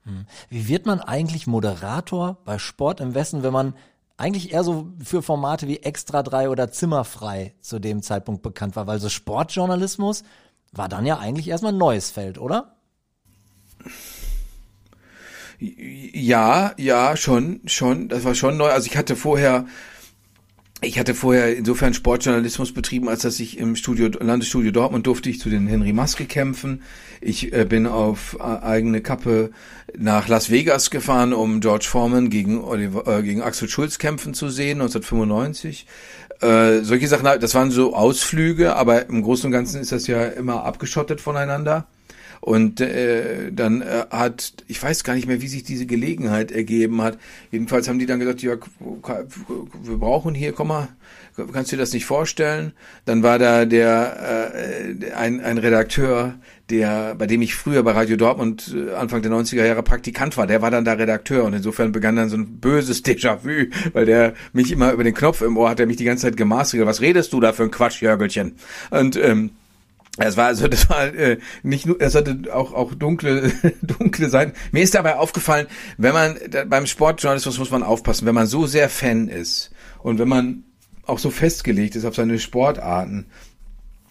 Hm. 0.04 0.26
Wie 0.48 0.68
wird 0.68 0.86
man 0.86 1.00
eigentlich 1.00 1.46
Moderator 1.46 2.38
bei 2.44 2.58
Sport 2.58 3.00
im 3.00 3.14
Westen, 3.14 3.42
wenn 3.42 3.52
man 3.52 3.74
eigentlich 4.16 4.52
eher 4.52 4.64
so 4.64 4.88
für 5.02 5.22
Formate 5.22 5.66
wie 5.66 5.78
Extra 5.78 6.22
3 6.22 6.48
oder 6.48 6.70
Zimmerfrei 6.70 7.54
zu 7.60 7.78
dem 7.78 8.02
Zeitpunkt 8.02 8.42
bekannt 8.42 8.76
war? 8.76 8.86
Weil 8.86 9.00
so 9.00 9.08
Sportjournalismus 9.08 10.24
war 10.72 10.88
dann 10.88 11.06
ja 11.06 11.18
eigentlich 11.18 11.48
erstmal 11.48 11.72
ein 11.72 11.78
neues 11.78 12.10
Feld, 12.10 12.38
oder? 12.38 12.76
Ja, 15.58 16.72
ja, 16.78 17.16
schon, 17.16 17.60
schon. 17.66 18.08
Das 18.08 18.24
war 18.24 18.34
schon 18.34 18.56
neu. 18.56 18.70
Also 18.70 18.86
ich 18.86 18.96
hatte 18.96 19.16
vorher 19.16 19.66
ich 20.82 20.98
hatte 20.98 21.14
vorher 21.14 21.56
insofern 21.56 21.92
Sportjournalismus 21.92 22.72
betrieben, 22.72 23.08
als 23.08 23.22
dass 23.22 23.38
ich 23.38 23.58
im 23.58 23.76
Studio, 23.76 24.08
Landesstudio 24.08 24.70
Dortmund 24.70 25.06
durfte 25.06 25.28
ich 25.28 25.38
zu 25.38 25.50
den 25.50 25.66
Henry 25.66 25.92
Maske 25.92 26.24
kämpfen. 26.24 26.82
Ich 27.20 27.52
äh, 27.52 27.66
bin 27.66 27.86
auf 27.86 28.36
äh, 28.40 28.42
eigene 28.42 29.02
Kappe 29.02 29.50
nach 29.96 30.28
Las 30.28 30.50
Vegas 30.50 30.90
gefahren, 30.90 31.32
um 31.34 31.60
George 31.60 31.86
Foreman 31.88 32.30
gegen 32.30 32.64
Oliver, 32.64 33.06
äh, 33.06 33.22
gegen 33.22 33.42
Axel 33.42 33.68
Schulz 33.68 33.98
kämpfen 33.98 34.32
zu 34.32 34.48
sehen, 34.48 34.80
1995. 34.80 35.86
Äh, 36.40 36.80
solche 36.82 37.08
Sachen, 37.08 37.24
das 37.40 37.54
waren 37.54 37.70
so 37.70 37.94
Ausflüge, 37.94 38.74
aber 38.76 39.06
im 39.06 39.22
Großen 39.22 39.46
und 39.46 39.52
Ganzen 39.52 39.80
ist 39.80 39.92
das 39.92 40.06
ja 40.06 40.24
immer 40.24 40.64
abgeschottet 40.64 41.20
voneinander. 41.20 41.86
Und 42.40 42.80
äh, 42.80 43.52
dann 43.52 43.82
äh, 43.82 44.06
hat, 44.10 44.54
ich 44.66 44.82
weiß 44.82 45.04
gar 45.04 45.14
nicht 45.14 45.26
mehr, 45.26 45.42
wie 45.42 45.48
sich 45.48 45.62
diese 45.62 45.86
Gelegenheit 45.86 46.50
ergeben 46.50 47.02
hat. 47.02 47.18
Jedenfalls 47.50 47.88
haben 47.88 47.98
die 47.98 48.06
dann 48.06 48.18
gesagt, 48.18 48.42
ja, 48.42 48.56
wir 49.82 49.98
brauchen 49.98 50.34
hier, 50.34 50.52
komm 50.52 50.68
mal, 50.68 50.88
kannst 51.52 51.72
du 51.72 51.76
dir 51.76 51.82
das 51.82 51.92
nicht 51.92 52.06
vorstellen? 52.06 52.72
Dann 53.04 53.22
war 53.22 53.38
da 53.38 53.64
der 53.64 54.54
äh, 55.02 55.12
ein, 55.12 55.40
ein 55.40 55.58
Redakteur, 55.58 56.34
der, 56.70 57.14
bei 57.14 57.26
dem 57.26 57.42
ich 57.42 57.54
früher 57.54 57.82
bei 57.82 57.92
Radio 57.92 58.16
Dortmund 58.16 58.74
äh, 58.74 58.94
Anfang 58.94 59.22
der 59.22 59.30
90er 59.30 59.64
Jahre 59.64 59.82
Praktikant 59.82 60.36
war, 60.36 60.46
der 60.46 60.62
war 60.62 60.70
dann 60.70 60.84
da 60.84 60.92
Redakteur 60.92 61.44
und 61.44 61.52
insofern 61.52 61.92
begann 61.92 62.16
dann 62.16 62.28
so 62.28 62.36
ein 62.36 62.60
böses 62.60 63.04
Déjà-vu, 63.04 63.66
weil 63.92 64.06
der 64.06 64.34
mich 64.52 64.72
immer 64.72 64.92
über 64.92 65.04
den 65.04 65.14
Knopf 65.14 65.42
im 65.42 65.56
Ohr 65.56 65.70
hat, 65.70 65.78
der 65.78 65.86
mich 65.86 65.96
die 65.96 66.04
ganze 66.04 66.22
Zeit 66.22 66.36
gemaßregelt. 66.36 66.88
Was 66.88 67.00
redest 67.00 67.32
du 67.32 67.40
da 67.40 67.52
für 67.52 67.64
ein 67.64 67.70
Quatsch, 67.70 68.00
Jörgelchen? 68.00 68.56
Und 68.90 69.16
ähm, 69.16 69.50
es 70.16 70.36
war 70.36 70.46
also, 70.46 70.68
das 70.68 70.90
war 70.90 71.14
äh, 71.14 71.38
nicht 71.62 71.86
nur, 71.86 72.00
es 72.00 72.14
hatte 72.14 72.36
auch 72.52 72.72
auch 72.72 72.94
dunkle 72.94 73.52
dunkle 73.82 74.28
Seiten. 74.28 74.52
Mir 74.72 74.82
ist 74.82 74.94
dabei 74.94 75.16
aufgefallen, 75.16 75.66
wenn 75.98 76.12
man 76.12 76.36
beim 76.68 76.86
Sportjournalismus 76.86 77.58
muss 77.58 77.70
man 77.70 77.82
aufpassen, 77.82 78.26
wenn 78.26 78.34
man 78.34 78.46
so 78.46 78.66
sehr 78.66 78.88
Fan 78.88 79.28
ist 79.28 79.70
und 79.98 80.18
wenn 80.18 80.28
man 80.28 80.64
auch 81.04 81.18
so 81.18 81.30
festgelegt 81.30 81.96
ist 81.96 82.04
auf 82.04 82.14
seine 82.14 82.38
Sportarten, 82.38 83.26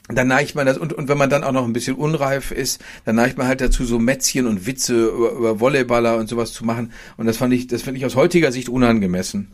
dann 0.07 0.27
neigt 0.27 0.55
man 0.55 0.65
das 0.65 0.77
und, 0.77 0.93
und 0.93 1.07
wenn 1.09 1.17
man 1.17 1.29
dann 1.29 1.43
auch 1.43 1.51
noch 1.51 1.65
ein 1.65 1.73
bisschen 1.73 1.95
unreif 1.95 2.51
ist, 2.51 2.81
dann 3.05 3.15
neigt 3.15 3.37
man 3.37 3.47
halt 3.47 3.61
dazu, 3.61 3.85
so 3.85 3.99
Mätzchen 3.99 4.47
und 4.47 4.65
Witze 4.65 5.07
über, 5.07 5.31
über 5.31 5.59
Volleyballer 5.59 6.17
und 6.17 6.27
sowas 6.27 6.53
zu 6.53 6.65
machen. 6.65 6.91
Und 7.17 7.27
das 7.27 7.37
fand 7.37 7.53
ich, 7.53 7.67
das 7.67 7.83
finde 7.83 7.99
ich 7.99 8.05
aus 8.05 8.15
heutiger 8.15 8.51
Sicht 8.51 8.69
unangemessen 8.69 9.51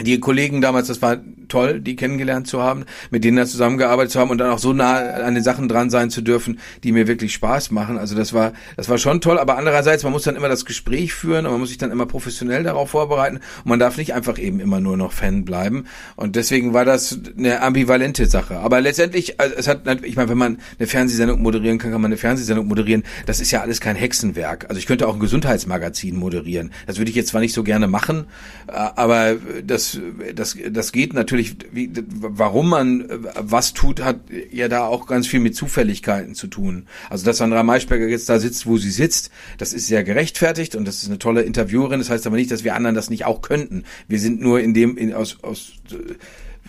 die 0.00 0.20
Kollegen 0.20 0.60
damals, 0.60 0.88
das 0.88 1.00
war 1.02 1.18
toll, 1.48 1.80
die 1.80 1.96
kennengelernt 1.96 2.46
zu 2.46 2.62
haben, 2.62 2.84
mit 3.10 3.24
denen 3.24 3.36
dann 3.36 3.46
zusammengearbeitet 3.46 4.12
zu 4.12 4.20
haben 4.20 4.30
und 4.30 4.38
dann 4.38 4.50
auch 4.50 4.58
so 4.58 4.72
nah 4.72 4.98
an 4.98 5.34
den 5.34 5.42
Sachen 5.42 5.68
dran 5.68 5.90
sein 5.90 6.10
zu 6.10 6.22
dürfen, 6.22 6.58
die 6.84 6.92
mir 6.92 7.06
wirklich 7.06 7.32
Spaß 7.32 7.70
machen. 7.70 7.98
Also 7.98 8.14
das 8.14 8.32
war, 8.32 8.52
das 8.76 8.88
war 8.88 8.98
schon 8.98 9.20
toll, 9.20 9.38
aber 9.38 9.56
andererseits, 9.56 10.02
man 10.02 10.12
muss 10.12 10.24
dann 10.24 10.36
immer 10.36 10.48
das 10.48 10.64
Gespräch 10.64 11.14
führen 11.14 11.46
und 11.46 11.52
man 11.52 11.60
muss 11.60 11.68
sich 11.68 11.78
dann 11.78 11.90
immer 11.90 12.06
professionell 12.06 12.62
darauf 12.62 12.90
vorbereiten 12.90 13.36
und 13.36 13.66
man 13.66 13.78
darf 13.78 13.96
nicht 13.96 14.14
einfach 14.14 14.38
eben 14.38 14.60
immer 14.60 14.80
nur 14.80 14.96
noch 14.96 15.12
Fan 15.12 15.44
bleiben. 15.44 15.84
Und 16.16 16.36
deswegen 16.36 16.74
war 16.74 16.84
das 16.84 17.18
eine 17.38 17.62
ambivalente 17.62 18.26
Sache. 18.26 18.58
Aber 18.58 18.80
letztendlich, 18.80 19.40
also 19.40 19.54
es 19.56 19.68
hat, 19.68 19.82
ich 20.02 20.16
meine, 20.16 20.28
wenn 20.28 20.38
man 20.38 20.58
eine 20.78 20.86
Fernsehsendung 20.86 21.40
moderieren 21.40 21.78
kann, 21.78 21.92
kann 21.92 22.00
man 22.00 22.10
eine 22.10 22.18
Fernsehsendung 22.18 22.66
moderieren. 22.66 23.04
Das 23.26 23.40
ist 23.40 23.50
ja 23.50 23.60
alles 23.60 23.80
kein 23.80 23.96
Hexenwerk. 23.96 24.66
Also 24.68 24.78
ich 24.78 24.86
könnte 24.86 25.06
auch 25.08 25.14
ein 25.14 25.20
Gesundheitsmagazin 25.20 26.16
moderieren. 26.16 26.72
Das 26.86 26.98
würde 26.98 27.10
ich 27.10 27.16
jetzt 27.16 27.28
zwar 27.28 27.40
nicht 27.40 27.54
so 27.54 27.62
gerne 27.62 27.86
machen, 27.86 28.26
aber 28.66 29.36
das 29.64 29.85
das, 30.34 30.56
das, 30.70 30.92
geht 30.92 31.12
natürlich, 31.12 31.56
wie, 31.72 31.90
warum 32.08 32.68
man 32.68 33.06
was 33.34 33.72
tut, 33.72 34.02
hat 34.02 34.20
ja 34.50 34.68
da 34.68 34.86
auch 34.86 35.06
ganz 35.06 35.26
viel 35.26 35.40
mit 35.40 35.54
Zufälligkeiten 35.54 36.34
zu 36.34 36.46
tun. 36.46 36.86
Also, 37.10 37.24
dass 37.24 37.38
Sandra 37.38 37.62
Maischberger 37.62 38.06
jetzt 38.06 38.28
da 38.28 38.38
sitzt, 38.38 38.66
wo 38.66 38.76
sie 38.76 38.90
sitzt, 38.90 39.30
das 39.58 39.72
ist 39.72 39.86
sehr 39.86 40.04
gerechtfertigt 40.04 40.74
und 40.76 40.86
das 40.86 41.02
ist 41.02 41.08
eine 41.08 41.18
tolle 41.18 41.42
Interviewerin. 41.42 42.00
Das 42.00 42.10
heißt 42.10 42.26
aber 42.26 42.36
nicht, 42.36 42.50
dass 42.50 42.64
wir 42.64 42.74
anderen 42.74 42.94
das 42.94 43.10
nicht 43.10 43.24
auch 43.24 43.42
könnten. 43.42 43.84
Wir 44.08 44.18
sind 44.18 44.40
nur 44.40 44.60
in 44.60 44.74
dem, 44.74 44.96
in, 44.96 45.12
aus, 45.12 45.38
aus 45.42 45.72
äh, 45.90 46.14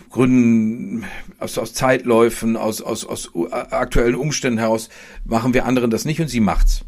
Gründen, 0.10 1.06
aus, 1.40 1.58
aus 1.58 1.74
Zeitläufen, 1.74 2.58
aus, 2.58 2.82
aus, 2.82 3.06
aus 3.06 3.32
aktuellen 3.52 4.16
Umständen 4.16 4.60
heraus, 4.60 4.90
machen 5.26 5.54
wir 5.54 5.66
anderen 5.66 5.92
das 5.92 6.06
nicht 6.06 6.22
und 6.22 6.28
sie 6.28 6.40
macht's. 6.40 6.86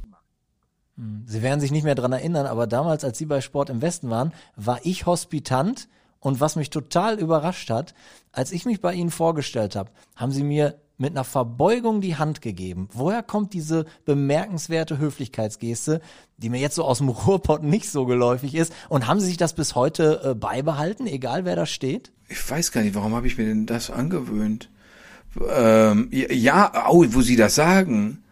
Sie 1.26 1.42
werden 1.42 1.62
sich 1.62 1.72
nicht 1.72 1.86
mehr 1.86 1.96
dran 1.96 2.12
erinnern, 2.12 2.46
aber 2.46 2.68
damals, 2.68 3.06
als 3.06 3.18
Sie 3.18 3.26
bei 3.26 3.40
Sport 3.40 3.70
im 3.70 3.82
Westen 3.82 4.10
waren, 4.10 4.34
war 4.58 4.82
ich 4.84 5.06
Hospitant 5.06 5.88
und 6.20 6.40
was 6.40 6.56
mich 6.56 6.70
total 6.70 7.20
überrascht 7.20 7.70
hat, 7.70 7.94
als 8.32 8.52
ich 8.52 8.66
mich 8.66 8.82
bei 8.82 8.94
Ihnen 8.94 9.12
vorgestellt 9.12 9.76
habe, 9.76 9.92
haben 10.16 10.32
Sie 10.32 10.44
mir 10.44 10.80
mit 10.98 11.12
einer 11.12 11.24
Verbeugung 11.24 12.02
die 12.02 12.18
Hand 12.18 12.42
gegeben. 12.42 12.90
Woher 12.92 13.24
kommt 13.24 13.54
diese 13.54 13.86
bemerkenswerte 14.04 14.98
Höflichkeitsgeste, 14.98 16.02
die 16.38 16.50
mir 16.50 16.60
jetzt 16.60 16.76
so 16.76 16.84
aus 16.84 16.98
dem 16.98 17.10
Ruhrpott 17.10 17.64
nicht 17.64 17.90
so 17.90 18.06
geläufig 18.06 18.54
ist? 18.54 18.74
Und 18.90 19.08
haben 19.08 19.20
Sie 19.20 19.28
sich 19.28 19.38
das 19.38 19.54
bis 19.54 19.76
heute 19.76 20.22
äh, 20.24 20.36
beibehalten, 20.36 21.08
egal 21.08 21.46
wer 21.46 21.56
da 21.56 21.66
steht? 21.66 22.12
Ich 22.28 22.50
weiß 22.50 22.72
gar 22.72 22.82
nicht, 22.82 22.96
warum 22.96 23.16
habe 23.16 23.28
ich 23.28 23.38
mir 23.38 23.46
denn 23.46 23.66
das 23.66 23.90
angewöhnt? 23.90 24.70
Ähm, 25.50 26.10
ja, 26.12 26.90
oh, 26.90 27.06
wo 27.10 27.22
Sie 27.22 27.36
das 27.38 27.56
sagen 27.56 28.24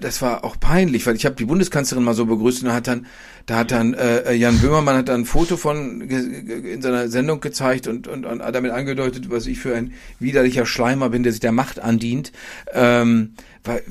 das 0.00 0.20
war 0.22 0.44
auch 0.44 0.60
peinlich, 0.60 1.06
weil 1.06 1.16
ich 1.16 1.24
habe 1.24 1.36
die 1.36 1.44
Bundeskanzlerin 1.44 2.04
mal 2.04 2.14
so 2.14 2.26
begrüßt 2.26 2.62
und 2.64 2.72
hat 2.72 2.86
dann, 2.86 3.06
da 3.46 3.56
hat 3.56 3.70
dann 3.70 3.94
äh, 3.94 4.34
Jan 4.34 4.58
Böhmermann 4.58 4.96
hat 4.96 5.08
dann 5.08 5.22
ein 5.22 5.24
Foto 5.24 5.56
von 5.56 6.02
in 6.02 6.82
seiner 6.82 7.08
Sendung 7.08 7.40
gezeigt 7.40 7.86
und, 7.86 8.06
und, 8.06 8.26
und 8.26 8.40
damit 8.40 8.72
angedeutet, 8.72 9.30
was 9.30 9.46
ich 9.46 9.58
für 9.58 9.74
ein 9.74 9.94
widerlicher 10.20 10.66
Schleimer 10.66 11.08
bin, 11.10 11.22
der 11.22 11.32
sich 11.32 11.40
der 11.40 11.52
Macht 11.52 11.78
andient. 11.80 12.32
Ähm, 12.72 13.34
weil, 13.64 13.82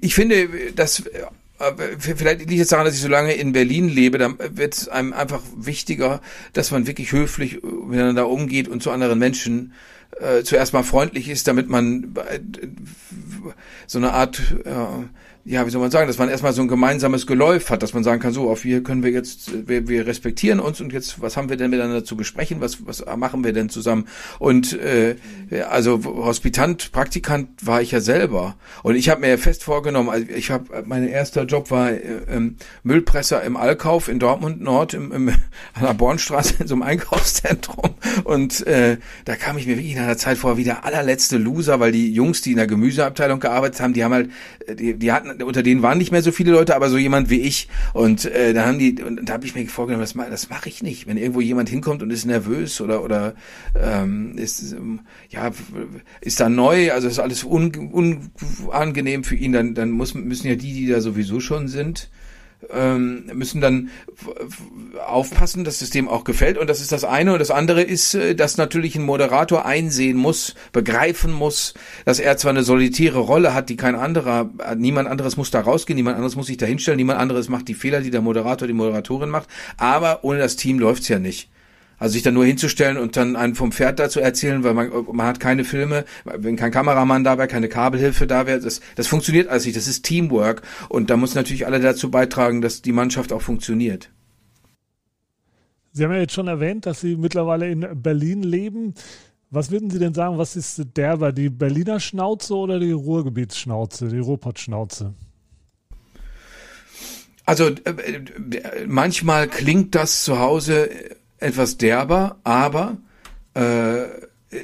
ich 0.00 0.14
finde, 0.14 0.48
dass 0.74 1.02
äh, 1.58 1.98
vielleicht 1.98 2.48
liegt 2.48 2.62
es 2.62 2.68
daran, 2.68 2.86
dass 2.86 2.94
ich 2.94 3.00
so 3.00 3.08
lange 3.08 3.34
in 3.34 3.52
Berlin 3.52 3.88
lebe, 3.88 4.18
dann 4.18 4.38
wird 4.38 4.74
es 4.74 4.88
einem 4.88 5.12
einfach 5.12 5.42
wichtiger, 5.56 6.20
dass 6.52 6.70
man 6.70 6.86
wirklich 6.86 7.12
höflich 7.12 7.62
miteinander 7.62 8.28
umgeht 8.28 8.68
und 8.68 8.82
zu 8.82 8.90
anderen 8.90 9.18
Menschen 9.18 9.72
äh, 10.20 10.42
zuerst 10.42 10.72
mal 10.72 10.82
freundlich 10.82 11.28
ist, 11.28 11.48
damit 11.48 11.68
man 11.68 12.14
äh, 12.28 12.40
so 13.86 13.98
eine 13.98 14.12
Art 14.12 14.40
äh, 14.64 15.06
ja, 15.46 15.66
wie 15.66 15.70
soll 15.70 15.82
man 15.82 15.90
sagen, 15.90 16.06
dass 16.06 16.16
man 16.16 16.30
erstmal 16.30 16.54
so 16.54 16.62
ein 16.62 16.68
gemeinsames 16.68 17.26
Geläuf 17.26 17.68
hat, 17.68 17.82
dass 17.82 17.92
man 17.92 18.02
sagen 18.02 18.18
kann, 18.18 18.32
so, 18.32 18.48
auf 18.48 18.62
hier 18.62 18.82
können 18.82 19.02
wir 19.02 19.10
jetzt, 19.10 19.68
wir, 19.68 19.88
wir 19.88 20.06
respektieren 20.06 20.58
uns 20.58 20.80
und 20.80 20.90
jetzt, 20.90 21.20
was 21.20 21.36
haben 21.36 21.50
wir 21.50 21.58
denn 21.58 21.70
miteinander 21.70 22.02
zu 22.02 22.16
besprechen, 22.16 22.62
was, 22.62 22.86
was 22.86 23.04
machen 23.16 23.44
wir 23.44 23.52
denn 23.52 23.68
zusammen? 23.68 24.08
Und 24.38 24.72
äh, 24.72 25.16
also 25.68 26.02
Hospitant, 26.02 26.92
Praktikant 26.92 27.48
war 27.60 27.82
ich 27.82 27.90
ja 27.90 28.00
selber. 28.00 28.56
Und 28.82 28.94
ich 28.94 29.10
habe 29.10 29.20
mir 29.20 29.36
fest 29.36 29.64
vorgenommen, 29.64 30.08
also 30.08 30.26
ich 30.34 30.50
habe, 30.50 30.82
mein 30.86 31.06
erster 31.06 31.44
Job 31.44 31.70
war 31.70 31.90
äh, 31.90 32.00
ähm, 32.30 32.56
Müllpresser 32.82 33.42
im 33.42 33.58
Allkauf 33.58 34.08
in 34.08 34.18
Dortmund 34.18 34.62
Nord, 34.62 34.94
im, 34.94 35.12
im, 35.12 35.28
an 35.28 35.82
der 35.82 35.92
Bornstraße 35.92 36.54
in 36.60 36.68
so 36.68 36.74
einem 36.74 36.82
Einkaufszentrum. 36.82 37.90
Und 38.24 38.66
äh, 38.66 38.96
da 39.26 39.36
kam 39.36 39.58
ich 39.58 39.66
mir 39.66 39.76
wirklich 39.76 39.92
in 39.92 39.98
einer 39.98 40.16
Zeit 40.16 40.38
vor, 40.38 40.56
wie 40.56 40.64
der 40.64 40.86
allerletzte 40.86 41.36
Loser, 41.36 41.80
weil 41.80 41.92
die 41.92 42.14
Jungs, 42.14 42.40
die 42.40 42.52
in 42.52 42.56
der 42.56 42.66
Gemüseabteilung 42.66 43.40
gearbeitet 43.40 43.82
haben, 43.82 43.92
die 43.92 44.04
haben 44.04 44.14
halt, 44.14 44.30
die, 44.78 44.94
die 44.94 45.12
hatten 45.12 45.33
unter 45.42 45.62
denen 45.62 45.82
waren 45.82 45.98
nicht 45.98 46.12
mehr 46.12 46.22
so 46.22 46.32
viele 46.32 46.52
Leute, 46.52 46.74
aber 46.76 46.88
so 46.88 46.98
jemand 46.98 47.30
wie 47.30 47.40
ich. 47.40 47.68
Und 47.92 48.24
äh, 48.26 48.52
da 48.52 48.66
haben 48.66 48.78
die, 48.78 49.02
und 49.02 49.28
da 49.28 49.34
habe 49.34 49.46
ich 49.46 49.54
mir 49.54 49.66
vorgenommen, 49.66 50.02
das, 50.02 50.14
das 50.30 50.50
mache 50.50 50.68
ich 50.68 50.82
nicht. 50.82 51.06
Wenn 51.06 51.16
irgendwo 51.16 51.40
jemand 51.40 51.68
hinkommt 51.68 52.02
und 52.02 52.10
ist 52.10 52.24
nervös 52.24 52.80
oder 52.80 53.02
oder 53.02 53.34
ähm, 53.80 54.36
ist 54.36 54.72
ähm, 54.72 55.00
ja 55.30 55.50
ist 56.20 56.40
da 56.40 56.48
neu, 56.48 56.92
also 56.92 57.08
ist 57.08 57.18
alles 57.18 57.44
un, 57.44 57.72
unangenehm 57.74 59.24
für 59.24 59.36
ihn, 59.36 59.52
dann 59.52 59.74
dann 59.74 59.90
muss 59.90 60.14
müssen 60.14 60.48
ja 60.48 60.56
die, 60.56 60.72
die 60.72 60.86
da 60.86 61.00
sowieso 61.00 61.40
schon 61.40 61.68
sind, 61.68 62.10
ähm, 62.72 63.30
müssen 63.32 63.60
dann 63.60 63.90
aufpassen, 65.06 65.64
dass 65.64 65.82
es 65.82 65.90
dem 65.90 66.08
auch 66.08 66.24
gefällt. 66.24 66.58
Und 66.58 66.68
das 66.68 66.80
ist 66.80 66.92
das 66.92 67.04
eine. 67.04 67.32
Und 67.32 67.38
das 67.38 67.50
andere 67.50 67.82
ist, 67.82 68.14
äh, 68.14 68.34
dass 68.34 68.56
natürlich 68.56 68.96
ein 68.96 69.04
Moderator 69.04 69.64
einsehen 69.64 70.16
muss, 70.16 70.54
begreifen 70.72 71.32
muss, 71.32 71.74
dass 72.04 72.18
er 72.18 72.36
zwar 72.36 72.50
eine 72.50 72.62
solitäre 72.62 73.18
Rolle 73.18 73.54
hat, 73.54 73.68
die 73.68 73.76
kein 73.76 73.94
anderer, 73.94 74.50
niemand 74.76 75.08
anderes 75.08 75.36
muss 75.36 75.50
da 75.50 75.60
rausgehen, 75.60 75.96
niemand 75.96 76.16
anderes 76.16 76.36
muss 76.36 76.46
sich 76.46 76.56
da 76.56 76.66
hinstellen, 76.66 76.96
niemand 76.96 77.18
anderes 77.18 77.48
macht 77.48 77.68
die 77.68 77.74
Fehler, 77.74 78.00
die 78.00 78.10
der 78.10 78.20
Moderator, 78.20 78.68
die 78.68 78.74
Moderatorin 78.74 79.30
macht. 79.30 79.48
Aber 79.76 80.24
ohne 80.24 80.38
das 80.38 80.56
Team 80.56 80.78
läuft's 80.78 81.08
ja 81.08 81.18
nicht. 81.18 81.48
Also 81.98 82.14
sich 82.14 82.22
dann 82.22 82.34
nur 82.34 82.44
hinzustellen 82.44 82.96
und 82.96 83.16
dann 83.16 83.36
einen 83.36 83.54
vom 83.54 83.72
Pferd 83.72 83.98
dazu 83.98 84.20
erzählen, 84.20 84.64
weil 84.64 84.74
man, 84.74 84.90
man 85.12 85.26
hat 85.26 85.40
keine 85.40 85.64
Filme, 85.64 86.04
wenn 86.24 86.56
kein 86.56 86.72
Kameramann 86.72 87.24
da 87.24 87.38
wäre, 87.38 87.48
keine 87.48 87.68
Kabelhilfe 87.68 88.26
da 88.26 88.46
wäre, 88.46 88.60
das, 88.60 88.80
das 88.96 89.06
funktioniert 89.06 89.48
alles 89.48 89.64
nicht. 89.64 89.76
Das 89.76 89.88
ist 89.88 90.04
Teamwork 90.04 90.62
und 90.88 91.10
da 91.10 91.16
muss 91.16 91.34
natürlich 91.34 91.66
alle 91.66 91.80
dazu 91.80 92.10
beitragen, 92.10 92.60
dass 92.60 92.82
die 92.82 92.92
Mannschaft 92.92 93.32
auch 93.32 93.42
funktioniert. 93.42 94.10
Sie 95.92 96.02
haben 96.02 96.12
ja 96.12 96.18
jetzt 96.18 96.34
schon 96.34 96.48
erwähnt, 96.48 96.86
dass 96.86 97.00
Sie 97.00 97.14
mittlerweile 97.14 97.70
in 97.70 97.86
Berlin 98.02 98.42
leben. 98.42 98.94
Was 99.50 99.70
würden 99.70 99.90
Sie 99.90 100.00
denn 100.00 100.12
sagen, 100.12 100.38
was 100.38 100.56
ist 100.56 100.82
derber, 100.96 101.32
die 101.32 101.48
Berliner 101.48 102.00
Schnauze 102.00 102.56
oder 102.56 102.80
die 102.80 102.90
Ruhrgebietsschnauze, 102.90 104.08
die 104.08 104.18
Ruhrpott-Schnauze? 104.18 105.14
Also 107.46 107.68
äh, 107.68 107.90
äh 107.90 108.86
manchmal 108.88 109.46
klingt 109.46 109.94
das 109.94 110.24
zu 110.24 110.40
Hause 110.40 110.90
etwas 111.44 111.76
derber, 111.76 112.38
aber 112.42 112.96
äh, 113.54 114.04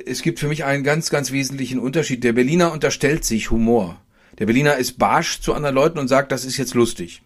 es 0.06 0.22
gibt 0.22 0.38
für 0.38 0.48
mich 0.48 0.64
einen 0.64 0.84
ganz, 0.84 1.10
ganz 1.10 1.30
wesentlichen 1.30 1.78
Unterschied. 1.78 2.24
Der 2.24 2.32
Berliner 2.32 2.72
unterstellt 2.72 3.24
sich 3.24 3.50
Humor. 3.50 4.00
Der 4.38 4.46
Berliner 4.46 4.76
ist 4.76 4.98
barsch 4.98 5.40
zu 5.40 5.52
anderen 5.52 5.74
Leuten 5.74 5.98
und 5.98 6.08
sagt, 6.08 6.32
das 6.32 6.44
ist 6.44 6.56
jetzt 6.56 6.74
lustig, 6.74 7.22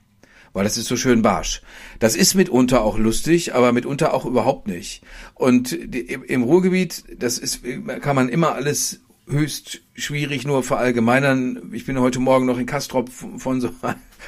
weil 0.52 0.64
das 0.64 0.76
ist 0.76 0.86
so 0.86 0.96
schön 0.96 1.22
barsch. 1.22 1.62
Das 2.00 2.16
ist 2.16 2.34
mitunter 2.34 2.82
auch 2.82 2.98
lustig, 2.98 3.54
aber 3.54 3.72
mitunter 3.72 4.12
auch 4.14 4.24
überhaupt 4.24 4.66
nicht. 4.66 5.02
Und 5.34 5.72
im 5.72 6.42
Ruhrgebiet, 6.42 7.04
das 7.16 7.38
ist, 7.38 7.60
kann 8.00 8.16
man 8.16 8.28
immer 8.28 8.54
alles 8.54 9.03
höchst 9.28 9.80
schwierig 9.94 10.46
nur 10.46 10.62
verallgemeinern. 10.62 11.70
Ich 11.72 11.86
bin 11.86 11.98
heute 11.98 12.20
Morgen 12.20 12.46
noch 12.46 12.58
in 12.58 12.66
Kastrop 12.66 13.08
von 13.10 13.60
so, 13.60 13.70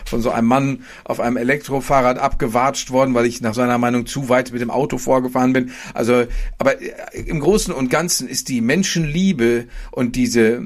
von 0.05 0.23
so 0.23 0.31
einem 0.31 0.49
Mann 0.49 0.85
auf 1.05 1.21
einem 1.21 1.37
Elektrofahrrad 1.37 2.19
abgewatscht 2.19 2.91
worden, 2.91 3.15
weil 3.15 3.27
ich 3.27 3.41
nach 3.41 3.55
seiner 3.55 3.79
Meinung 3.79 4.07
zu 4.07 4.29
weit 4.29 4.53
mit 4.53 4.61
dem 4.61 4.71
Auto 4.71 4.99
vorgefahren 4.99 5.53
bin. 5.53 5.71
Also, 5.93 6.25
aber 6.59 6.81
im 7.13 7.41
Großen 7.41 7.75
und 7.75 7.91
Ganzen 7.91 8.29
ist 8.29 8.49
die 8.49 8.61
Menschenliebe 8.61 9.67
und 9.91 10.17
diese, 10.17 10.63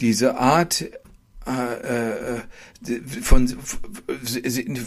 diese 0.00 0.36
Art, 0.38 0.84
äh, 1.46 2.36
äh, 2.36 3.00
von 3.22 3.44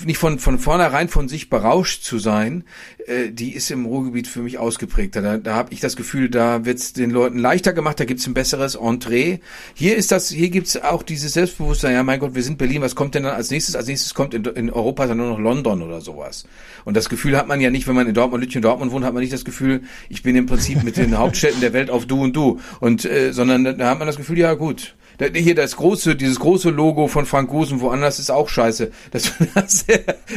nicht 0.05 0.17
von 0.17 0.37
von 0.37 0.59
vornherein 0.59 1.09
von 1.09 1.27
sich 1.27 1.49
berauscht 1.49 2.03
zu 2.03 2.19
sein, 2.19 2.63
äh, 3.07 3.31
die 3.31 3.53
ist 3.53 3.71
im 3.71 3.85
Ruhrgebiet 3.85 4.27
für 4.27 4.41
mich 4.41 4.59
ausgeprägter. 4.59 5.23
Da, 5.23 5.37
da 5.37 5.55
habe 5.55 5.73
ich 5.73 5.79
das 5.79 5.95
Gefühl, 5.95 6.29
da 6.29 6.63
wird's 6.63 6.93
den 6.93 7.09
Leuten 7.09 7.39
leichter 7.39 7.73
gemacht, 7.73 7.99
da 7.99 8.05
gibt's 8.05 8.27
ein 8.27 8.35
besseres 8.35 8.75
Entree. 8.75 9.39
Hier 9.73 9.95
ist 9.95 10.11
das, 10.11 10.29
hier 10.29 10.51
gibt's 10.51 10.77
auch 10.77 11.01
dieses 11.01 11.33
Selbstbewusstsein. 11.33 11.93
Ja, 11.93 12.03
mein 12.03 12.19
Gott, 12.19 12.35
wir 12.35 12.43
sind 12.43 12.59
Berlin. 12.59 12.83
Was 12.83 12.95
kommt 12.95 13.15
denn 13.15 13.23
dann 13.23 13.33
als 13.33 13.49
nächstes? 13.49 13.75
Als 13.75 13.87
nächstes 13.87 14.13
kommt 14.13 14.35
in, 14.35 14.45
in 14.45 14.69
Europa 14.69 15.07
dann 15.07 15.17
nur 15.17 15.29
noch 15.29 15.39
London 15.39 15.81
oder 15.81 16.01
sowas. 16.01 16.45
Und 16.85 16.95
das 16.95 17.09
Gefühl 17.09 17.35
hat 17.35 17.47
man 17.47 17.61
ja 17.61 17.71
nicht, 17.71 17.87
wenn 17.87 17.95
man 17.95 18.07
in 18.07 18.13
Dortmund, 18.13 18.43
Lütchen, 18.43 18.61
Dortmund 18.61 18.91
wohnt, 18.91 19.05
hat 19.05 19.13
man 19.13 19.21
nicht 19.21 19.33
das 19.33 19.43
Gefühl, 19.43 19.81
ich 20.09 20.21
bin 20.21 20.35
im 20.35 20.45
Prinzip 20.45 20.83
mit 20.83 20.97
den 20.97 21.17
Hauptstädten 21.17 21.61
der 21.61 21.73
Welt 21.73 21.89
auf 21.89 22.05
Du 22.05 22.21
und 22.21 22.35
Du. 22.35 22.59
Und 22.79 23.05
äh, 23.05 23.33
sondern 23.33 23.63
da 23.63 23.89
hat 23.89 23.97
man 23.97 24.07
das 24.07 24.17
Gefühl, 24.17 24.37
ja 24.37 24.53
gut 24.53 24.93
hier 25.33 25.55
das 25.55 25.75
große, 25.75 26.15
dieses 26.15 26.39
große 26.39 26.69
Logo 26.69 27.07
von 27.07 27.25
Frank 27.25 27.49
Gusen 27.49 27.81
woanders 27.81 28.19
ist 28.19 28.31
auch 28.31 28.49
scheiße. 28.49 28.91
Das, 29.11 29.33
das, 29.55 29.85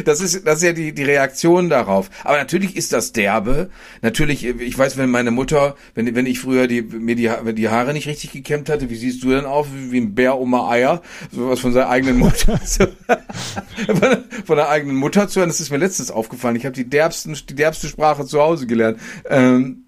das, 0.04 0.20
ist, 0.20 0.46
das 0.46 0.58
ist 0.58 0.62
ja 0.62 0.72
die, 0.72 0.92
die 0.92 1.04
Reaktion 1.04 1.68
darauf. 1.68 2.10
Aber 2.24 2.36
natürlich 2.36 2.76
ist 2.76 2.92
das 2.92 3.12
derbe. 3.12 3.70
Natürlich, 4.02 4.44
ich 4.44 4.76
weiß, 4.76 4.96
wenn 4.96 5.10
meine 5.10 5.30
Mutter, 5.30 5.76
wenn, 5.94 6.14
wenn 6.14 6.26
ich 6.26 6.40
früher 6.40 6.66
die, 6.66 6.82
mir 6.82 7.16
die, 7.16 7.30
die 7.54 7.68
Haare 7.68 7.92
nicht 7.92 8.06
richtig 8.06 8.32
gekämmt 8.32 8.68
hatte, 8.68 8.90
wie 8.90 8.96
siehst 8.96 9.22
du 9.22 9.30
denn 9.30 9.44
auf? 9.44 9.68
Wie 9.72 10.00
ein 10.00 10.14
Bär 10.14 10.38
um 10.38 10.54
Eier? 10.54 11.02
Sowas 11.30 11.60
von 11.60 11.72
seiner 11.72 11.88
eigenen 11.88 12.18
Mutter. 12.18 12.58
von 14.44 14.56
der 14.56 14.68
eigenen 14.68 14.96
Mutter 14.96 15.28
zu 15.28 15.40
hören, 15.40 15.48
das 15.48 15.60
ist 15.60 15.70
mir 15.70 15.78
letztens 15.78 16.10
aufgefallen. 16.10 16.56
Ich 16.56 16.64
habe 16.64 16.74
die 16.74 16.88
derbsten, 16.88 17.36
die 17.48 17.54
derbste 17.54 17.88
Sprache 17.88 18.26
zu 18.26 18.40
Hause 18.40 18.66
gelernt. 18.66 18.98
Ähm, 19.28 19.85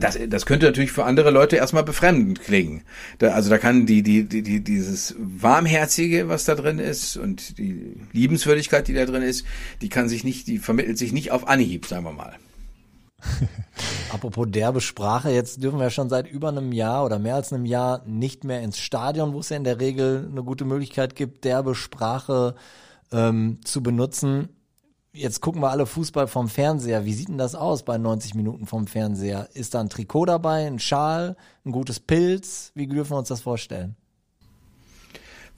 das, 0.00 0.18
das 0.28 0.46
könnte 0.46 0.66
natürlich 0.66 0.92
für 0.92 1.04
andere 1.04 1.30
Leute 1.30 1.56
erstmal 1.56 1.84
befremdend 1.84 2.40
klingen. 2.40 2.82
Da, 3.18 3.28
also 3.28 3.50
da 3.50 3.58
kann 3.58 3.86
die, 3.86 4.02
die, 4.02 4.24
die, 4.24 4.42
die, 4.42 4.62
dieses 4.62 5.14
Warmherzige, 5.18 6.28
was 6.28 6.44
da 6.44 6.54
drin 6.54 6.78
ist 6.78 7.16
und 7.16 7.58
die 7.58 7.94
Liebenswürdigkeit, 8.12 8.88
die 8.88 8.94
da 8.94 9.04
drin 9.04 9.22
ist, 9.22 9.46
die 9.82 9.88
kann 9.88 10.08
sich 10.08 10.24
nicht, 10.24 10.46
die 10.46 10.58
vermittelt 10.58 10.98
sich 10.98 11.12
nicht 11.12 11.30
auf 11.30 11.48
Anhieb, 11.48 11.86
sagen 11.86 12.04
wir 12.04 12.12
mal. 12.12 12.36
Apropos 14.12 14.46
derbe 14.48 14.80
Sprache, 14.80 15.30
jetzt 15.30 15.62
dürfen 15.62 15.78
wir 15.78 15.90
schon 15.90 16.08
seit 16.08 16.28
über 16.28 16.48
einem 16.48 16.72
Jahr 16.72 17.04
oder 17.04 17.18
mehr 17.18 17.34
als 17.36 17.52
einem 17.52 17.66
Jahr 17.66 18.02
nicht 18.06 18.44
mehr 18.44 18.62
ins 18.62 18.78
Stadion, 18.78 19.32
wo 19.32 19.40
es 19.40 19.48
ja 19.48 19.56
in 19.56 19.64
der 19.64 19.80
Regel 19.80 20.28
eine 20.30 20.42
gute 20.42 20.64
Möglichkeit 20.64 21.16
gibt, 21.16 21.44
derbe 21.44 21.74
Sprache 21.74 22.54
ähm, 23.12 23.58
zu 23.64 23.82
benutzen 23.82 24.48
jetzt 25.16 25.40
gucken 25.40 25.62
wir 25.62 25.70
alle 25.70 25.86
Fußball 25.86 26.28
vom 26.28 26.48
Fernseher. 26.48 27.04
Wie 27.04 27.12
sieht 27.12 27.28
denn 27.28 27.38
das 27.38 27.54
aus 27.54 27.84
bei 27.84 27.98
90 27.98 28.34
Minuten 28.34 28.66
vom 28.66 28.86
Fernseher? 28.86 29.48
Ist 29.54 29.74
da 29.74 29.80
ein 29.80 29.88
Trikot 29.88 30.26
dabei, 30.26 30.66
ein 30.66 30.78
Schal, 30.78 31.36
ein 31.64 31.72
gutes 31.72 32.00
Pilz? 32.00 32.72
Wie 32.74 32.86
dürfen 32.86 33.12
wir 33.12 33.18
uns 33.18 33.28
das 33.28 33.40
vorstellen? 33.40 33.96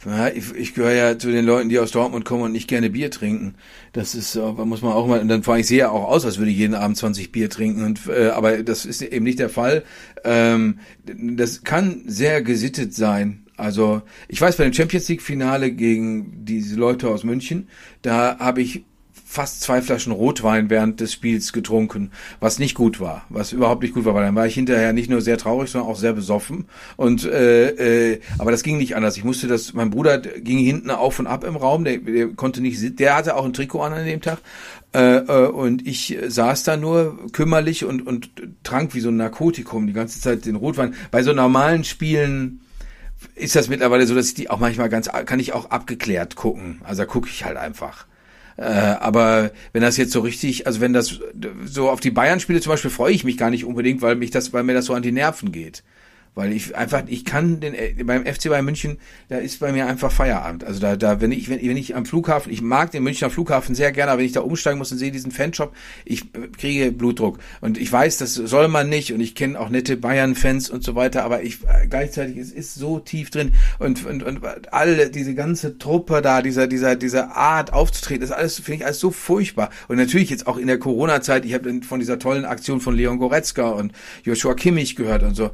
Ja, 0.07 0.29
ich, 0.29 0.55
ich 0.55 0.75
gehöre 0.75 0.93
ja 0.93 1.19
zu 1.19 1.33
den 1.33 1.45
Leuten, 1.45 1.69
die 1.69 1.79
aus 1.81 1.91
Dortmund 1.91 2.25
kommen 2.25 2.45
und 2.45 2.53
nicht 2.53 2.69
gerne 2.69 2.89
Bier 2.89 3.11
trinken. 3.11 3.57
Das 3.93 4.15
ist, 4.15 4.37
äh, 4.37 4.41
muss 4.41 4.81
man 4.81 4.93
auch 4.93 5.09
mal, 5.09 5.21
und 5.21 5.27
dann 5.27 5.43
fahre 5.43 5.59
ich 5.59 5.67
sehr 5.67 5.91
auch 5.91 6.05
aus, 6.09 6.25
als 6.25 6.39
würde 6.39 6.53
ich 6.53 6.57
jeden 6.57 6.77
Abend 6.77 6.97
20 6.97 7.33
Bier 7.33 7.51
trinken. 7.51 7.83
Und, 7.85 8.07
äh, 8.07 8.29
aber 8.29 8.63
das 8.63 8.87
ist 8.87 9.03
eben 9.03 9.25
nicht 9.25 9.41
der 9.41 9.51
Fall. 9.51 9.83
Ähm, 10.23 10.79
das 11.05 11.65
kann 11.65 12.03
sehr 12.07 12.43
gesittet 12.43 12.95
sein. 12.95 13.45
Also 13.57 14.03
ich 14.29 14.41
weiß 14.41 14.57
bei 14.57 14.65
dem 14.65 14.73
Champions 14.73 15.09
League 15.09 15.21
Finale 15.21 15.73
gegen 15.73 16.45
diese 16.45 16.77
Leute 16.77 17.09
aus 17.09 17.25
München, 17.25 17.69
da 18.03 18.39
habe 18.39 18.63
ich 18.63 18.85
fast 19.31 19.61
zwei 19.61 19.83
Flaschen 19.83 20.11
Rotwein 20.11 20.71
während 20.71 21.01
des 21.01 21.13
Spiels 21.13 21.53
getrunken, 21.53 22.13
was 22.41 22.59
nicht 22.59 22.75
gut 22.75 22.99
war, 22.99 23.27
was 23.29 23.53
überhaupt 23.53 23.83
nicht 23.83 23.93
gut 23.93 24.07
war, 24.07 24.15
weil 24.15 24.25
dann 24.25 24.35
war 24.35 24.47
ich 24.47 24.55
hinterher 24.55 24.95
nicht 24.95 25.11
nur 25.11 25.21
sehr 25.21 25.37
traurig, 25.37 25.71
sondern 25.71 25.91
auch 25.91 25.99
sehr 25.99 26.15
besoffen. 26.15 26.65
Und 26.97 27.27
äh, 27.27 28.13
äh, 28.13 28.21
aber 28.39 28.53
das 28.53 28.63
ging 28.63 28.79
nicht 28.79 28.97
anders. 28.97 29.19
Ich 29.19 29.25
musste 29.25 29.47
das, 29.47 29.75
mein 29.75 29.91
Bruder 29.91 30.19
ging 30.19 30.57
hinten 30.57 30.91
auf 30.91 31.19
und 31.19 31.27
ab 31.27 31.45
im 31.45 31.57
Raum, 31.57 31.85
der, 31.85 31.99
der 31.99 32.29
konnte 32.29 32.63
nicht, 32.63 32.99
der 32.99 33.17
hatte 33.17 33.37
auch 33.37 33.45
ein 33.45 33.53
Trikot 33.53 33.83
an 33.83 33.93
an 33.93 34.07
dem 34.07 34.23
Tag. 34.23 34.39
Äh, 34.95 35.19
äh, 35.19 35.49
und 35.49 35.87
ich 35.87 36.17
saß 36.27 36.63
da 36.63 36.79
nur 36.79 37.31
kümmerlich 37.33 37.85
und, 37.85 38.07
und 38.07 38.31
trank 38.63 38.95
wie 38.95 39.01
so 39.01 39.11
ein 39.11 39.19
Narkotikum 39.19 39.87
die 39.87 39.93
ganze 39.93 40.23
Zeit 40.23 40.47
den 40.47 40.57
Rotwein. 40.57 40.95
Bei 41.11 41.23
so 41.23 41.35
normalen 41.35 41.85
Spielen 41.85 42.63
ist 43.35 43.57
das 43.57 43.69
mittlerweile 43.69 44.07
so, 44.07 44.15
dass 44.15 44.29
ich 44.29 44.35
die 44.35 44.49
auch 44.49 44.59
manchmal 44.59 44.89
ganz, 44.89 45.11
kann 45.27 45.39
ich 45.39 45.53
auch 45.53 45.71
abgeklärt 45.71 46.35
gucken. 46.35 46.81
Also 46.83 47.03
da 47.03 47.07
gucke 47.07 47.29
ich 47.29 47.45
halt 47.45 47.59
einfach. 47.59 48.07
Äh, 48.59 48.63
aber 48.63 49.53
wenn 49.73 49.83
das 49.83 49.97
jetzt 49.97 50.13
so 50.13 50.21
richtig, 50.21 50.67
also 50.67 50.81
wenn 50.81 50.93
das 50.93 51.21
so 51.65 51.89
auf 51.91 52.01
die 52.01 52.11
Bayern-Spiele 52.11 52.61
zum 52.61 52.71
Beispiel 52.71 52.91
freue 52.91 53.13
ich 53.13 53.23
mich 53.23 53.39
gar 53.39 53.51
nicht 53.51 53.65
unbedingt, 53.65 54.03
weil 54.03 54.17
mich 54.17 54.33
das, 54.33 54.53
weil 54.53 54.65
mir 54.65 54.75
das 54.75 54.87
so 54.87 54.95
an 54.95 55.03
die 55.03 55.13
Nerven 55.13 55.53
geht. 55.53 55.85
Weil 56.39 56.53
ich 56.53 56.77
einfach, 56.77 57.03
ich 57.09 57.25
kann 57.25 57.59
den 57.59 57.75
äh, 57.75 57.95
beim 58.05 58.25
FC 58.25 58.49
Bayern 58.49 58.65
München, 58.65 58.99
da 59.29 59.39
ist 59.39 59.59
bei 59.59 59.73
mir 59.73 59.89
einfach 59.89 60.13
Feierabend. 60.13 60.63
Also 60.63 60.79
da, 60.79 60.95
da 60.95 61.21
wenn 61.21 61.33
ich, 61.33 61.51
wenn, 61.51 61.61
wenn 61.61 61.77
ich 61.77 61.97
am 61.97 62.07
Flughafen, 62.07 62.53
ich 62.53 62.63
mag 62.63 62.93
den 62.93 63.03
Münchner 63.03 63.29
Flughafen 63.29 63.75
sehr 63.75 63.91
gerne, 63.91 64.13
aber 64.13 64.21
wenn 64.21 64.27
ich 64.27 64.33
da 64.33 64.43
umsteigen 64.43 64.79
muss 64.79 64.93
und 64.93 64.99
sehe 64.99 65.11
diesen 65.11 65.33
Fanshop, 65.33 65.75
ich 66.05 66.23
äh, 66.37 66.47
kriege 66.57 66.93
Blutdruck 66.93 67.41
und 67.61 67.77
ich 67.77 67.91
weiß, 67.91 68.19
das 68.19 68.35
soll 68.35 68.69
man 68.69 68.89
nicht 68.89 69.13
und 69.13 69.19
ich 69.19 69.35
kenne 69.35 69.59
auch 69.59 69.69
nette 69.69 69.97
Bayern-Fans 69.97 70.71
und 70.71 70.85
so 70.85 70.95
weiter, 70.95 71.25
aber 71.25 71.43
ich 71.43 71.65
äh, 71.65 71.89
gleichzeitig 71.89 72.37
es 72.37 72.53
ist 72.53 72.77
so 72.77 73.01
tief 73.01 73.31
drin 73.31 73.55
und 73.81 74.07
und 74.07 74.23
und 74.23 74.73
alle 74.73 75.11
diese 75.11 75.35
ganze 75.35 75.77
Truppe 75.77 76.23
da, 76.23 76.41
dieser 76.41 76.69
dieser 76.69 76.95
diese 76.95 77.33
Art 77.33 77.73
aufzutreten, 77.73 78.21
das 78.21 78.31
alles 78.31 78.61
finde 78.61 78.77
ich 78.77 78.85
alles 78.85 79.01
so 79.01 79.11
furchtbar 79.11 79.71
und 79.89 79.97
natürlich 79.97 80.31
jetzt 80.31 80.47
auch 80.47 80.57
in 80.57 80.69
der 80.69 80.79
Corona-Zeit, 80.79 81.45
ich 81.45 81.55
habe 81.55 81.81
von 81.83 81.99
dieser 81.99 82.21
tollen 82.21 82.45
Aktion 82.45 82.81
von 82.81 82.95
Leon 82.95 83.19
Goretzka 83.19 83.71
und 83.71 83.91
Joshua 84.23 84.55
Kimmich 84.55 84.95
gehört 84.95 85.25
und 85.25 85.35
so. 85.35 85.51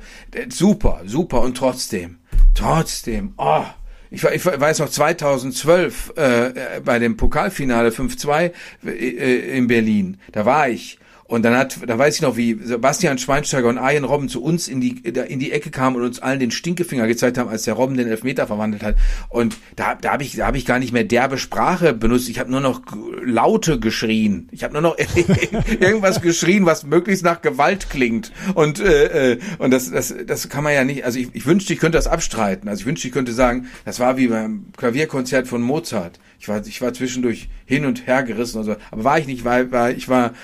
Super 0.51 0.74
super, 0.75 1.03
super 1.07 1.41
und 1.43 1.57
trotzdem, 1.57 2.19
trotzdem, 2.53 3.35
oh, 3.37 3.63
ich, 4.11 4.25
ich 4.25 4.45
weiß 4.45 4.81
noch 4.81 4.89
2012 4.89 6.13
äh, 6.17 6.81
bei 6.85 6.99
dem 6.99 7.17
Pokalfinale 7.17 7.91
5-2 7.91 8.51
äh, 8.87 9.57
in 9.57 9.69
Berlin, 9.69 10.19
da 10.33 10.45
war 10.45 10.69
ich 10.69 10.99
und 11.27 11.43
dann 11.43 11.57
hat, 11.57 11.79
da 11.87 11.99
weiß 11.99 12.17
ich 12.17 12.23
noch, 12.23 12.37
wie 12.37 12.59
Sebastian 12.63 13.17
Schweinsteiger 13.17 13.69
und 13.69 13.79
Arjen 13.79 14.05
Robben 14.05 14.29
zu 14.29 14.43
uns 14.43 14.69
in 14.69 14.81
die, 14.83 14.99
in 14.99 15.39
die 15.39 15.53
Ecke 15.53 15.71
kamen 15.71 15.97
und 15.97 16.03
uns 16.03 16.21
allen 16.21 16.39
den 16.39 16.51
Stinkefinger 16.51 17.07
gezeigt 17.07 17.39
haben, 17.39 17.49
als 17.49 17.63
der 17.63 17.75
Robben 17.75 17.97
den 17.97 18.09
Elfmeter 18.09 18.47
verwandelt 18.47 18.83
hat. 18.83 18.97
Und 19.31 19.57
da, 19.77 19.95
da 19.95 20.13
habe 20.13 20.23
ich, 20.23 20.37
da 20.37 20.47
habe 20.47 20.59
ich 20.59 20.67
gar 20.67 20.79
nicht 20.79 20.93
mehr 20.93 21.05
derbe 21.05 21.39
Sprache 21.39 21.95
benutzt. 21.95 22.29
Ich 22.29 22.39
habe 22.39 22.51
nur 22.51 22.61
noch 22.61 22.83
Laute 23.25 23.81
geschrien. 23.81 24.49
Ich 24.53 24.65
habe 24.65 24.75
nur 24.75 24.83
noch 24.83 24.99
irgendwas 25.81 26.21
geschrien, 26.21 26.67
was 26.67 26.85
möglichst 26.85 27.25
nach 27.25 27.41
Gewalt 27.41 27.89
klingt. 27.89 28.31
Und 28.55 28.81
äh, 28.81 29.33
äh, 29.33 29.39
und 29.59 29.71
das, 29.71 29.91
das, 29.91 30.15
das 30.27 30.51
kann 30.51 30.63
man 30.63 30.75
ja 30.75 30.85
nicht. 30.85 31.07
Also 31.07 31.19
ich, 31.19 31.29
ich 31.33 31.47
wünschte, 31.47 31.73
ich 31.73 31.79
könnte 31.79 31.97
das 31.97 32.07
abstreiten. 32.07 32.69
Also 32.69 32.81
ich 32.81 32.87
wünschte, 32.87 33.09
ich 33.09 33.15
könnte 33.15 33.33
sagen, 33.33 33.69
das 33.87 33.99
war 33.99 34.19
wie 34.19 34.29
beim 34.29 34.67
Klavierkonzert 34.77 35.49
von 35.49 35.63
Mozart. 35.63 36.21
Ich 36.45 36.49
war, 36.49 36.67
ich 36.67 36.83
war 36.83 36.93
zwischendurch 36.93 37.49
hin 37.65 37.87
und 37.87 38.07
her 38.07 38.23
gerissen 38.23 38.59
und 38.59 38.65
so. 38.65 38.77
Aber 38.91 39.03
war 39.03 39.19
ich 39.19 39.27
nicht, 39.27 39.47
weil, 39.47 39.73
weil 39.73 39.97
ich 39.97 40.11
war 40.11 40.35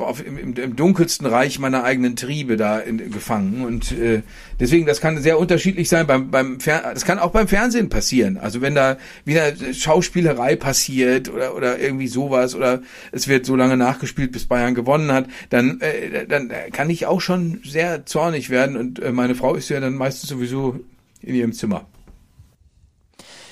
auf, 0.00 0.26
im, 0.26 0.36
im, 0.36 0.74
dunkelsten 0.74 1.28
Reich 1.28 1.60
meiner 1.60 1.84
eigenen 1.84 2.16
Triebe 2.16 2.56
da 2.56 2.80
in, 2.80 3.12
gefangen. 3.12 3.64
Und 3.64 3.92
äh, 3.92 4.22
deswegen, 4.58 4.84
das 4.84 5.00
kann 5.00 5.22
sehr 5.22 5.38
unterschiedlich 5.38 5.88
sein. 5.88 6.08
Beim, 6.08 6.32
beim 6.32 6.58
Fer 6.58 6.90
das 6.92 7.04
kann 7.04 7.20
auch 7.20 7.30
beim 7.30 7.46
Fernsehen 7.46 7.88
passieren. 7.88 8.36
Also 8.36 8.62
wenn 8.62 8.74
da 8.74 8.96
wieder 9.24 9.52
Schauspielerei 9.72 10.56
passiert 10.56 11.32
oder, 11.32 11.54
oder 11.54 11.78
irgendwie 11.78 12.08
sowas 12.08 12.56
oder 12.56 12.82
es 13.12 13.28
wird 13.28 13.46
so 13.46 13.54
lange 13.54 13.76
nachgespielt, 13.76 14.32
bis 14.32 14.46
Bayern 14.46 14.74
gewonnen 14.74 15.12
hat, 15.12 15.28
dann, 15.50 15.80
äh, 15.82 16.26
dann 16.26 16.50
kann 16.72 16.90
ich 16.90 17.06
auch 17.06 17.20
schon 17.20 17.60
sehr 17.64 18.06
zornig 18.06 18.50
werden. 18.50 18.76
Und 18.76 18.98
äh, 18.98 19.12
meine 19.12 19.36
Frau 19.36 19.54
ist 19.54 19.68
ja 19.68 19.78
dann 19.78 19.94
meistens 19.94 20.30
sowieso 20.30 20.80
in 21.22 21.36
ihrem 21.36 21.52
Zimmer. 21.52 21.86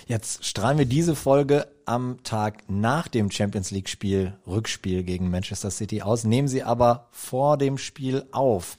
Jetzt 0.07 0.44
strahlen 0.44 0.78
wir 0.78 0.84
diese 0.84 1.14
Folge 1.14 1.66
am 1.86 2.22
Tag 2.22 2.64
nach 2.68 3.08
dem 3.08 3.30
Champions 3.30 3.70
League 3.70 3.88
Spiel, 3.88 4.34
Rückspiel 4.46 5.02
gegen 5.02 5.30
Manchester 5.30 5.70
City 5.70 6.02
aus, 6.02 6.24
nehmen 6.24 6.48
sie 6.48 6.62
aber 6.62 7.08
vor 7.10 7.56
dem 7.56 7.78
Spiel 7.78 8.24
auf. 8.32 8.76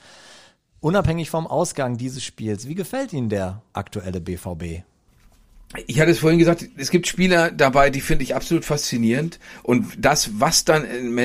Unabhängig 0.79 1.29
vom 1.29 1.47
Ausgang 1.47 1.97
dieses 1.97 2.23
Spiels, 2.23 2.67
wie 2.67 2.75
gefällt 2.75 3.13
Ihnen 3.13 3.29
der 3.29 3.61
aktuelle 3.71 4.19
BVB? 4.19 4.83
Ich 5.87 5.99
hatte 5.99 6.11
es 6.11 6.19
vorhin 6.19 6.39
gesagt, 6.39 6.67
es 6.77 6.91
gibt 6.91 7.07
Spieler 7.07 7.49
dabei, 7.51 7.89
die 7.89 8.01
finde 8.01 8.23
ich 8.23 8.35
absolut 8.35 8.63
faszinierend. 8.63 9.39
Und 9.63 9.93
das, 9.97 10.39
was 10.39 10.65
dann 10.65 10.85
in, 10.85 11.15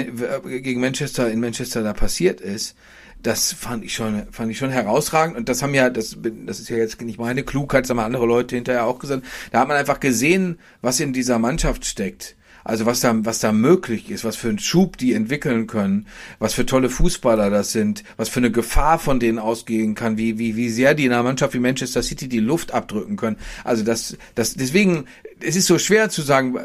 gegen 0.62 0.80
Manchester 0.80 1.30
in 1.30 1.40
Manchester 1.40 1.82
da 1.82 1.92
passiert 1.92 2.40
ist, 2.40 2.76
das 3.22 3.52
fand 3.52 3.84
ich 3.84 3.94
schon, 3.94 4.26
fand 4.30 4.50
ich 4.50 4.58
schon 4.58 4.70
herausragend. 4.70 5.36
Und 5.36 5.48
das 5.48 5.62
haben 5.62 5.74
ja, 5.74 5.90
das, 5.90 6.16
das 6.46 6.60
ist 6.60 6.68
ja 6.68 6.76
jetzt 6.76 7.00
nicht 7.00 7.18
meine 7.18 7.42
Klugheit, 7.42 7.84
das 7.84 7.90
haben 7.90 7.98
andere 7.98 8.26
Leute 8.26 8.54
hinterher 8.54 8.84
auch 8.84 8.98
gesagt. 8.98 9.24
Da 9.50 9.60
hat 9.60 9.68
man 9.68 9.76
einfach 9.76 10.00
gesehen, 10.00 10.58
was 10.80 11.00
in 11.00 11.12
dieser 11.12 11.38
Mannschaft 11.38 11.84
steckt. 11.84 12.36
Also 12.68 12.84
was 12.84 13.00
da, 13.00 13.14
was 13.24 13.40
da 13.40 13.50
möglich 13.50 14.10
ist, 14.10 14.24
was 14.24 14.36
für 14.36 14.50
einen 14.50 14.58
Schub 14.58 14.98
die 14.98 15.14
entwickeln 15.14 15.66
können, 15.66 16.06
was 16.38 16.52
für 16.52 16.66
tolle 16.66 16.90
Fußballer 16.90 17.48
das 17.48 17.72
sind, 17.72 18.04
was 18.18 18.28
für 18.28 18.40
eine 18.40 18.50
Gefahr 18.50 18.98
von 18.98 19.18
denen 19.18 19.38
ausgehen 19.38 19.94
kann, 19.94 20.18
wie, 20.18 20.38
wie, 20.38 20.54
wie 20.54 20.68
sehr 20.68 20.92
die 20.92 21.06
in 21.06 21.12
einer 21.12 21.22
Mannschaft 21.22 21.54
wie 21.54 21.60
Manchester 21.60 22.02
City 22.02 22.28
die 22.28 22.40
Luft 22.40 22.74
abdrücken 22.74 23.16
können. 23.16 23.38
Also 23.64 23.84
das, 23.84 24.18
das, 24.34 24.52
deswegen, 24.52 25.06
es 25.40 25.56
ist 25.56 25.66
so 25.66 25.78
schwer 25.78 26.10
zu 26.10 26.20
sagen, 26.20 26.58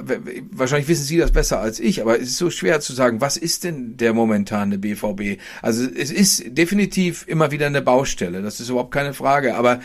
wahrscheinlich 0.51 0.89
wissen 0.89 1.05
Sie 1.05 1.15
das 1.15 1.31
besser 1.31 1.61
als 1.61 1.79
ich, 1.79 2.01
aber 2.01 2.19
es 2.19 2.31
ist 2.31 2.37
so 2.37 2.49
schwer 2.49 2.81
zu 2.81 2.91
sagen, 2.91 3.21
was 3.21 3.37
ist 3.37 3.63
denn 3.63 3.95
der 3.95 4.13
momentane 4.13 4.77
BVB? 4.79 5.39
Also 5.61 5.85
es 5.85 6.11
ist 6.11 6.43
definitiv 6.49 7.23
immer 7.29 7.51
wieder 7.51 7.67
eine 7.67 7.81
Baustelle, 7.81 8.41
das 8.41 8.59
ist 8.59 8.67
überhaupt 8.67 8.91
keine 8.91 9.13
Frage, 9.13 9.55
aber 9.55 9.79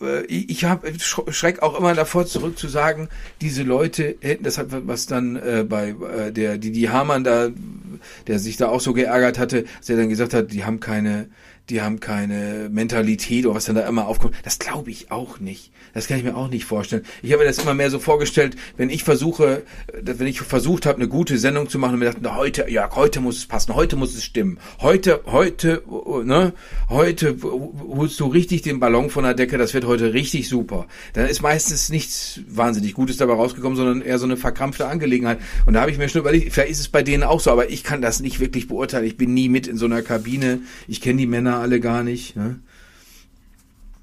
äh, 0.00 0.24
ich 0.26 0.64
habe 0.64 0.92
schreck 0.98 1.62
auch 1.62 1.78
immer 1.78 1.94
davor 1.94 2.26
zurück 2.26 2.58
zu 2.58 2.68
sagen, 2.68 3.08
diese 3.40 3.62
Leute 3.62 4.16
hätten 4.20 4.44
das 4.44 4.58
hat 4.58 4.68
was 4.70 5.06
dann 5.06 5.36
äh, 5.36 5.64
bei 5.68 5.90
äh, 5.90 6.32
der 6.32 6.58
die 6.58 6.72
die 6.72 6.90
Hamann 6.90 7.24
da, 7.24 7.50
der 8.26 8.38
sich 8.38 8.56
da 8.56 8.68
auch 8.68 8.80
so 8.80 8.92
geärgert 8.92 9.38
hatte, 9.38 9.64
dass 9.78 9.88
er 9.88 9.96
dann 9.96 10.08
gesagt 10.08 10.34
hat, 10.34 10.52
die 10.52 10.64
haben 10.64 10.80
keine 10.80 11.28
die 11.70 11.80
haben 11.80 11.98
keine 11.98 12.68
Mentalität 12.70 13.46
oder 13.46 13.54
was 13.54 13.64
dann 13.64 13.76
da 13.76 13.88
immer 13.88 14.06
aufkommt. 14.06 14.34
Das 14.42 14.58
glaube 14.58 14.90
ich 14.90 15.10
auch 15.10 15.40
nicht. 15.40 15.72
Das 15.94 16.08
kann 16.08 16.18
ich 16.18 16.24
mir 16.24 16.36
auch 16.36 16.48
nicht 16.48 16.66
vorstellen. 16.66 17.04
Ich 17.22 17.32
habe 17.32 17.42
mir 17.42 17.48
das 17.48 17.58
immer 17.58 17.72
mehr 17.72 17.90
so 17.90 17.98
vorgestellt, 17.98 18.56
wenn 18.76 18.90
ich 18.90 19.02
versuche, 19.02 19.62
wenn 20.02 20.26
ich 20.26 20.40
versucht 20.40 20.84
habe, 20.84 20.98
eine 20.98 21.08
gute 21.08 21.38
Sendung 21.38 21.68
zu 21.70 21.78
machen 21.78 21.94
und 21.94 22.00
mir 22.00 22.12
dachte, 22.12 22.36
heute, 22.36 22.70
ja, 22.70 22.90
heute 22.94 23.20
muss 23.20 23.38
es 23.38 23.46
passen, 23.46 23.74
heute 23.74 23.96
muss 23.96 24.14
es 24.14 24.24
stimmen. 24.24 24.58
Heute, 24.80 25.20
heute, 25.26 25.82
ne, 26.24 26.52
heute 26.90 27.36
holst 27.42 28.20
du 28.20 28.26
richtig 28.26 28.62
den 28.62 28.78
Ballon 28.78 29.08
von 29.08 29.24
der 29.24 29.34
Decke, 29.34 29.56
das 29.56 29.72
wird 29.72 29.86
heute 29.86 30.12
richtig 30.12 30.48
super. 30.48 30.86
Dann 31.14 31.26
ist 31.26 31.40
meistens 31.40 31.88
nichts 31.88 32.40
wahnsinnig 32.46 32.92
Gutes 32.92 33.16
dabei 33.16 33.34
rausgekommen, 33.34 33.76
sondern 33.76 34.02
eher 34.02 34.18
so 34.18 34.26
eine 34.26 34.36
verkrampfte 34.36 34.86
Angelegenheit. 34.86 35.38
Und 35.64 35.74
da 35.74 35.80
habe 35.80 35.90
ich 35.90 35.96
mir 35.96 36.08
schon 36.10 36.20
überlegt, 36.20 36.52
vielleicht 36.52 36.72
ist 36.72 36.80
es 36.80 36.88
bei 36.88 37.02
denen 37.02 37.22
auch 37.22 37.40
so, 37.40 37.50
aber 37.50 37.70
ich 37.70 37.84
kann 37.84 38.02
das 38.02 38.20
nicht 38.20 38.40
wirklich 38.40 38.68
beurteilen. 38.68 39.06
Ich 39.06 39.16
bin 39.16 39.32
nie 39.32 39.48
mit 39.48 39.66
in 39.66 39.78
so 39.78 39.86
einer 39.86 40.02
Kabine. 40.02 40.60
Ich 40.88 41.00
kenne 41.00 41.18
die 41.18 41.26
Männer 41.26 41.53
alle 41.60 41.80
gar 41.80 42.02
nicht. 42.02 42.36
Ne? 42.36 42.60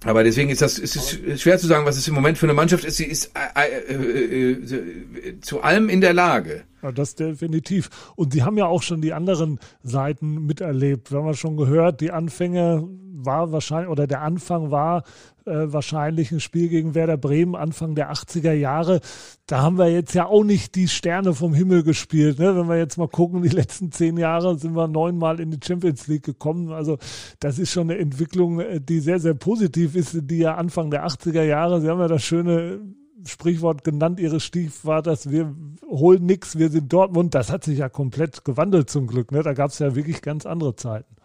Aber 0.03 0.23
deswegen 0.23 0.49
ist 0.49 0.61
das 0.61 0.79
ist 0.79 0.95
es 0.95 1.41
schwer 1.41 1.59
zu 1.59 1.67
sagen, 1.67 1.85
was 1.85 1.95
es 1.95 2.07
im 2.07 2.15
Moment 2.15 2.37
für 2.37 2.47
eine 2.47 2.55
Mannschaft 2.55 2.85
ist. 2.85 2.97
Sie 2.97 3.05
ist 3.05 3.31
äh, 3.55 3.93
äh, 3.93 4.51
äh, 4.51 5.39
zu 5.41 5.61
allem 5.61 5.89
in 5.89 6.01
der 6.01 6.13
Lage. 6.13 6.63
Ja, 6.81 6.91
das 6.91 7.13
definitiv. 7.13 7.89
Und 8.15 8.33
Sie 8.33 8.41
haben 8.41 8.57
ja 8.57 8.65
auch 8.65 8.81
schon 8.81 9.01
die 9.01 9.13
anderen 9.13 9.59
Seiten 9.83 10.47
miterlebt. 10.47 11.11
Wir 11.11 11.19
haben 11.19 11.27
ja 11.27 11.35
schon 11.35 11.55
gehört, 11.55 12.01
die 12.01 12.11
Anfänge 12.11 12.87
war 13.13 13.51
wahrscheinlich, 13.51 13.89
oder 13.89 14.07
der 14.07 14.21
Anfang 14.21 14.71
war 14.71 15.03
äh, 15.45 15.73
wahrscheinlich 15.73 16.31
ein 16.31 16.39
Spiel 16.39 16.69
gegen 16.69 16.95
Werder 16.95 17.17
Bremen 17.17 17.55
Anfang 17.55 17.95
der 17.95 18.11
80er 18.11 18.53
Jahre. 18.53 19.01
Da 19.47 19.61
haben 19.61 19.77
wir 19.77 19.91
jetzt 19.91 20.13
ja 20.13 20.25
auch 20.25 20.43
nicht 20.43 20.75
die 20.75 20.87
Sterne 20.87 21.33
vom 21.33 21.53
Himmel 21.53 21.83
gespielt. 21.83 22.39
Ne? 22.39 22.55
Wenn 22.55 22.67
wir 22.67 22.77
jetzt 22.77 22.97
mal 22.97 23.07
gucken, 23.07 23.41
die 23.41 23.49
letzten 23.49 23.91
zehn 23.91 24.17
Jahre 24.17 24.57
sind 24.57 24.75
wir 24.75 24.87
neunmal 24.87 25.39
in 25.39 25.51
die 25.51 25.59
Champions 25.63 26.07
League 26.07 26.23
gekommen. 26.23 26.71
Also 26.71 26.97
das 27.39 27.59
ist 27.59 27.71
schon 27.71 27.89
eine 27.89 27.99
Entwicklung, 27.99 28.59
äh, 28.59 28.79
die 28.81 28.99
sehr, 28.99 29.19
sehr 29.19 29.33
positiv 29.33 29.95
ist, 29.95 30.17
die 30.21 30.39
ja 30.39 30.55
Anfang 30.55 30.91
der 30.91 31.05
80er 31.05 31.43
Jahre, 31.43 31.81
Sie 31.81 31.89
haben 31.89 31.99
ja 31.99 32.07
das 32.07 32.23
schöne 32.23 32.79
Sprichwort 33.25 33.83
genannt 33.83 34.19
ihres 34.19 34.43
Stiefvaters, 34.43 35.29
wir 35.29 35.55
holen 35.87 36.25
nichts, 36.25 36.57
wir 36.57 36.69
sind 36.69 36.91
Dortmund. 36.91 37.35
Das 37.35 37.51
hat 37.51 37.63
sich 37.63 37.79
ja 37.79 37.89
komplett 37.89 38.45
gewandelt 38.45 38.89
zum 38.89 39.07
Glück. 39.07 39.31
Ne? 39.31 39.43
Da 39.43 39.53
gab 39.53 39.71
es 39.71 39.79
ja 39.79 39.95
wirklich 39.95 40.21
ganz 40.21 40.45
andere 40.45 40.75
Zeiten. 40.75 41.15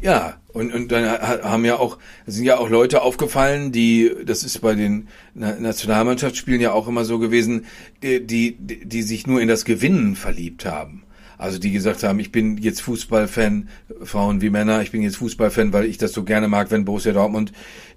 Ja, 0.00 0.40
und, 0.52 0.72
und 0.72 0.90
dann 0.92 1.04
haben 1.20 1.64
ja 1.64 1.78
auch, 1.78 1.98
sind 2.26 2.44
ja 2.44 2.58
auch 2.58 2.70
Leute 2.70 3.02
aufgefallen, 3.02 3.70
die, 3.72 4.10
das 4.24 4.44
ist 4.44 4.60
bei 4.60 4.74
den 4.74 5.08
Nationalmannschaftsspielen 5.34 6.60
ja 6.60 6.72
auch 6.72 6.88
immer 6.88 7.04
so 7.04 7.18
gewesen, 7.18 7.66
die, 8.02 8.26
die, 8.26 8.56
die 8.56 9.02
sich 9.02 9.26
nur 9.26 9.40
in 9.40 9.48
das 9.48 9.64
Gewinnen 9.64 10.16
verliebt 10.16 10.64
haben. 10.64 11.02
Also 11.38 11.58
die 11.58 11.70
gesagt 11.70 12.02
haben, 12.02 12.18
ich 12.18 12.32
bin 12.32 12.58
jetzt 12.58 12.82
Fußballfan, 12.82 13.68
Frauen 14.02 14.40
wie 14.42 14.50
Männer, 14.50 14.82
ich 14.82 14.90
bin 14.90 15.02
jetzt 15.02 15.16
Fußballfan, 15.16 15.72
weil 15.72 15.86
ich 15.86 15.98
das 15.98 16.12
so 16.12 16.24
gerne 16.24 16.48
mag, 16.48 16.70
wenn 16.70 16.84
Borussia 16.84 17.12
Dortmund 17.12 17.52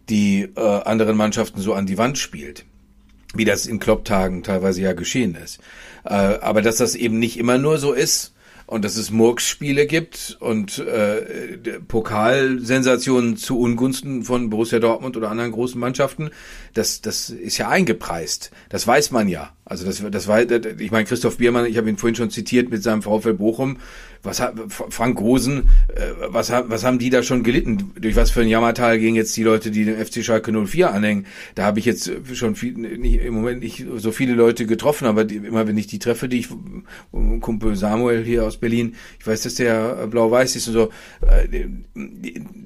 die 0.09 0.49
äh, 0.55 0.59
anderen 0.59 1.17
Mannschaften 1.17 1.61
so 1.61 1.73
an 1.73 1.85
die 1.85 1.97
Wand 1.97 2.17
spielt 2.17 2.65
wie 3.33 3.45
das 3.45 3.65
in 3.65 3.79
Klopptagen 3.79 4.43
teilweise 4.43 4.81
ja 4.81 4.93
geschehen 4.93 5.35
ist. 5.35 5.59
Äh, 6.05 6.13
aber 6.13 6.61
dass 6.61 6.77
das 6.77 6.95
eben 6.95 7.19
nicht 7.19 7.37
immer 7.37 7.57
nur 7.57 7.77
so 7.77 7.91
ist 7.91 8.32
und 8.73 8.83
dass 8.83 8.97
es 8.97 9.11
Murks-Spiele 9.11 9.85
gibt 9.85 10.35
und 10.39 10.79
äh, 10.79 11.57
Pokalsensationen 11.87 13.37
zu 13.37 13.59
Ungunsten 13.59 14.23
von 14.23 14.49
Borussia 14.49 14.79
Dortmund 14.79 15.15
oder 15.15 15.29
anderen 15.29 15.51
großen 15.51 15.79
Mannschaften, 15.79 16.31
das, 16.73 16.99
das 17.01 17.29
ist 17.29 17.59
ja 17.59 17.69
eingepreist. 17.69 18.49
Das 18.69 18.87
weiß 18.87 19.11
man 19.11 19.27
ja. 19.27 19.53
Also 19.65 19.85
das, 19.85 20.03
das 20.11 20.27
war, 20.27 20.41
ich 20.41 20.91
meine, 20.91 21.05
Christoph 21.05 21.37
Biermann, 21.37 21.65
ich 21.65 21.77
habe 21.77 21.89
ihn 21.89 21.97
vorhin 21.97 22.15
schon 22.15 22.29
zitiert 22.29 22.69
mit 22.69 22.83
seinem 22.83 23.01
VfL 23.01 23.33
Bochum. 23.33 23.77
Was 24.21 24.41
hat 24.41 24.55
Frank 24.69 25.17
Gosen, 25.17 25.69
äh, 25.95 26.11
was, 26.27 26.49
was 26.49 26.83
haben 26.83 26.99
die 26.99 27.09
da 27.09 27.23
schon 27.23 27.43
gelitten? 27.43 27.91
Durch 27.99 28.15
was 28.15 28.31
für 28.31 28.41
ein 28.41 28.49
Jammertal 28.49 28.99
gehen 28.99 29.15
jetzt 29.15 29.35
die 29.35 29.43
Leute, 29.43 29.71
die 29.71 29.85
dem 29.85 29.97
FC 29.97 30.23
Schalke 30.23 30.51
04 30.51 30.91
anhängen? 30.91 31.25
Da 31.55 31.63
habe 31.63 31.79
ich 31.79 31.85
jetzt 31.85 32.11
schon 32.33 32.55
viel, 32.55 32.73
nicht, 32.73 33.21
im 33.21 33.33
Moment 33.33 33.61
nicht 33.61 33.85
so 33.95 34.11
viele 34.11 34.33
Leute 34.33 34.65
getroffen, 34.65 35.07
aber 35.07 35.23
die, 35.23 35.37
immer 35.37 35.65
wenn 35.65 35.77
ich 35.77 35.87
die 35.87 35.99
treffe, 35.99 36.27
die 36.27 36.39
ich, 36.39 36.49
Kumpel 37.39 37.75
Samuel 37.75 38.23
hier 38.23 38.45
aus 38.45 38.57
Berlin, 38.57 38.95
ich 39.19 39.27
weiß, 39.27 39.43
dass 39.43 39.55
der 39.55 40.07
blau-weiß 40.07 40.57
ist 40.57 40.67
und 40.67 40.73
so, 40.73 40.89
äh, 41.25 41.67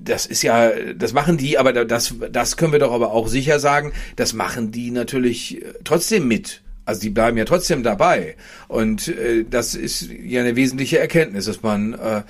das 0.04 0.26
ist 0.26 0.42
ja, 0.42 0.72
das 0.96 1.14
machen 1.14 1.38
die, 1.38 1.60
aber 1.60 1.74
das, 1.74 2.16
das 2.32 2.58
können 2.58 2.72
wir 2.72 2.80
doch 2.80 2.92
aber 2.92 3.12
auch 3.12 3.28
sicher 3.28 3.60
sagen, 3.60 3.94
das 4.16 4.34
machen 4.34 4.72
die 4.72 4.90
natürlich 4.92 5.64
trotzdem 5.84 6.28
mit. 6.28 6.62
Also 6.88 7.02
die 7.02 7.10
bleiben 7.10 7.38
ja 7.38 7.44
trotzdem 7.44 7.84
dabei. 7.84 8.38
Und 8.70 9.10
äh, 9.10 9.44
das 9.44 9.76
ist 9.76 10.10
ja 10.10 10.40
eine 10.40 10.56
wesentliche 10.56 10.98
Erkenntnis, 11.00 11.44
dass 11.44 11.62
man 11.62 11.94
äh, 11.94 12.24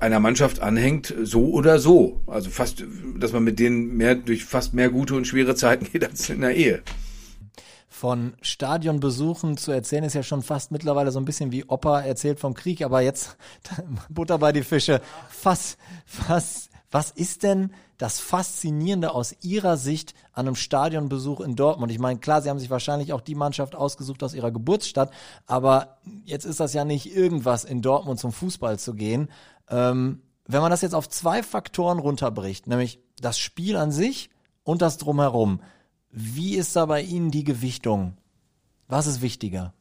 einer 0.00 0.18
Mannschaft 0.18 0.60
anhängt, 0.60 1.14
so 1.22 1.50
oder 1.50 1.78
so. 1.78 2.22
Also 2.26 2.50
fast, 2.50 2.84
dass 3.20 3.32
man 3.32 3.44
mit 3.44 3.60
denen 3.60 3.96
mehr 3.96 4.16
durch 4.16 4.44
fast 4.44 4.74
mehr 4.74 4.90
gute 4.90 5.14
und 5.14 5.28
schwere 5.28 5.54
Zeiten 5.54 5.84
geht 5.92 6.04
als 6.04 6.28
in 6.28 6.40
der 6.40 6.56
Ehe. 6.56 6.82
Von 7.88 8.32
Stadionbesuchen 8.42 9.56
zu 9.56 9.70
erzählen 9.70 10.02
ist 10.02 10.14
ja 10.14 10.24
schon 10.24 10.42
fast 10.42 10.72
mittlerweile 10.72 11.12
so 11.12 11.20
ein 11.20 11.24
bisschen 11.24 11.52
wie 11.52 11.64
Opa 11.64 12.00
erzählt 12.00 12.40
vom 12.40 12.54
Krieg, 12.54 12.82
aber 12.82 13.00
jetzt 13.00 13.36
Butter 14.08 14.38
bei 14.38 14.50
die 14.50 14.64
Fische. 14.64 15.00
Was, 15.44 15.76
was, 16.26 16.68
was 16.90 17.12
ist 17.12 17.44
denn 17.44 17.70
das 18.00 18.18
Faszinierende 18.18 19.12
aus 19.12 19.36
Ihrer 19.42 19.76
Sicht 19.76 20.14
an 20.32 20.46
einem 20.46 20.56
Stadionbesuch 20.56 21.40
in 21.40 21.54
Dortmund? 21.54 21.92
Ich 21.92 21.98
meine, 21.98 22.18
klar, 22.18 22.40
Sie 22.40 22.48
haben 22.48 22.58
sich 22.58 22.70
wahrscheinlich 22.70 23.12
auch 23.12 23.20
die 23.20 23.34
Mannschaft 23.34 23.76
ausgesucht 23.76 24.22
aus 24.22 24.32
Ihrer 24.32 24.50
Geburtsstadt, 24.50 25.12
aber 25.46 25.98
jetzt 26.24 26.46
ist 26.46 26.60
das 26.60 26.72
ja 26.72 26.86
nicht 26.86 27.14
irgendwas, 27.14 27.64
in 27.64 27.82
Dortmund 27.82 28.18
zum 28.18 28.32
Fußball 28.32 28.78
zu 28.78 28.94
gehen. 28.94 29.28
Ähm, 29.68 30.22
wenn 30.46 30.62
man 30.62 30.70
das 30.70 30.80
jetzt 30.80 30.94
auf 30.94 31.10
zwei 31.10 31.42
Faktoren 31.42 31.98
runterbricht, 31.98 32.66
nämlich 32.66 33.00
das 33.20 33.38
Spiel 33.38 33.76
an 33.76 33.92
sich 33.92 34.30
und 34.64 34.80
das 34.80 34.96
Drumherum, 34.96 35.60
wie 36.10 36.56
ist 36.56 36.76
da 36.76 36.86
bei 36.86 37.02
Ihnen 37.02 37.30
die 37.30 37.44
Gewichtung? 37.44 38.16
Was 38.88 39.06
ist 39.06 39.20
wichtiger? 39.20 39.74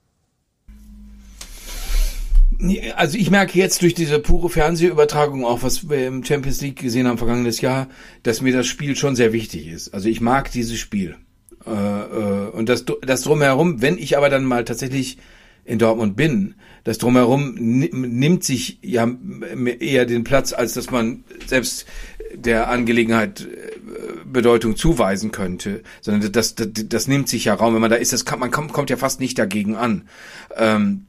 Also 2.95 3.18
ich 3.18 3.32
merke 3.32 3.57
jetzt 3.57 3.82
durch 3.82 3.93
diese 3.93 4.20
pure 4.20 4.49
Fernsehübertragung 4.49 5.45
auch, 5.45 5.64
was 5.64 5.89
wir 5.89 6.07
im 6.07 6.26
Champions 6.26 6.60
League 6.62 6.80
gesehen 6.80 7.07
haben 7.07 7.18
vergangenes 7.18 7.62
Jahr, 7.62 7.88
dass 8.24 8.41
mir 8.41 8.51
das 8.51 8.68
Spiel 8.68 8.97
schon 8.97 9.16
sehr 9.16 9.32
wichtig 9.32 9.68
ist. 9.68 9.93
Also 9.93 10.10
ich 10.10 10.20
mag 10.20 10.51
dieses 10.51 10.78
Spiel. 10.78 11.16
Äh, 11.66 11.72
äh, 11.72 12.49
und 12.49 12.68
das, 12.68 12.84
das 13.01 13.22
drumherum, 13.22 13.82
wenn 13.82 13.97
ich 13.97 14.18
aber 14.18 14.30
dann 14.30 14.43
mal 14.43 14.66
tatsächlich 14.66 15.18
in 15.64 15.80
Dortmund 15.80 16.16
bin, 16.18 16.55
das 16.84 16.97
drumherum 16.97 17.53
nimmt 17.55 18.43
sich 18.43 18.80
ja 18.82 19.07
eher 19.80 20.05
den 20.05 20.24
Platz, 20.24 20.51
als 20.51 20.74
dass 20.74 20.89
man 20.89 21.24
selbst 21.45 21.86
der 22.34 22.70
Angelegenheit 22.70 23.41
äh, 23.41 24.26
Bedeutung 24.26 24.76
zuweisen 24.76 25.32
könnte, 25.32 25.82
sondern 26.01 26.32
das, 26.32 26.55
das, 26.55 26.70
das 26.74 27.07
nimmt 27.07 27.30
sich 27.30 27.45
ja 27.45 27.53
Raum. 27.53 27.74
Wenn 27.74 27.82
man 27.82 27.91
da 27.91 27.97
ist, 27.97 28.14
das 28.14 28.26
kann, 28.26 28.39
man 28.39 28.51
kommt, 28.51 28.89
ja 28.89 28.97
fast 28.97 29.20
nicht 29.20 29.38
dagegen 29.38 29.76
an. 29.76 30.07
Ähm, 30.57 31.05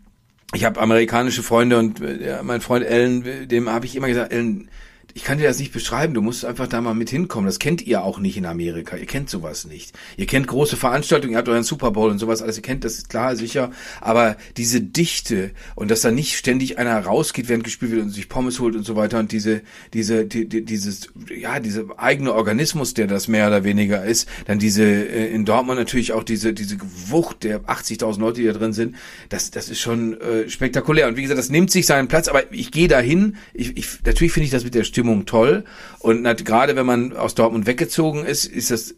ich 0.53 0.65
habe 0.65 0.81
amerikanische 0.81 1.43
Freunde 1.43 1.79
und 1.79 2.01
äh, 2.01 2.41
mein 2.43 2.61
Freund 2.61 2.85
Ellen, 2.85 3.49
dem 3.49 3.69
habe 3.69 3.87
ich 3.87 3.97
immer 3.97 4.09
gesagt, 4.09 4.33
Ellen, 4.33 4.69
ich 5.15 5.25
kann 5.25 5.39
dir 5.39 5.45
das 5.45 5.59
nicht 5.59 5.73
beschreiben, 5.73 6.15
du 6.15 6.23
musst 6.23 6.45
einfach 6.45 6.67
da 6.67 6.81
mal 6.81 6.95
mit 6.95 7.11
hinkommen. 7.11 7.47
Das 7.47 7.59
kennt 7.59 7.87
ihr 7.87 8.03
auch 8.03 8.19
nicht 8.19 8.37
in 8.37 8.47
Amerika. 8.47 8.97
Ihr 8.97 9.07
kennt 9.07 9.31
sowas 9.31 9.67
nicht. 9.67 9.93
Ihr 10.17 10.27
kennt 10.27 10.47
große 10.47 10.77
Veranstaltungen, 10.77 11.33
ihr 11.33 11.39
habt 11.39 11.49
euren 11.49 11.63
Super 11.63 11.91
Bowl 11.91 12.11
und 12.11 12.19
sowas 12.19 12.43
alles, 12.43 12.57
ihr 12.57 12.63
kennt 12.63 12.85
das, 12.85 12.95
ist 12.95 13.09
klar, 13.09 13.37
sicher. 13.37 13.71
Aber 14.01 14.37
diese 14.57 14.81
Dichte 14.81 15.51
und 15.75 15.91
dass 15.91 16.01
da 16.01 16.11
nicht 16.11 16.37
ständig 16.37 16.79
einer 16.79 16.99
rausgeht, 16.99 17.49
während 17.49 17.65
gespielt 17.65 17.93
wird 17.93 18.03
und 18.03 18.11
sich 18.11 18.29
Pommes 18.29 18.61
holt 18.61 18.77
und 18.77 18.85
so 18.85 18.97
weiter 18.97 19.19
und 19.19 19.33
diese, 19.33 19.63
diese, 19.93 20.27
die, 20.27 20.49
die, 20.49 20.65
dieses, 20.65 21.09
ja, 21.35 21.61
diese 21.61 21.87
eigene 21.99 22.33
Organismus, 22.33 22.95
der 22.95 23.07
das 23.07 23.29
mehr 23.29 23.49
oder 23.49 23.65
weniger 23.65 24.05
ist, 24.05 24.29
dann 24.47 24.59
diese, 24.59 24.85
äh, 24.85 25.33
in 25.33 25.45
Dortmund 25.45 25.79
natürlich 25.79 26.13
auch 26.13 26.25
diese, 26.25 26.53
diese 26.53 26.77
Wucht 27.09 27.45
der 27.45 27.61
80.000 27.63 28.21
Leute, 28.21 28.41
die 28.41 28.47
da 28.47 28.53
drin 28.53 28.73
sind, 28.73 28.97
das, 29.29 29.51
das 29.51 29.69
ist 29.69 29.81
schon 29.81 30.21
äh, 30.21 30.49
spektakulär. 30.49 31.09
Und 31.09 31.17
wie 31.17 31.23
gesagt, 31.23 31.39
das 31.39 31.51
nimmt 31.51 31.71
sich 31.71 31.87
seinen 31.87 32.09
Platz, 32.09 32.29
aber 32.29 32.53
ich 32.53 32.71
gehe 32.71 32.89
dahin, 32.89 33.37
ich, 33.55 33.77
ich, 33.77 33.87
natürlich 34.05 34.33
finde 34.33 34.47
ich 34.47 34.51
das 34.51 34.65
mit 34.65 34.75
der 34.75 34.85
Stimme 34.85 35.00
Stimmung 35.01 35.25
toll. 35.25 35.65
Und 36.01 36.25
gerade 36.45 36.77
wenn 36.77 36.85
man 36.85 37.17
aus 37.17 37.35
Dortmund 37.35 37.67
weggezogen 37.67 38.25
ist, 38.25 38.45
ist 38.45 38.71
das 38.71 38.95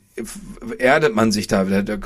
erdet 0.78 1.14
man 1.14 1.32
sich 1.32 1.46
da 1.46 1.64
da 1.64 1.96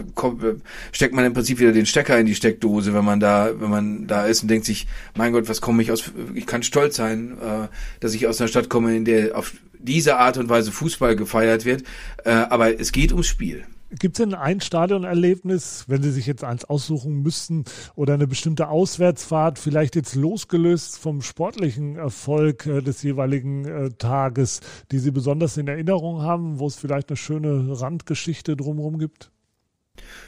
steckt 0.92 1.14
man 1.14 1.24
im 1.24 1.32
Prinzip 1.32 1.59
wieder 1.59 1.72
den 1.72 1.86
Stecker 1.86 2.16
in 2.20 2.26
die 2.26 2.36
Steckdose, 2.36 2.94
wenn 2.94 3.05
man 3.05 3.18
da, 3.18 3.51
wenn 3.59 3.70
man 3.70 4.07
da 4.07 4.26
ist 4.26 4.42
und 4.42 4.49
denkt 4.49 4.64
sich, 4.64 4.86
mein 5.16 5.32
Gott, 5.32 5.49
was 5.49 5.61
komme 5.61 5.82
ich 5.82 5.90
aus, 5.90 6.12
ich 6.34 6.47
kann 6.47 6.62
stolz 6.62 6.94
sein, 6.97 7.36
äh, 7.42 7.66
dass 7.99 8.14
ich 8.14 8.28
aus 8.28 8.40
einer 8.40 8.47
Stadt 8.47 8.68
komme, 8.68 8.94
in 8.94 9.05
der 9.05 9.36
auf 9.36 9.55
diese 9.78 10.18
Art 10.18 10.36
und 10.36 10.49
Weise 10.49 10.70
Fußball 10.70 11.16
gefeiert 11.16 11.64
wird, 11.64 11.82
äh, 12.24 12.30
aber 12.30 12.78
es 12.78 12.92
geht 12.92 13.11
ums 13.11 13.26
Spiel. 13.26 13.64
Gibt 13.91 14.18
es 14.18 14.24
denn 14.24 14.34
ein 14.34 14.61
Stadionerlebnis, 14.61 15.84
wenn 15.87 16.03
Sie 16.03 16.11
sich 16.11 16.26
jetzt 16.26 16.43
eins 16.43 16.64
aussuchen 16.64 17.22
müssten 17.22 17.64
oder 17.95 18.14
eine 18.14 18.26
bestimmte 18.26 18.68
Auswärtsfahrt, 18.68 19.61
vielleicht 19.61 19.95
jetzt 19.95 20.16
losgelöst 20.16 20.99
vom 20.99 21.22
sportlichen 21.22 21.97
Erfolg 21.97 22.66
äh, 22.66 22.82
des 22.82 23.03
jeweiligen 23.03 23.64
äh, 23.64 23.91
Tages, 23.91 24.61
die 24.91 24.99
Sie 24.99 25.12
besonders 25.12 25.57
in 25.57 25.68
Erinnerung 25.68 26.22
haben, 26.22 26.59
wo 26.59 26.66
es 26.66 26.74
vielleicht 26.74 27.11
eine 27.11 27.16
schöne 27.16 27.80
Randgeschichte 27.80 28.57
drumherum 28.57 28.99
gibt? 28.99 29.30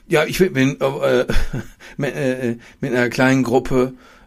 Ja, 0.07 0.25
ich 0.25 0.39
bin 0.39 0.81
äh, 0.81 1.27
mit, 1.97 2.15
äh, 2.15 2.57
mit 2.81 2.93
einer 2.93 3.09
kleinen 3.09 3.43
Gruppe 3.43 3.95
äh, 3.95 4.18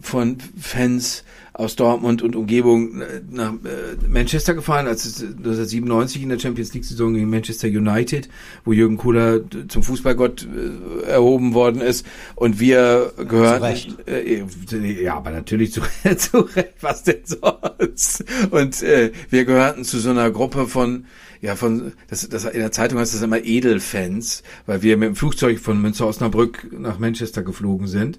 von 0.00 0.38
Fans 0.58 1.24
aus 1.60 1.76
Dortmund 1.76 2.22
und 2.22 2.36
Umgebung 2.36 3.02
äh, 3.02 3.20
nach 3.30 3.52
äh, 3.52 4.08
Manchester 4.08 4.54
gefahren, 4.54 4.86
als 4.86 5.04
es 5.04 5.22
1997 5.22 6.22
in 6.22 6.28
der 6.30 6.38
Champions 6.38 6.72
League 6.72 6.84
Saison 6.84 7.14
gegen 7.14 7.28
Manchester 7.28 7.68
United, 7.68 8.28
wo 8.64 8.72
Jürgen 8.72 8.96
Kohler 8.96 9.40
zum 9.68 9.82
Fußballgott 9.82 10.46
äh, 10.46 11.06
erhoben 11.10 11.54
worden 11.54 11.82
ist 11.82 12.06
und 12.34 12.60
wir 12.60 13.12
gehören 13.16 13.62
äh, 14.06 15.02
ja, 15.02 15.16
aber 15.16 15.30
natürlich 15.30 15.72
zu, 15.72 15.82
zu 16.16 16.38
Recht, 16.38 16.74
was 16.80 17.02
denn 17.02 17.20
sonst? 17.24 18.24
Und 18.50 18.82
äh, 18.82 19.12
wir 19.28 19.44
gehörten 19.44 19.84
zu 19.84 19.98
so 19.98 20.10
einer 20.10 20.30
Gruppe 20.30 20.66
von 20.66 21.04
ja, 21.42 21.56
von, 21.56 21.92
das, 22.08 22.28
das, 22.28 22.44
in 22.44 22.60
der 22.60 22.70
Zeitung 22.70 22.98
heißt 22.98 23.14
das 23.14 23.22
immer 23.22 23.42
Edelfans, 23.42 24.42
weil 24.66 24.82
wir 24.82 24.98
mit 24.98 25.08
dem 25.08 25.16
Flugzeug 25.16 25.58
von 25.58 25.80
Münster 25.80 26.06
Osnabrück 26.06 26.70
nach 26.70 26.98
Manchester 26.98 27.42
geflogen 27.42 27.86
sind. 27.86 28.18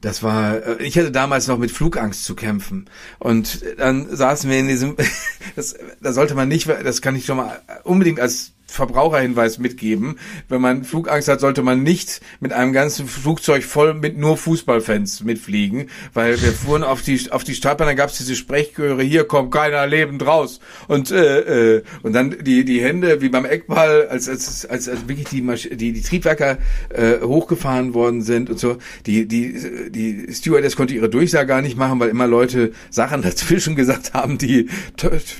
Das 0.00 0.22
war, 0.22 0.54
äh, 0.54 0.82
ich 0.82 0.96
hatte 0.98 1.10
damals 1.10 1.46
noch 1.46 1.58
mit 1.58 1.70
Flugangst 1.70 2.24
zu 2.24 2.34
kämpfen. 2.34 2.88
Und 3.18 3.62
dann 3.78 4.14
saßen 4.14 4.48
wir 4.48 4.58
in 4.58 4.68
diesem, 4.68 4.96
das, 5.56 5.76
da 6.00 6.12
sollte 6.12 6.34
man 6.34 6.48
nicht, 6.48 6.68
das 6.68 7.02
kann 7.02 7.16
ich 7.16 7.26
schon 7.26 7.36
mal 7.36 7.60
unbedingt 7.84 8.20
als 8.20 8.52
Verbraucherhinweis 8.70 9.58
mitgeben. 9.58 10.18
Wenn 10.48 10.60
man 10.60 10.84
Flugangst 10.84 11.28
hat, 11.28 11.40
sollte 11.40 11.62
man 11.62 11.82
nicht 11.82 12.20
mit 12.40 12.52
einem 12.52 12.72
ganzen 12.72 13.06
Flugzeug 13.06 13.64
voll 13.64 13.94
mit 13.94 14.16
nur 14.16 14.36
Fußballfans 14.36 15.24
mitfliegen, 15.24 15.88
weil 16.14 16.40
wir 16.40 16.52
fuhren 16.52 16.84
auf 16.84 17.02
die 17.02 17.30
auf 17.30 17.44
die 17.44 17.54
Startbahn, 17.54 17.88
dann 17.88 17.96
gab 17.96 18.10
es 18.10 18.18
diese 18.18 18.36
Sprechchöre, 18.36 19.02
hier 19.02 19.24
kommt 19.24 19.52
keiner 19.52 19.86
lebend 19.86 20.24
raus 20.26 20.60
und 20.88 21.10
äh, 21.10 21.76
äh, 21.76 21.82
und 22.02 22.12
dann 22.12 22.36
die 22.42 22.64
die 22.64 22.80
Hände 22.80 23.20
wie 23.20 23.28
beim 23.28 23.44
Eckball, 23.44 24.08
als 24.08 24.28
als 24.28 24.64
als, 24.66 24.88
als 24.88 25.08
wirklich 25.08 25.28
die 25.28 25.42
Masch 25.42 25.68
die 25.70 25.92
die 25.92 26.02
Triebwerker 26.02 26.58
äh, 26.90 27.20
hochgefahren 27.20 27.94
worden 27.94 28.22
sind 28.22 28.50
und 28.50 28.58
so. 28.58 28.78
Die 29.06 29.26
die 29.26 29.90
die 29.90 30.32
Stewardess 30.32 30.76
konnte 30.76 30.94
ihre 30.94 31.08
Durchsage 31.08 31.46
gar 31.46 31.62
nicht 31.62 31.76
machen, 31.76 32.00
weil 32.00 32.08
immer 32.08 32.26
Leute 32.26 32.72
Sachen 32.90 33.22
dazwischen 33.30 33.76
gesagt 33.76 34.14
haben, 34.14 34.38
die 34.38 34.68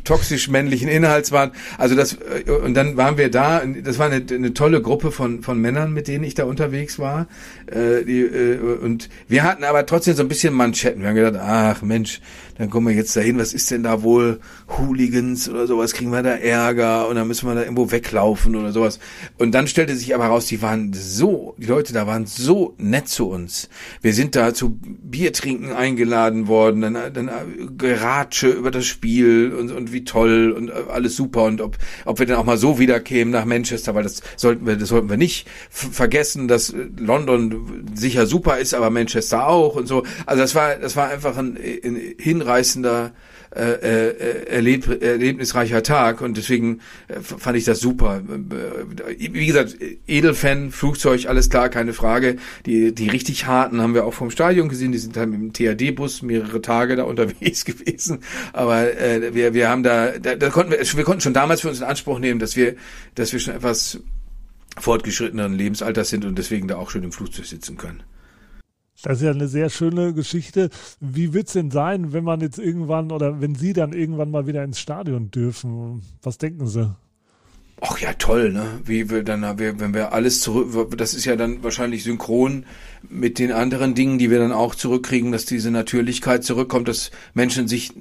toxisch 0.04 0.48
männlichen 0.48 0.88
Inhalts 0.88 1.32
waren. 1.32 1.52
Also 1.78 1.94
das 1.94 2.14
äh, 2.14 2.50
und 2.50 2.74
dann 2.74 2.96
waren 2.96 3.16
wir 3.16 3.19
wir 3.20 3.30
da, 3.30 3.62
das 3.64 3.98
war 3.98 4.06
eine, 4.06 4.24
eine 4.28 4.54
tolle 4.54 4.82
Gruppe 4.82 5.12
von, 5.12 5.42
von 5.42 5.60
Männern, 5.60 5.92
mit 5.92 6.08
denen 6.08 6.24
ich 6.24 6.34
da 6.34 6.44
unterwegs 6.44 6.98
war. 6.98 7.28
Äh, 7.66 8.04
die, 8.04 8.22
äh, 8.22 8.58
und 8.58 9.08
wir 9.28 9.44
hatten 9.44 9.62
aber 9.62 9.86
trotzdem 9.86 10.14
so 10.14 10.22
ein 10.22 10.28
bisschen 10.28 10.54
Manschetten. 10.54 11.02
Wir 11.02 11.10
haben 11.10 11.16
gedacht, 11.16 11.40
ach 11.40 11.82
Mensch, 11.82 12.20
dann 12.60 12.68
kommen 12.68 12.88
wir 12.88 12.94
jetzt 12.94 13.16
dahin, 13.16 13.38
was 13.38 13.54
ist 13.54 13.70
denn 13.70 13.82
da 13.84 14.02
wohl 14.02 14.38
Hooligans 14.76 15.48
oder 15.48 15.66
sowas, 15.66 15.94
kriegen 15.94 16.12
wir 16.12 16.22
da 16.22 16.34
Ärger 16.34 17.08
und 17.08 17.16
dann 17.16 17.26
müssen 17.26 17.48
wir 17.48 17.54
da 17.54 17.62
irgendwo 17.62 17.90
weglaufen 17.90 18.54
oder 18.54 18.70
sowas. 18.70 18.98
Und 19.38 19.52
dann 19.52 19.66
stellte 19.66 19.96
sich 19.96 20.14
aber 20.14 20.26
raus, 20.26 20.44
die 20.44 20.60
waren 20.60 20.92
so, 20.92 21.54
die 21.56 21.64
Leute 21.64 21.94
da 21.94 22.06
waren 22.06 22.26
so 22.26 22.74
nett 22.76 23.08
zu 23.08 23.30
uns. 23.30 23.70
Wir 24.02 24.12
sind 24.12 24.36
da 24.36 24.52
zu 24.52 24.78
Bier 24.78 25.32
trinken 25.32 25.72
eingeladen 25.72 26.48
worden, 26.48 26.82
dann, 26.82 26.98
dann 27.14 27.30
Geratsche 27.78 28.50
über 28.50 28.70
das 28.70 28.84
Spiel 28.84 29.54
und, 29.58 29.70
und 29.70 29.94
wie 29.94 30.04
toll 30.04 30.52
und 30.54 30.70
alles 30.70 31.16
super 31.16 31.44
und 31.44 31.62
ob, 31.62 31.78
ob 32.04 32.18
wir 32.18 32.26
dann 32.26 32.36
auch 32.36 32.44
mal 32.44 32.58
so 32.58 32.78
wiederkämen 32.78 33.32
nach 33.32 33.46
Manchester, 33.46 33.94
weil 33.94 34.02
das 34.02 34.20
sollten 34.36 34.66
wir, 34.66 34.76
das 34.76 34.90
sollten 34.90 35.08
wir 35.08 35.16
nicht 35.16 35.48
vergessen, 35.70 36.46
dass 36.46 36.74
London 36.98 37.86
sicher 37.94 38.26
super 38.26 38.58
ist, 38.58 38.74
aber 38.74 38.90
Manchester 38.90 39.48
auch 39.48 39.76
und 39.76 39.86
so. 39.86 40.02
Also 40.26 40.42
das 40.42 40.54
war, 40.54 40.76
das 40.76 40.94
war 40.94 41.08
einfach 41.08 41.38
ein, 41.38 41.56
ein 41.56 42.49
hinreißender 42.50 43.12
äh, 43.52 43.62
äh, 43.62 44.46
erleb, 44.46 45.02
erlebnisreicher 45.02 45.82
Tag 45.82 46.20
und 46.20 46.36
deswegen 46.36 46.80
äh, 47.08 47.20
fand 47.20 47.58
ich 47.58 47.64
das 47.64 47.80
super. 47.80 48.20
Äh, 48.20 49.32
wie 49.32 49.46
gesagt, 49.46 49.76
Edelfan, 50.06 50.70
Flugzeug, 50.70 51.26
alles 51.26 51.50
klar, 51.50 51.68
keine 51.68 51.92
Frage. 51.92 52.36
Die, 52.64 52.94
die 52.94 53.08
richtig 53.08 53.46
harten 53.46 53.80
haben 53.80 53.94
wir 53.94 54.04
auch 54.04 54.14
vom 54.14 54.30
Stadion 54.30 54.68
gesehen, 54.68 54.92
die 54.92 54.98
sind 54.98 55.16
halt 55.16 55.30
mit 55.30 55.40
dem 55.40 55.52
THD-Bus 55.52 56.22
mehrere 56.22 56.62
Tage 56.62 56.94
da 56.94 57.02
unterwegs 57.12 57.64
gewesen. 57.64 58.20
Aber 58.52 58.96
äh, 58.96 59.34
wir, 59.34 59.52
wir 59.52 59.68
haben 59.68 59.82
da, 59.82 60.12
da, 60.18 60.36
da 60.36 60.50
konnten 60.50 60.70
wir, 60.70 60.78
wir 60.78 61.04
konnten 61.04 61.22
schon 61.22 61.34
damals 61.34 61.62
für 61.62 61.70
uns 61.70 61.78
in 61.78 61.84
Anspruch 61.84 62.20
nehmen, 62.20 62.38
dass 62.38 62.54
wir, 62.54 62.76
dass 63.16 63.32
wir 63.32 63.40
schon 63.40 63.54
etwas 63.54 63.98
fortgeschritteneren 64.78 65.54
Lebensalters 65.54 66.08
sind 66.08 66.24
und 66.24 66.38
deswegen 66.38 66.68
da 66.68 66.76
auch 66.76 66.90
schön 66.90 67.02
im 67.02 67.10
Flugzeug 67.10 67.46
sitzen 67.46 67.76
können. 67.76 68.04
Das 69.02 69.18
ist 69.18 69.24
ja 69.24 69.30
eine 69.30 69.48
sehr 69.48 69.70
schöne 69.70 70.12
Geschichte. 70.12 70.70
Wie 71.00 71.32
wird 71.32 71.46
es 71.46 71.54
denn 71.54 71.70
sein, 71.70 72.12
wenn 72.12 72.24
man 72.24 72.40
jetzt 72.40 72.58
irgendwann 72.58 73.10
oder 73.10 73.40
wenn 73.40 73.54
Sie 73.54 73.72
dann 73.72 73.92
irgendwann 73.92 74.30
mal 74.30 74.46
wieder 74.46 74.62
ins 74.62 74.78
Stadion 74.78 75.30
dürfen? 75.30 76.02
Was 76.22 76.38
denken 76.38 76.66
Sie? 76.66 76.94
Ach 77.82 77.98
ja, 77.98 78.12
toll, 78.12 78.52
ne? 78.52 78.80
Wie 78.84 79.08
wir 79.08 79.22
dann, 79.22 79.58
wenn 79.58 79.94
wir 79.94 80.12
alles 80.12 80.42
zurück, 80.42 80.98
das 80.98 81.14
ist 81.14 81.24
ja 81.24 81.34
dann 81.34 81.62
wahrscheinlich 81.62 82.02
synchron 82.02 82.66
mit 83.08 83.38
den 83.38 83.52
anderen 83.52 83.94
Dingen, 83.94 84.18
die 84.18 84.30
wir 84.30 84.38
dann 84.38 84.52
auch 84.52 84.74
zurückkriegen, 84.74 85.32
dass 85.32 85.46
diese 85.46 85.70
Natürlichkeit 85.70 86.44
zurückkommt, 86.44 86.88
dass 86.88 87.10
Menschen 87.32 87.68
sich 87.68 87.94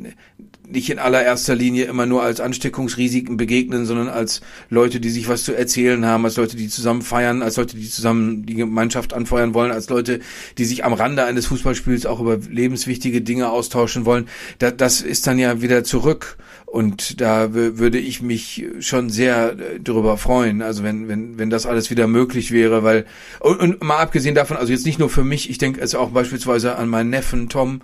nicht 0.72 0.90
in 0.90 1.00
allererster 1.00 1.56
Linie 1.56 1.86
immer 1.86 2.06
nur 2.06 2.24
als 2.24 2.40
Ansteckungsrisiken 2.40 3.38
begegnen, 3.38 3.86
sondern 3.86 4.08
als 4.08 4.42
Leute, 4.70 5.00
die 5.00 5.10
sich 5.10 5.28
was 5.28 5.44
zu 5.44 5.54
erzählen 5.54 6.06
haben, 6.06 6.26
als 6.26 6.38
Leute, 6.38 6.56
die 6.56 6.68
zusammen 6.68 7.02
feiern, 7.02 7.42
als 7.42 7.58
Leute, 7.58 7.76
die 7.78 7.90
zusammen 7.90 8.46
die 8.46 8.56
Gemeinschaft 8.56 9.14
anfeuern 9.14 9.54
wollen, 9.54 9.72
als 9.72 9.90
Leute, 9.90 10.20
die 10.58 10.66
sich 10.66 10.86
am 10.86 10.94
Rande 10.94 11.24
eines 11.24 11.48
Fußballspiels 11.48 12.06
auch 12.06 12.20
über 12.20 12.38
lebenswichtige 12.38 13.22
Dinge 13.22 13.50
austauschen 13.50 14.06
wollen. 14.06 14.28
Da, 14.60 14.72
das 14.72 15.02
ist 15.02 15.28
dann 15.28 15.40
ja 15.40 15.62
wieder 15.62 15.84
zurück. 15.84 16.38
Und 16.72 17.20
da 17.20 17.56
würde 17.56 17.98
ich 17.98 18.22
mich 18.22 18.64
schon 18.80 19.10
sehr 19.10 19.54
äh, 19.54 19.80
darüber 19.80 20.18
freuen, 20.18 20.62
also 20.62 20.84
wenn, 20.84 21.08
wenn, 21.08 21.40
wenn 21.40 21.50
das 21.50 21.66
alles 21.66 21.90
wieder 21.90 22.06
möglich 22.06 22.52
wäre, 22.52 22.84
weil, 22.84 23.06
und, 23.40 23.60
und 23.60 23.84
mal 23.84 23.98
abgesehen 23.98 24.36
davon, 24.36 24.56
also 24.56 24.72
jetzt 24.72 24.86
nicht 24.86 25.00
nur 25.00 25.10
für 25.10 25.24
mich, 25.24 25.50
ich 25.50 25.58
denke 25.58 25.82
es 25.82 25.96
auch 25.96 26.12
beispielsweise 26.12 26.76
an 26.76 26.88
meinen 26.88 27.10
Neffen 27.10 27.50
Tom, 27.50 27.82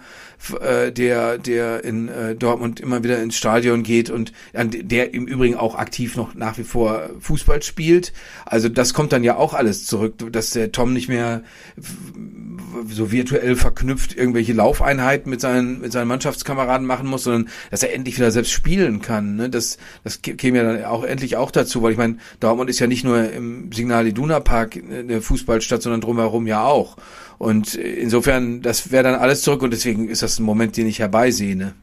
äh, 0.61 0.91
der, 0.91 1.39
der 1.39 1.83
in 1.83 2.09
äh, 2.09 2.35
Dortmund 2.35 2.79
immer 2.79 3.03
wieder 3.03 3.21
ins 3.21 3.35
Stadion 3.35 3.81
geht 3.81 4.11
und 4.11 4.33
an 4.53 4.69
der 4.71 5.15
im 5.15 5.25
Übrigen 5.25 5.55
auch 5.55 5.75
aktiv 5.75 6.15
noch 6.15 6.35
nach 6.35 6.59
wie 6.59 6.63
vor 6.63 7.09
Fußball 7.19 7.63
spielt. 7.63 8.13
Also 8.45 8.69
das 8.69 8.93
kommt 8.93 9.13
dann 9.13 9.23
ja 9.23 9.37
auch 9.37 9.55
alles 9.55 9.87
zurück, 9.87 10.31
dass 10.31 10.51
der 10.51 10.71
Tom 10.71 10.93
nicht 10.93 11.09
mehr 11.09 11.41
so 12.89 13.11
virtuell 13.11 13.55
verknüpft 13.55 14.15
irgendwelche 14.15 14.53
Laufeinheiten 14.53 15.29
mit 15.29 15.41
seinen, 15.41 15.81
mit 15.81 15.91
seinen 15.91 16.07
Mannschaftskameraden 16.07 16.85
machen 16.85 17.07
muss, 17.07 17.23
sondern 17.23 17.49
dass 17.71 17.81
er 17.81 17.93
endlich 17.93 18.17
wieder 18.17 18.31
selbst 18.31 18.51
spielen 18.75 19.01
kann. 19.01 19.37
Ne? 19.37 19.49
Das, 19.49 19.77
das 20.03 20.21
käme 20.21 20.57
ja 20.57 20.63
dann 20.63 20.83
auch 20.85 21.03
endlich 21.03 21.37
auch 21.37 21.51
dazu, 21.51 21.81
weil 21.81 21.93
ich 21.93 21.97
meine, 21.97 22.17
Dortmund 22.41 22.69
ist 22.69 22.79
ja 22.79 22.87
nicht 22.87 23.05
nur 23.05 23.31
im 23.31 23.71
Signal 23.71 24.05
Iduna 24.05 24.41
Park 24.41 24.75
eine 24.75 25.21
Fußballstadt, 25.21 25.81
sondern 25.81 26.01
drumherum 26.01 26.45
ja 26.45 26.65
auch. 26.65 26.97
Und 27.37 27.75
insofern, 27.75 28.61
das 28.61 28.91
wäre 28.91 29.03
dann 29.03 29.15
alles 29.15 29.43
zurück 29.43 29.61
und 29.61 29.71
deswegen 29.71 30.09
ist 30.09 30.23
das 30.23 30.39
ein 30.39 30.43
Moment, 30.43 30.75
den 30.75 30.87
ich 30.87 30.99
herbeisehne. 30.99 31.73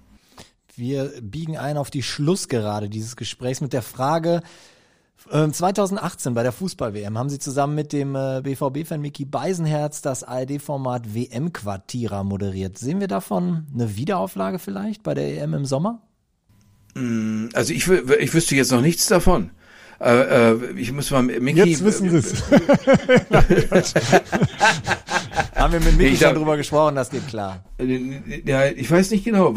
Wir 0.76 1.12
biegen 1.22 1.56
ein 1.56 1.78
auf 1.78 1.90
die 1.90 2.02
Schlussgerade 2.02 2.88
dieses 2.88 3.16
Gesprächs 3.16 3.60
mit 3.60 3.72
der 3.72 3.82
Frage, 3.82 4.42
2018 5.30 6.30
ähm, 6.30 6.34
bei 6.34 6.42
der 6.42 6.50
Fußball-WM 6.50 7.16
haben 7.16 7.30
sie 7.30 7.38
zusammen 7.38 7.76
mit 7.76 7.92
dem 7.92 8.16
äh, 8.16 8.40
BVB-Fan 8.42 9.00
Mickey 9.00 9.24
Beisenherz 9.24 10.02
das 10.02 10.24
ARD-Format 10.24 11.14
WM-Quartierer 11.14 12.24
moderiert. 12.24 12.76
Sehen 12.76 12.98
wir 12.98 13.06
davon 13.06 13.66
eine 13.72 13.96
Wiederauflage 13.96 14.58
vielleicht 14.58 15.04
bei 15.04 15.14
der 15.14 15.40
EM 15.40 15.54
im 15.54 15.64
Sommer? 15.64 16.02
Mm, 16.94 17.46
also 17.52 17.72
ich, 17.72 17.88
ich 17.88 18.34
wüsste 18.34 18.56
jetzt 18.56 18.72
noch 18.72 18.80
nichts 18.80 19.06
davon. 19.06 19.50
Äh, 20.02 20.50
äh, 20.52 20.58
ich 20.76 20.90
muss 20.92 21.10
mal 21.10 21.22
Mickey. 21.22 21.60
Jetzt 21.60 21.84
wissen 21.84 22.10
wir 22.10 22.18
es. 22.18 22.42
Haben 25.54 25.74
wir 25.74 25.80
mit 25.80 25.96
Mickey 25.96 26.16
schon 26.16 26.34
drüber 26.34 26.56
gesprochen, 26.56 26.96
das 26.96 27.10
geht 27.10 27.28
klar. 27.28 27.62
Ja, 28.44 28.66
ich 28.66 28.90
weiß 28.90 29.12
nicht 29.12 29.24
genau, 29.24 29.54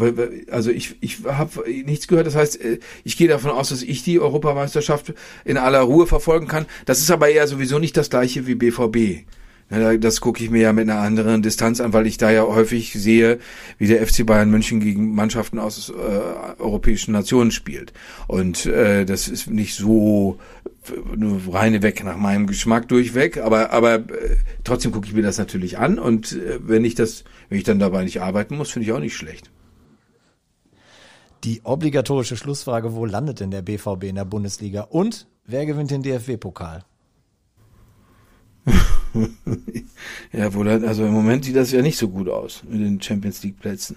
also 0.50 0.70
ich, 0.70 0.94
ich 1.00 1.24
habe 1.24 1.68
nichts 1.84 2.06
gehört. 2.06 2.28
Das 2.28 2.36
heißt, 2.36 2.62
äh, 2.64 2.78
ich 3.02 3.16
gehe 3.16 3.26
davon 3.26 3.50
aus, 3.50 3.70
dass 3.70 3.82
ich 3.82 4.04
die 4.04 4.20
Europameisterschaft 4.20 5.14
in 5.44 5.56
aller 5.56 5.80
Ruhe 5.80 6.06
verfolgen 6.06 6.46
kann. 6.46 6.66
Das 6.84 7.00
ist 7.00 7.10
aber 7.10 7.28
eher 7.28 7.48
sowieso 7.48 7.80
nicht 7.80 7.96
das 7.96 8.08
gleiche 8.08 8.46
wie 8.46 8.54
BVB. 8.54 9.26
Das 9.68 10.20
gucke 10.20 10.44
ich 10.44 10.50
mir 10.50 10.62
ja 10.62 10.72
mit 10.72 10.88
einer 10.88 11.00
anderen 11.00 11.42
Distanz 11.42 11.80
an, 11.80 11.92
weil 11.92 12.06
ich 12.06 12.18
da 12.18 12.30
ja 12.30 12.44
häufig 12.44 12.92
sehe, 12.92 13.40
wie 13.78 13.88
der 13.88 14.06
FC 14.06 14.24
Bayern 14.24 14.48
München 14.48 14.78
gegen 14.78 15.12
Mannschaften 15.12 15.58
aus 15.58 15.90
äh, 15.90 15.92
europäischen 16.60 17.10
Nationen 17.10 17.50
spielt. 17.50 17.92
Und 18.28 18.66
äh, 18.66 19.04
das 19.04 19.26
ist 19.26 19.50
nicht 19.50 19.74
so 19.74 20.38
nur 21.16 21.40
reine 21.52 21.82
weg 21.82 22.04
nach 22.04 22.16
meinem 22.16 22.46
Geschmack 22.46 22.86
durchweg, 22.88 23.38
aber 23.38 23.72
aber 23.72 23.94
äh, 23.94 24.36
trotzdem 24.62 24.92
gucke 24.92 25.08
ich 25.08 25.14
mir 25.14 25.22
das 25.22 25.38
natürlich 25.38 25.78
an 25.78 25.98
und 25.98 26.32
äh, 26.32 26.60
wenn 26.62 26.84
ich 26.84 26.94
das, 26.94 27.24
wenn 27.48 27.58
ich 27.58 27.64
dann 27.64 27.80
dabei 27.80 28.04
nicht 28.04 28.20
arbeiten 28.20 28.56
muss, 28.56 28.70
finde 28.70 28.86
ich 28.86 28.92
auch 28.92 29.00
nicht 29.00 29.16
schlecht. 29.16 29.50
Die 31.42 31.62
obligatorische 31.64 32.36
Schlussfrage: 32.36 32.94
Wo 32.94 33.04
landet 33.04 33.40
denn 33.40 33.50
der 33.50 33.62
BVB 33.62 34.04
in 34.04 34.14
der 34.14 34.24
Bundesliga 34.24 34.82
und 34.82 35.26
wer 35.44 35.66
gewinnt 35.66 35.90
den 35.90 36.02
DFB-Pokal? 36.02 36.84
ja, 40.32 40.52
wohl, 40.54 40.68
also 40.68 41.04
im 41.04 41.12
Moment 41.12 41.44
sieht 41.44 41.56
das 41.56 41.72
ja 41.72 41.82
nicht 41.82 41.98
so 41.98 42.08
gut 42.08 42.28
aus 42.28 42.62
mit 42.68 42.80
den 42.80 43.00
Champions 43.00 43.42
League 43.42 43.58
Plätzen. 43.58 43.96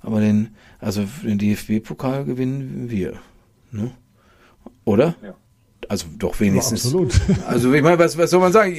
Aber 0.00 0.20
den, 0.20 0.50
also 0.80 1.04
den 1.22 1.38
DFB-Pokal 1.38 2.24
gewinnen 2.24 2.90
wir. 2.90 3.14
Ne? 3.72 3.90
Oder? 4.84 5.16
Ja. 5.22 5.34
Also 5.88 6.06
doch 6.18 6.40
wenigstens. 6.40 6.84
Ja, 6.84 6.88
absolut. 6.88 7.20
Also 7.46 7.72
ich 7.72 7.82
meine, 7.82 7.98
was, 7.98 8.16
was 8.16 8.30
soll 8.30 8.40
man 8.40 8.52
sagen? 8.52 8.74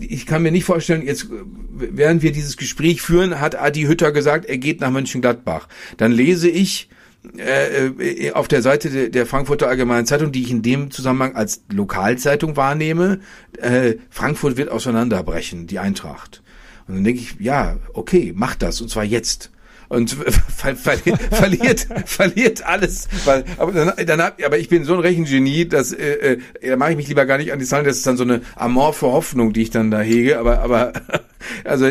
Ich 0.00 0.26
kann 0.26 0.42
mir 0.42 0.52
nicht 0.52 0.64
vorstellen, 0.64 1.04
jetzt 1.04 1.28
während 1.72 2.22
wir 2.22 2.32
dieses 2.32 2.56
Gespräch 2.56 3.02
führen, 3.02 3.40
hat 3.40 3.56
Adi 3.56 3.82
Hütter 3.82 4.12
gesagt, 4.12 4.46
er 4.46 4.58
geht 4.58 4.80
nach 4.80 4.90
Mönchengladbach. 4.90 5.68
Dann 5.96 6.12
lese 6.12 6.48
ich 6.48 6.88
äh, 7.36 7.86
äh, 7.86 8.32
auf 8.32 8.48
der 8.48 8.62
Seite 8.62 8.90
der, 8.90 9.08
der 9.08 9.26
Frankfurter 9.26 9.68
Allgemeinen 9.68 10.06
Zeitung, 10.06 10.32
die 10.32 10.42
ich 10.42 10.50
in 10.50 10.62
dem 10.62 10.90
Zusammenhang 10.90 11.34
als 11.34 11.62
Lokalzeitung 11.72 12.56
wahrnehme, 12.56 13.20
äh, 13.60 13.94
Frankfurt 14.10 14.56
wird 14.56 14.70
auseinanderbrechen, 14.70 15.66
die 15.66 15.78
Eintracht. 15.78 16.42
Und 16.86 16.96
dann 16.96 17.04
denke 17.04 17.20
ich, 17.20 17.36
ja, 17.40 17.76
okay, 17.92 18.32
mach 18.34 18.54
das, 18.54 18.80
und 18.80 18.88
zwar 18.88 19.04
jetzt 19.04 19.50
und 19.88 20.10
ver 20.56 20.76
ver 20.76 20.98
verliert 21.30 21.86
verliert 22.04 22.66
alles 22.66 23.08
weil 23.24 23.44
aber 23.56 23.72
dann, 23.72 24.06
dann 24.06 24.20
hab, 24.20 24.42
aber 24.44 24.58
ich 24.58 24.68
bin 24.68 24.84
so 24.84 24.94
ein 24.94 25.00
Rechengenie 25.00 25.66
dass 25.66 25.92
äh, 25.92 26.38
äh, 26.62 26.68
da 26.68 26.76
mache 26.76 26.90
ich 26.90 26.96
mich 26.96 27.08
lieber 27.08 27.24
gar 27.26 27.38
nicht 27.38 27.52
an 27.52 27.58
die 27.58 27.64
Zahlen 27.64 27.84
das 27.84 27.96
ist 27.96 28.06
dann 28.06 28.16
so 28.16 28.24
eine 28.24 28.42
amorphe 28.54 29.06
Hoffnung 29.06 29.52
die 29.52 29.62
ich 29.62 29.70
dann 29.70 29.90
da 29.90 30.00
hege 30.00 30.38
aber 30.38 30.60
aber 30.60 30.92
also 31.64 31.90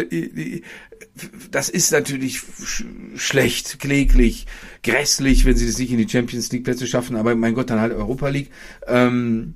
das 1.51 1.69
ist 1.69 1.91
natürlich 1.91 2.39
sch 2.39 2.85
schlecht, 3.15 3.79
kläglich, 3.79 4.45
grässlich, 4.83 5.45
wenn 5.45 5.55
sie 5.55 5.65
das 5.65 5.77
nicht 5.77 5.91
in 5.91 5.97
die 5.97 6.09
Champions 6.09 6.51
League 6.51 6.63
Plätze 6.63 6.87
schaffen, 6.87 7.15
aber 7.15 7.35
mein 7.35 7.53
Gott, 7.53 7.69
dann 7.69 7.81
halt 7.81 7.93
Europa 7.93 8.29
League. 8.29 8.49
Ähm, 8.87 9.55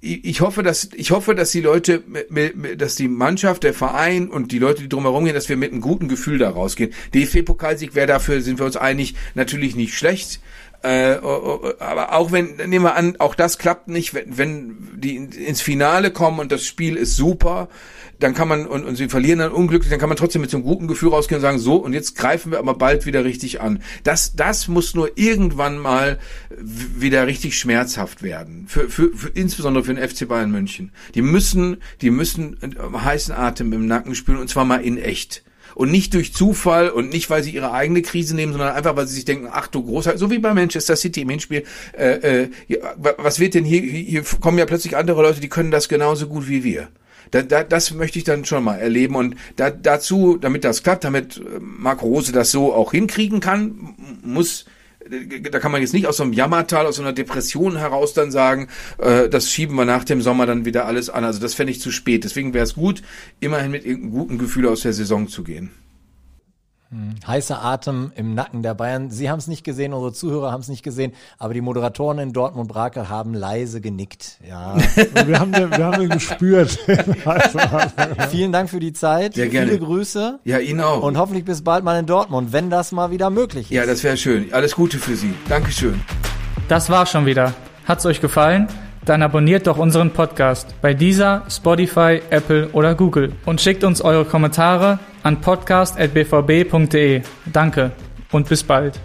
ich 0.00 0.40
hoffe, 0.40 0.64
dass 0.64 0.88
ich 0.94 1.12
hoffe, 1.12 1.34
dass 1.36 1.52
die 1.52 1.60
Leute, 1.60 2.02
dass 2.76 2.96
die 2.96 3.06
Mannschaft, 3.06 3.62
der 3.62 3.72
Verein 3.72 4.28
und 4.28 4.50
die 4.50 4.58
Leute, 4.58 4.82
die 4.82 4.88
drumherum 4.88 5.24
gehen, 5.24 5.34
dass 5.34 5.48
wir 5.48 5.56
mit 5.56 5.70
einem 5.70 5.80
guten 5.80 6.08
Gefühl 6.08 6.38
da 6.38 6.50
rausgehen. 6.50 6.92
DFB-Pokalsieg 7.14 7.94
wäre 7.94 8.08
dafür, 8.08 8.40
sind 8.40 8.58
wir 8.58 8.66
uns 8.66 8.76
einig, 8.76 9.14
natürlich 9.34 9.76
nicht 9.76 9.94
schlecht. 9.94 10.40
Äh, 10.82 11.18
aber 11.78 12.12
auch 12.12 12.32
wenn, 12.32 12.56
nehmen 12.56 12.84
wir 12.84 12.96
an, 12.96 13.16
auch 13.18 13.34
das 13.34 13.58
klappt 13.58 13.88
nicht, 13.88 14.14
wenn, 14.14 14.36
wenn 14.36 14.76
die 14.96 15.16
ins 15.16 15.60
Finale 15.60 16.10
kommen 16.10 16.40
und 16.40 16.50
das 16.50 16.64
Spiel 16.64 16.96
ist 16.96 17.16
super, 17.16 17.68
dann 18.18 18.34
kann 18.34 18.48
man, 18.48 18.66
und, 18.66 18.84
und 18.84 18.96
sie 18.96 19.08
verlieren 19.08 19.38
dann 19.38 19.52
unglücklich, 19.52 19.90
dann 19.90 20.00
kann 20.00 20.08
man 20.08 20.16
trotzdem 20.16 20.42
mit 20.42 20.50
so 20.50 20.56
einem 20.56 20.64
guten 20.64 20.88
Gefühl 20.88 21.10
rausgehen 21.10 21.38
und 21.38 21.42
sagen, 21.42 21.58
so, 21.58 21.76
und 21.76 21.92
jetzt 21.92 22.16
greifen 22.16 22.52
wir 22.52 22.58
aber 22.58 22.74
bald 22.74 23.06
wieder 23.06 23.24
richtig 23.24 23.60
an. 23.60 23.82
Das, 24.04 24.34
das 24.34 24.68
muss 24.68 24.94
nur 24.94 25.16
irgendwann 25.16 25.78
mal 25.78 26.18
wieder 26.58 27.26
richtig 27.26 27.58
schmerzhaft 27.58 28.22
werden. 28.22 28.66
Für, 28.68 28.88
für, 28.88 29.10
für 29.16 29.28
insbesondere 29.28 29.84
für 29.84 29.94
den 29.94 30.08
FC 30.08 30.26
Bayern 30.28 30.50
München. 30.50 30.92
Die 31.14 31.22
müssen, 31.22 31.78
die 32.00 32.10
müssen 32.10 32.56
heißen 32.92 33.34
Atem 33.34 33.72
im 33.72 33.86
Nacken 33.86 34.14
spüren, 34.14 34.38
und 34.38 34.48
zwar 34.48 34.64
mal 34.64 34.82
in 34.82 34.98
echt. 34.98 35.42
Und 35.74 35.90
nicht 35.90 36.14
durch 36.14 36.34
Zufall 36.34 36.90
und 36.90 37.10
nicht, 37.10 37.30
weil 37.30 37.42
sie 37.42 37.50
ihre 37.50 37.72
eigene 37.72 38.02
Krise 38.02 38.34
nehmen, 38.34 38.52
sondern 38.52 38.74
einfach, 38.74 38.96
weil 38.96 39.06
sie 39.06 39.14
sich 39.14 39.24
denken, 39.24 39.48
ach 39.50 39.68
du 39.68 39.82
Großheit, 39.82 40.18
so 40.18 40.30
wie 40.30 40.38
bei 40.38 40.54
Manchester 40.54 40.96
City 40.96 41.22
im 41.22 41.30
Hinspiel, 41.30 41.64
äh, 41.96 42.44
äh, 42.44 42.50
was 42.98 43.38
wird 43.38 43.54
denn 43.54 43.64
hier, 43.64 43.80
hier 43.80 44.22
kommen 44.40 44.58
ja 44.58 44.66
plötzlich 44.66 44.96
andere 44.96 45.22
Leute, 45.22 45.40
die 45.40 45.48
können 45.48 45.70
das 45.70 45.88
genauso 45.88 46.26
gut 46.26 46.48
wie 46.48 46.64
wir. 46.64 46.88
Da, 47.30 47.42
da, 47.42 47.64
das 47.64 47.92
möchte 47.92 48.18
ich 48.18 48.24
dann 48.24 48.44
schon 48.44 48.62
mal 48.62 48.76
erleben. 48.76 49.16
Und 49.16 49.36
da, 49.56 49.70
dazu, 49.70 50.36
damit 50.38 50.64
das 50.64 50.82
klappt, 50.82 51.04
damit 51.04 51.40
Marc 51.60 52.02
Rose 52.02 52.32
das 52.32 52.50
so 52.50 52.74
auch 52.74 52.92
hinkriegen 52.92 53.40
kann, 53.40 53.94
muss 54.22 54.66
da 55.50 55.58
kann 55.58 55.72
man 55.72 55.80
jetzt 55.80 55.92
nicht 55.92 56.06
aus 56.06 56.16
so 56.16 56.22
einem 56.22 56.32
Jammertal, 56.32 56.86
aus 56.86 56.96
so 56.96 57.02
einer 57.02 57.12
Depression 57.12 57.76
heraus 57.76 58.14
dann 58.14 58.30
sagen, 58.30 58.68
äh, 58.98 59.28
das 59.28 59.50
schieben 59.50 59.76
wir 59.76 59.84
nach 59.84 60.04
dem 60.04 60.22
Sommer 60.22 60.46
dann 60.46 60.64
wieder 60.64 60.86
alles 60.86 61.10
an. 61.10 61.24
Also 61.24 61.40
das 61.40 61.54
fände 61.54 61.72
ich 61.72 61.80
zu 61.80 61.90
spät. 61.90 62.24
Deswegen 62.24 62.54
wäre 62.54 62.64
es 62.64 62.74
gut, 62.74 63.02
immerhin 63.40 63.70
mit 63.70 63.84
irgendeinem 63.84 64.12
guten 64.12 64.38
Gefühl 64.38 64.68
aus 64.68 64.82
der 64.82 64.92
Saison 64.92 65.28
zu 65.28 65.44
gehen. 65.44 65.70
Heißer 67.26 67.62
Atem 67.62 68.12
im 68.16 68.34
Nacken 68.34 68.62
der 68.62 68.74
Bayern. 68.74 69.10
Sie 69.10 69.30
haben 69.30 69.38
es 69.38 69.46
nicht 69.46 69.64
gesehen, 69.64 69.92
unsere 69.92 70.12
Zuhörer 70.12 70.52
haben 70.52 70.60
es 70.60 70.68
nicht 70.68 70.82
gesehen, 70.82 71.12
aber 71.38 71.54
die 71.54 71.60
Moderatoren 71.60 72.18
in 72.18 72.32
Dortmund 72.32 72.68
Brakel 72.68 73.08
haben 73.08 73.34
leise 73.34 73.80
genickt. 73.80 74.38
Ja. 74.46 74.76
wir 75.26 75.40
haben 75.40 75.52
den, 75.52 75.70
wir 75.70 75.84
haben 75.84 76.00
den 76.00 76.10
gespürt. 76.10 76.78
Vielen 78.30 78.52
Dank 78.52 78.68
für 78.68 78.80
die 78.80 78.92
Zeit. 78.92 79.34
Sehr 79.34 79.48
gerne. 79.48 79.68
Viele 79.72 79.80
Grüße. 79.80 80.40
Ja, 80.44 80.58
Ihnen 80.58 80.80
auch. 80.80 81.02
Und 81.02 81.16
hoffentlich 81.16 81.44
bis 81.44 81.62
bald 81.62 81.84
mal 81.84 81.98
in 81.98 82.06
Dortmund, 82.06 82.52
wenn 82.52 82.68
das 82.68 82.92
mal 82.92 83.10
wieder 83.10 83.30
möglich 83.30 83.70
ist. 83.70 83.76
ja, 83.76 83.86
das 83.86 84.02
wäre 84.04 84.16
schön. 84.16 84.52
Alles 84.52 84.74
Gute 84.74 84.98
für 84.98 85.16
Sie. 85.16 85.34
Dankeschön. 85.48 86.00
Das 86.68 86.90
war's 86.90 87.10
schon 87.10 87.26
wieder. 87.26 87.54
Hat's 87.86 88.06
euch 88.06 88.20
gefallen? 88.20 88.68
Dann 89.04 89.22
abonniert 89.22 89.66
doch 89.66 89.78
unseren 89.78 90.10
Podcast 90.10 90.80
bei 90.80 90.94
dieser, 90.94 91.42
Spotify, 91.50 92.20
Apple 92.30 92.68
oder 92.72 92.94
Google 92.94 93.32
und 93.46 93.60
schickt 93.60 93.82
uns 93.82 94.00
eure 94.00 94.24
Kommentare 94.24 95.00
an 95.22 95.40
podcast.bvb.de. 95.40 97.22
Danke 97.46 97.92
und 98.32 98.48
bis 98.48 98.62
bald. 98.62 98.98